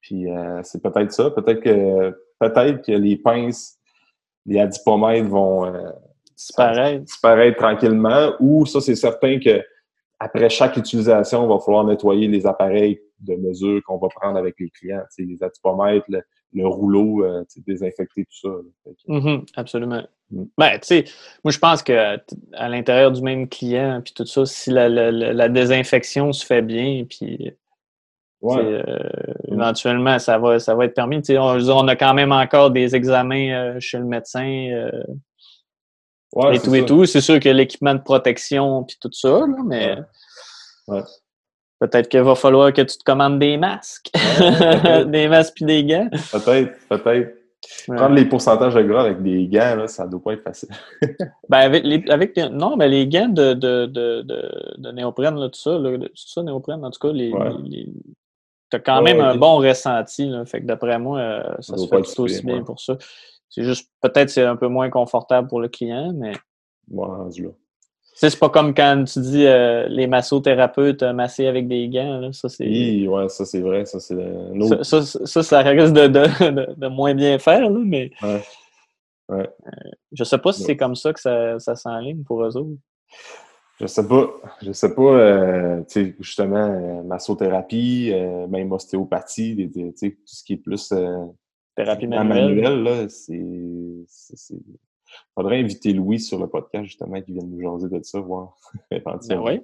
Puis 0.00 0.30
euh, 0.30 0.60
c'est 0.62 0.80
peut-être 0.80 1.10
ça. 1.10 1.30
Peut-être 1.30 1.60
que 1.60 2.16
peut-être 2.38 2.84
que 2.84 2.92
les 2.92 3.16
pinces 3.16 3.78
les 4.46 4.58
adipomètres 4.60 5.28
vont 5.28 5.66
euh, 5.66 5.90
disparaître. 6.36 7.56
tranquillement, 7.56 8.32
ou 8.40 8.66
ça, 8.66 8.80
c'est 8.80 8.96
certain 8.96 9.38
que 9.38 9.62
après 10.18 10.48
chaque 10.48 10.76
utilisation, 10.76 11.44
il 11.44 11.48
va 11.48 11.58
falloir 11.58 11.84
nettoyer 11.84 12.28
les 12.28 12.46
appareils 12.46 13.00
de 13.20 13.34
mesure 13.34 13.82
qu'on 13.84 13.98
va 13.98 14.08
prendre 14.08 14.38
avec 14.38 14.54
les 14.58 14.70
clients. 14.70 15.02
Les 15.18 15.42
adipomètres, 15.42 16.06
le, 16.52 16.66
rouleau, 16.66 17.24
euh, 17.24 17.44
désinfecter 17.66 18.24
tout 18.24 18.48
ça. 18.48 18.90
Mm-hmm, 19.08 19.48
absolument. 19.56 20.02
Mm. 20.30 20.44
Ben, 20.56 20.78
tu 20.78 20.86
sais, 20.86 21.04
moi, 21.42 21.50
je 21.50 21.58
pense 21.58 21.82
que 21.82 22.18
à 22.52 22.68
l'intérieur 22.68 23.12
du 23.12 23.22
même 23.22 23.48
client, 23.48 24.00
puis 24.04 24.14
tout 24.14 24.26
ça, 24.26 24.46
si 24.46 24.70
la, 24.70 25.48
désinfection 25.48 26.32
se 26.32 26.44
fait 26.44 26.62
bien, 26.62 27.04
puis 27.08 27.52
euh, 28.52 28.82
éventuellement, 29.48 30.18
ça 30.18 30.38
va, 30.38 30.58
ça 30.58 30.74
va 30.74 30.84
être 30.84 30.94
permis. 30.94 31.22
On, 31.30 31.58
on, 31.68 31.88
a 31.88 31.96
quand 31.96 32.14
même 32.14 32.32
encore 32.32 32.70
des 32.70 32.94
examens 32.94 33.50
euh, 33.50 33.80
chez 33.80 33.98
le 33.98 34.04
médecin 34.04 34.68
euh, 34.72 36.52
et 36.52 36.58
tout 36.58 36.74
et 36.74 36.84
tout. 36.84 37.06
C'est 37.06 37.20
sûr 37.20 37.40
que 37.40 37.48
l'équipement 37.48 37.94
de 37.94 38.02
protection 38.02 38.84
puis 38.84 38.96
tout 39.00 39.10
ça, 39.12 39.44
mais 39.66 39.96
peut-être 41.80 42.08
qu'il 42.08 42.20
va 42.20 42.34
falloir 42.34 42.72
que 42.72 42.82
tu 42.82 42.98
te 42.98 43.04
commandes 43.04 43.38
des 43.38 43.56
masques. 43.56 44.10
des 45.06 45.28
masques 45.28 45.54
puis 45.56 45.64
des 45.64 45.84
gants. 45.84 46.08
Peut-être, 46.32 46.72
peut-être. 46.88 47.34
Prendre 47.86 48.14
les 48.14 48.26
pourcentages 48.26 48.74
de 48.74 48.82
gras 48.82 49.04
avec 49.04 49.22
des 49.22 49.46
gants, 49.46 49.74
là, 49.76 49.88
ça 49.88 50.06
doit 50.06 50.22
pas 50.22 50.34
être 50.34 50.42
facile. 50.42 50.68
ben 51.48 51.58
avec, 51.58 51.82
les, 51.84 52.04
avec 52.10 52.36
non, 52.36 52.76
mais 52.76 52.88
les 52.88 53.06
gants 53.06 53.28
de, 53.28 53.54
de, 53.54 53.86
de, 53.86 54.22
de, 54.76 54.90
néoprène, 54.90 55.36
là, 55.36 55.48
tout 55.48 55.58
ça, 55.58 55.78
là, 55.78 55.96
tout 55.98 56.08
ça, 56.14 56.42
néoprène, 56.42 56.84
en 56.84 56.90
tout 56.90 56.98
cas, 57.00 57.10
les, 57.14 57.32
tu 58.74 58.80
as 58.80 58.80
quand 58.80 59.02
même 59.02 59.20
un 59.20 59.36
bon 59.36 59.58
ressenti. 59.58 60.26
Là, 60.26 60.44
fait 60.44 60.60
que 60.60 60.66
d'après 60.66 60.98
moi, 60.98 61.18
euh, 61.18 61.54
ça, 61.60 61.76
se 61.76 61.86
fait 61.86 62.02
tout 62.02 62.22
aussi 62.22 62.44
bien 62.44 62.62
pour 62.62 62.80
ça. 62.80 62.96
C'est 63.48 63.62
juste, 63.62 63.90
peut-être 64.00 64.30
c'est 64.30 64.44
un 64.44 64.56
peu 64.56 64.68
moins 64.68 64.90
confortable 64.90 65.48
pour 65.48 65.60
le 65.60 65.68
client, 65.68 66.12
mais. 66.14 66.32
Bon, 66.88 67.06
là. 67.06 67.28
C'est 68.16 68.38
pas 68.38 68.48
comme 68.48 68.74
quand 68.74 69.04
tu 69.04 69.20
dis 69.20 69.44
euh, 69.44 69.88
les 69.88 70.06
massothérapeutes 70.06 71.02
euh, 71.02 71.12
massés 71.12 71.48
avec 71.48 71.66
des 71.66 71.88
gants. 71.88 72.20
Là. 72.20 72.32
Ça, 72.32 72.48
c'est... 72.48 72.64
Oui, 72.64 73.08
ouais, 73.08 73.28
ça 73.28 73.44
c'est 73.44 73.60
vrai. 73.60 73.84
Ça, 73.86 73.98
c'est 73.98 74.16
ça, 74.82 75.02
ça, 75.02 75.42
ça, 75.42 75.58
risque 75.60 75.92
de, 75.94 76.06
de, 76.06 76.74
de, 76.74 76.86
moins 76.86 77.14
bien 77.14 77.38
faire, 77.38 77.68
là, 77.68 77.80
mais. 77.84 78.10
Ouais. 78.22 78.42
Ouais. 79.30 79.48
je 80.12 80.22
sais 80.22 80.36
pas 80.36 80.52
si 80.52 80.62
c'est 80.62 80.76
comme 80.76 80.94
ça 80.94 81.12
que 81.12 81.20
ça, 81.20 81.58
ça 81.58 81.74
s'enligne 81.74 82.22
pour 82.24 82.44
eux 82.44 82.56
autres. 82.56 82.78
Je 83.80 83.86
sais 83.86 84.06
pas. 84.06 84.30
Je 84.62 84.72
sais 84.72 84.94
pas, 84.94 85.02
euh, 85.02 85.80
tu 85.82 85.84
sais, 85.88 86.16
justement, 86.20 86.56
euh, 86.56 87.02
massothérapie, 87.02 88.10
euh, 88.12 88.46
même 88.46 88.70
ostéopathie, 88.72 89.70
tu 89.72 89.92
sais, 89.96 90.10
tout 90.10 90.22
ce 90.26 90.44
qui 90.44 90.54
est 90.54 90.58
plus 90.58 90.94
thérapie 91.74 92.06
manuelle. 92.06 92.48
manuelle 92.48 92.82
là, 92.82 93.08
c'est. 93.08 93.42
Faudrait 95.34 95.60
inviter 95.60 95.92
Louis 95.92 96.20
sur 96.20 96.40
le 96.40 96.48
podcast, 96.48 96.84
justement, 96.84 97.20
qui 97.20 97.32
vienne 97.32 97.50
nous 97.50 97.60
jaser 97.60 97.88
de 97.88 98.02
ça, 98.02 98.20
voir 98.20 98.56
éventuellement. 98.90 99.44
Ben 99.44 99.52
oui. 99.54 99.60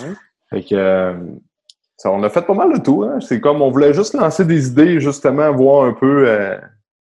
Ben 0.00 0.16
fait 0.50 0.62
que, 0.64 1.16
ça, 1.96 2.10
on 2.10 2.22
a 2.22 2.28
fait 2.28 2.42
pas 2.42 2.54
mal 2.54 2.74
de 2.74 2.82
tout. 2.82 3.02
Hein? 3.02 3.20
C'est 3.20 3.40
comme 3.40 3.62
on 3.62 3.70
voulait 3.70 3.94
juste 3.94 4.14
lancer 4.14 4.44
des 4.44 4.68
idées, 4.68 5.00
justement, 5.00 5.52
voir 5.52 5.84
un 5.86 5.94
peu 5.94 6.58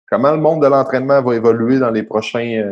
comment 0.10 0.32
le 0.32 0.38
monde 0.38 0.62
de 0.62 0.68
l'entraînement 0.68 1.22
va 1.22 1.36
évoluer 1.36 1.80
dans 1.80 1.92
les 1.92 2.04
prochains, 2.04 2.64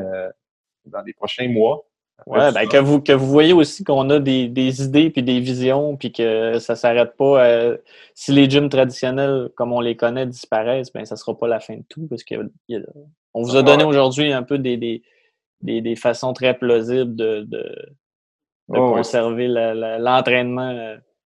dans 0.86 1.02
les 1.02 1.14
prochains 1.14 1.50
mois. 1.50 1.86
Ouais, 2.28 2.52
ben, 2.52 2.68
que 2.68 2.78
vous, 2.78 3.02
que 3.02 3.14
vous 3.14 3.28
voyez 3.28 3.54
aussi 3.54 3.84
qu'on 3.84 4.10
a 4.12 4.20
des, 4.20 4.48
des 4.48 4.84
idées 4.84 5.10
puis 5.10 5.24
des 5.24 5.40
visions 5.40 5.98
puis 5.98 6.12
que 6.12 6.60
ça 6.60 6.76
s'arrête 6.76 7.16
pas. 7.18 7.46
Euh, 7.46 7.78
si 8.14 8.32
les 8.32 8.50
gyms 8.50 8.70
traditionnels, 8.70 9.50
comme 9.56 9.74
on 9.74 9.80
les 9.80 9.96
connaît, 9.96 10.28
disparaissent, 10.28 10.94
ben 10.94 11.04
ça 11.06 11.16
sera 11.16 11.36
pas 11.38 11.48
la 11.48 11.60
fin 11.60 11.76
de 11.76 11.84
tout 11.90 12.08
parce 12.08 12.24
que 12.24 12.36
on 13.34 13.42
vous 13.42 13.56
a 13.56 13.64
donné 13.64 13.84
aujourd'hui 13.84 14.32
un 14.34 14.44
peu 14.44 14.60
des, 14.60 14.78
des, 14.78 15.02
des, 15.82 15.96
façons 15.96 16.34
très 16.34 16.58
plausibles 16.58 17.16
de, 17.16 17.42
de, 17.42 17.64
de 18.70 18.78
conserver 18.78 19.48
l'entraînement 19.48 20.70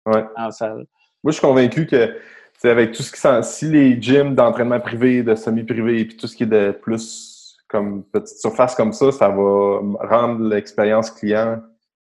euh, 0.07 0.23
en 0.35 0.51
salle. 0.51 0.85
Moi, 1.23 1.31
je 1.31 1.37
suis 1.37 1.41
convaincu 1.41 1.85
que 1.85 2.17
avec 2.63 2.91
tout 2.91 3.01
ce 3.01 3.11
qui 3.11 3.43
si 3.43 3.65
les 3.65 4.01
gyms 4.01 4.35
d'entraînement 4.35 4.79
privé, 4.79 5.23
de 5.23 5.35
semi-privé, 5.35 6.05
puis 6.05 6.17
tout 6.17 6.27
ce 6.27 6.35
qui 6.35 6.43
est 6.43 6.47
de 6.47 6.71
plus 6.71 7.30
comme 7.71 8.03
petite 8.03 8.37
surface 8.37 8.75
comme 8.75 8.93
ça, 8.93 9.11
ça 9.11 9.29
va 9.29 9.79
rendre 10.01 10.47
l'expérience 10.47 11.09
client 11.09 11.61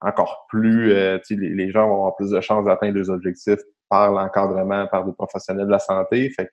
encore 0.01 0.45
plus. 0.49 0.91
Euh, 0.91 1.18
les, 1.30 1.72
gens 1.72 1.88
vont 1.88 1.95
avoir 1.95 2.16
plus 2.16 2.30
de 2.30 2.41
chances 2.41 2.66
d'atteindre 2.66 2.97
leurs 2.97 3.10
objectifs 3.10 3.62
par 3.89 4.12
l'encadrement, 4.12 4.88
par 4.88 5.06
des 5.06 5.14
professionnels 5.14 5.66
de 5.66 5.72
la 5.72 5.80
santé. 5.80 6.30
Fait 6.30 6.49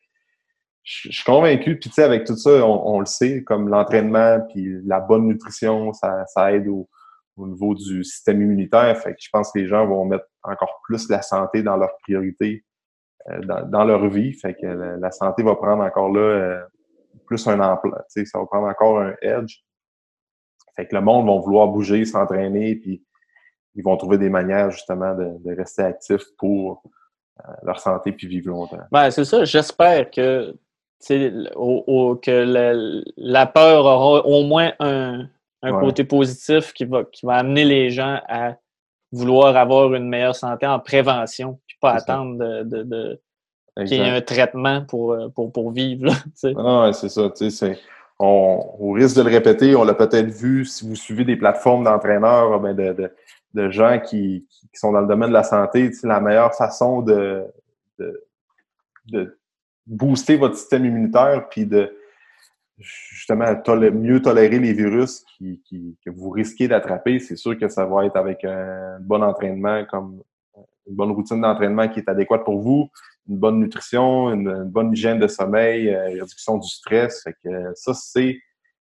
je, 0.85 1.11
suis 1.11 1.25
convaincu. 1.25 1.79
Puis 1.79 1.91
tu 1.91 1.95
sais, 1.95 2.03
avec 2.03 2.25
tout 2.25 2.37
ça, 2.37 2.65
on, 2.65 3.01
le 3.01 3.07
sait, 3.07 3.43
comme 3.45 3.69
l'entraînement 3.69 4.41
puis 4.53 4.81
la 4.85 5.01
bonne 5.01 5.27
nutrition, 5.27 5.93
ça, 5.93 6.53
aide 6.53 6.69
au, 6.69 6.89
au 7.37 7.47
niveau 7.47 7.75
du 7.75 8.05
système 8.05 8.43
immunitaire. 8.43 8.97
Fait 8.99 9.13
que 9.13 9.19
je 9.21 9.29
pense 9.33 9.53
que 9.53 9.59
les 9.59 9.67
gens 9.67 9.87
vont 9.87 10.05
mettre 10.05 10.27
encore 10.43 10.81
plus 10.85 11.09
la 11.09 11.23
santé 11.23 11.63
dans 11.63 11.77
leur 11.77 11.97
priorité 12.03 12.65
euh, 13.31 13.41
dans, 13.65 13.85
leur 13.85 14.09
vie. 14.09 14.33
Fait 14.33 14.55
que 14.55 14.67
la, 14.67 15.11
santé 15.13 15.43
va 15.43 15.55
prendre 15.55 15.85
encore 15.85 16.13
là 16.13 16.21
euh, 16.21 16.61
plus 17.33 17.47
un 17.49 17.61
emploi. 17.61 18.05
Ça 18.09 18.39
va 18.39 18.47
prendre 18.47 18.69
encore 18.69 19.01
un 19.01 19.15
edge. 19.23 19.59
Fait 20.77 20.87
que 20.87 20.95
le 20.95 21.01
monde 21.01 21.27
va 21.27 21.37
vouloir 21.37 21.69
bouger, 21.69 22.05
s'entraîner, 22.05 22.77
puis 22.77 23.03
ils 23.75 23.83
vont 23.83 23.97
trouver 23.97 24.19
des 24.19 24.29
manières 24.29 24.71
justement 24.71 25.15
de, 25.15 25.55
rester 25.57 25.83
actifs 25.83 26.25
pour 26.39 26.83
euh, 27.41 27.53
leur 27.63 27.81
santé 27.81 28.13
puis 28.13 28.27
vivre 28.27 28.49
longtemps. 28.49 28.81
Ben, 28.91 29.11
c'est 29.11 29.25
ça. 29.25 29.45
J'espère 29.45 30.11
que, 30.11 30.55
que 31.09 33.03
la, 33.17 33.47
peur 33.47 33.85
aura 33.85 34.27
au 34.27 34.45
moins 34.45 34.73
un, 34.79 35.29
côté 35.63 36.05
positif 36.05 36.73
qui 36.73 36.85
va, 36.85 37.05
qui 37.05 37.25
va 37.25 37.37
amener 37.37 37.65
les 37.65 37.91
gens 37.91 38.21
à 38.29 38.57
vouloir 39.11 39.57
avoir 39.57 39.95
une 39.95 40.09
meilleure 40.09 40.37
santé 40.37 40.67
en 40.67 40.81
prévention, 40.81 41.61
puis 41.67 41.77
pas 41.81 41.93
attendre 41.93 42.39
de, 42.65 42.83
de, 42.83 43.21
qu'il 43.77 43.99
y 43.99 44.01
ait 44.01 44.11
un 44.11 44.21
traitement 44.21 44.85
pour, 44.85 45.13
euh, 45.13 45.29
pour, 45.29 45.53
pour 45.53 45.73
vivre. 45.73 46.07
Là, 46.07 46.15
ah, 46.89 46.93
c'est 46.93 47.09
ça. 47.09 47.31
On, 48.19 48.77
on, 48.79 48.93
risque 48.93 49.17
de 49.17 49.23
le 49.23 49.31
répéter, 49.31 49.75
on 49.75 49.85
l'a 49.85 49.95
peut-être 49.95 50.29
vu 50.29 50.65
si 50.65 50.87
vous 50.87 50.95
suivez 50.95 51.25
des 51.25 51.37
plateformes 51.37 51.85
d'entraîneurs, 51.85 52.61
ben 52.61 52.75
de, 52.75 52.93
de, 52.93 53.11
de, 53.55 53.71
gens 53.71 53.99
qui, 53.99 54.47
qui, 54.49 54.69
sont 54.75 54.93
dans 54.93 55.01
le 55.01 55.09
domaine 55.09 55.31
de 55.31 55.35
la 55.35 55.43
santé. 55.43 55.91
La 56.05 56.21
meilleure 56.21 56.55
façon 56.55 57.03
de, 57.03 57.45
de, 57.99 58.25
de 59.07 59.39
booster 59.87 60.37
votre 60.37 60.57
système 60.57 60.85
immunitaire 60.85 61.49
puis 61.49 61.67
de 61.67 61.97
justement 62.79 63.47
mieux 63.93 64.21
tolérer 64.23 64.59
les 64.59 64.73
virus 64.73 65.25
qui, 65.39 65.63
que 66.05 66.11
vous 66.11 66.31
risquez 66.31 66.69
d'attraper, 66.69 67.19
c'est 67.19 67.37
sûr 67.37 67.59
que 67.59 67.69
ça 67.69 67.87
va 67.87 68.07
être 68.07 68.17
avec 68.17 68.45
un 68.45 68.99
bon 69.01 69.23
entraînement, 69.23 69.85
comme 69.91 70.23
une 70.87 70.97
bonne 70.97 71.13
routine 71.13 71.41
d'entraînement 71.41 71.89
qui 71.89 72.01
est 72.01 72.09
adéquate 72.09 72.45
pour 72.45 72.61
vous, 72.61 72.91
une 73.29 73.39
bonne 73.39 73.61
nutrition, 73.61 74.33
une, 74.33 74.65
bonne 74.65 74.93
hygiène 74.93 75.19
de 75.19 75.29
sommeil, 75.29 75.89
euh, 75.89 76.07
réduction 76.09 76.59
du 76.59 76.69
stress. 76.69 77.23
Fait 77.23 77.35
que 77.43 77.73
ça, 77.75 77.95
c'est 77.95 78.39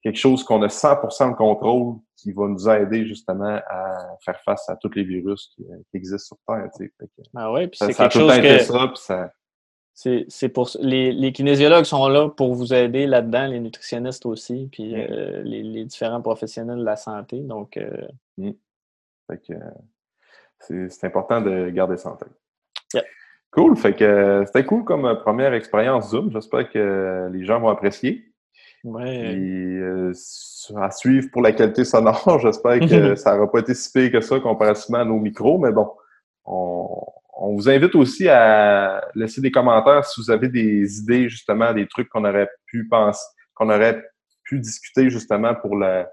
quelque 0.02 0.18
chose 0.18 0.44
qu'on 0.44 0.62
a 0.62 0.68
100% 0.68 1.30
de 1.30 1.36
contrôle 1.36 1.96
qui 2.16 2.32
va 2.32 2.46
nous 2.46 2.68
aider 2.68 3.06
justement 3.06 3.60
à 3.68 4.16
faire 4.24 4.40
face 4.44 4.68
à 4.68 4.76
tous 4.76 4.90
les 4.94 5.04
virus 5.04 5.52
qui, 5.54 5.64
existent 5.94 6.36
sur 6.36 6.38
Terre. 6.46 6.68
ah 7.34 7.52
ouais, 7.52 7.68
puis 7.68 7.78
c'est 7.80 7.94
quelque 7.94 8.12
chose 8.12 8.38
que... 8.38 8.94
Ça, 8.94 9.32
c'est 10.28 10.48
pour 10.48 10.70
les, 10.78 11.10
les, 11.10 11.32
kinésiologues 11.32 11.84
sont 11.84 12.06
là 12.08 12.28
pour 12.28 12.54
vous 12.54 12.72
aider 12.72 13.08
là-dedans, 13.08 13.48
les 13.48 13.58
nutritionnistes 13.58 14.26
aussi, 14.26 14.68
puis 14.70 14.94
euh, 14.94 15.42
les, 15.42 15.84
différents 15.84 16.22
professionnels 16.22 16.78
de 16.78 16.84
la 16.84 16.94
santé. 16.94 17.40
Donc, 17.40 17.76
euh, 17.76 18.06
mm. 18.36 18.52
c'est 20.60 21.04
important 21.04 21.40
de 21.40 21.70
garder 21.70 21.96
santé. 21.96 22.26
Cool. 23.51 23.76
Fait 23.76 23.94
que 23.94 24.42
c'était 24.46 24.64
cool 24.64 24.84
comme 24.84 25.18
première 25.22 25.55
expérience 25.55 26.11
Zoom. 26.11 26.30
J'espère 26.32 26.70
que 26.70 27.28
les 27.32 27.44
gens 27.44 27.61
vont 27.61 27.68
apprécier. 27.68 28.24
Ouais. 28.84 29.32
Et 29.32 29.76
euh, 29.78 30.12
à 30.76 30.90
suivre 30.90 31.28
pour 31.32 31.42
la 31.42 31.53
qualité 31.53 31.84
sonore, 31.84 32.38
j'espère 32.42 32.78
que 32.80 33.14
ça 33.16 33.34
n'aura 33.34 33.51
pas 33.51 33.61
été 33.61 33.74
si 33.74 33.90
pire 33.90 34.12
que 34.12 34.20
ça 34.20 34.38
comparativement 34.38 34.99
à 34.99 35.05
nos 35.05 35.18
micros, 35.18 35.59
mais 35.59 35.72
bon, 35.72 35.90
on, 36.44 36.88
on 37.40 37.55
vous 37.55 37.68
invite 37.68 37.94
aussi 37.94 38.28
à 38.28 39.01
laisser 39.14 39.40
des 39.40 39.53
commentaires 39.53 40.05
si 40.05 40.20
vous 40.20 40.30
avez 40.30 40.49
des 40.49 40.99
idées, 40.99 41.28
justement, 41.28 41.72
des 41.72 41.86
trucs 41.86 42.09
qu'on 42.09 42.24
aurait 42.24 42.51
pu 42.66 42.88
penser, 42.88 43.24
qu'on 43.55 43.70
aurait 43.70 44.03
pu 44.42 44.59
discuter 44.59 45.09
justement 45.09 45.55
pour 45.55 45.76
le, 45.76 46.05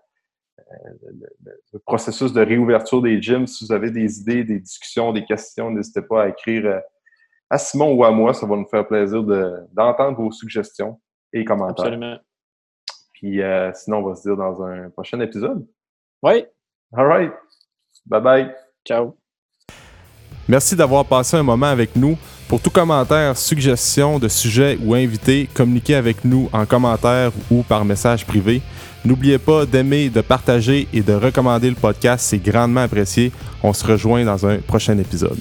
processus 1.85 2.31
de 2.31 2.41
réouverture 2.41 3.01
des 3.01 3.19
gyms. 3.21 3.47
Si 3.47 3.65
vous 3.65 3.71
avez 3.71 3.89
des 3.89 4.19
idées, 4.19 4.43
des 4.43 4.59
discussions, 4.59 5.11
des 5.13 5.25
questions, 5.25 5.71
n'hésitez 5.71 6.03
pas 6.03 6.23
à 6.23 6.29
écrire 6.29 6.65
euh, 6.65 6.79
à 7.55 7.57
Simon 7.57 7.93
ou 7.93 8.03
à 8.03 8.11
moi. 8.11 8.33
Ça 8.33 8.45
va 8.45 8.55
nous 8.55 8.67
faire 8.67 8.85
plaisir 8.85 9.23
d'entendre 9.23 10.17
vos 10.17 10.31
suggestions 10.31 10.99
et 11.33 11.43
commentaires. 11.43 11.85
Absolument. 11.85 12.17
Puis 13.13 13.41
euh, 13.41 13.71
sinon, 13.73 13.99
on 13.99 14.09
va 14.09 14.15
se 14.15 14.23
dire 14.23 14.35
dans 14.35 14.61
un 14.61 14.89
prochain 14.89 15.19
épisode. 15.21 15.65
Oui. 16.21 16.45
All 16.93 17.07
right. 17.07 17.33
Bye 18.05 18.21
bye. 18.21 18.51
Ciao. 18.85 19.17
Merci 20.47 20.75
d'avoir 20.75 21.05
passé 21.05 21.37
un 21.37 21.43
moment 21.43 21.67
avec 21.67 21.95
nous. 21.95 22.17
Pour 22.47 22.61
tout 22.61 22.69
commentaire, 22.69 23.35
suggestion 23.35 24.19
de 24.19 24.27
sujet 24.27 24.77
ou 24.83 24.93
invité, 24.93 25.49
communiquez 25.51 25.95
avec 25.95 26.23
nous 26.23 26.47
en 26.53 26.67
commentaire 26.67 27.31
ou 27.49 27.63
par 27.63 27.83
message 27.83 28.27
privé. 28.27 28.61
N'oubliez 29.03 29.39
pas 29.39 29.65
d'aimer, 29.65 30.09
de 30.09 30.21
partager 30.21 30.87
et 30.93 31.01
de 31.01 31.13
recommander 31.13 31.69
le 31.69 31.75
podcast, 31.75 32.25
c'est 32.27 32.37
grandement 32.37 32.81
apprécié. 32.81 33.31
On 33.63 33.73
se 33.73 33.85
rejoint 33.85 34.23
dans 34.23 34.45
un 34.45 34.59
prochain 34.59 34.97
épisode. 34.99 35.39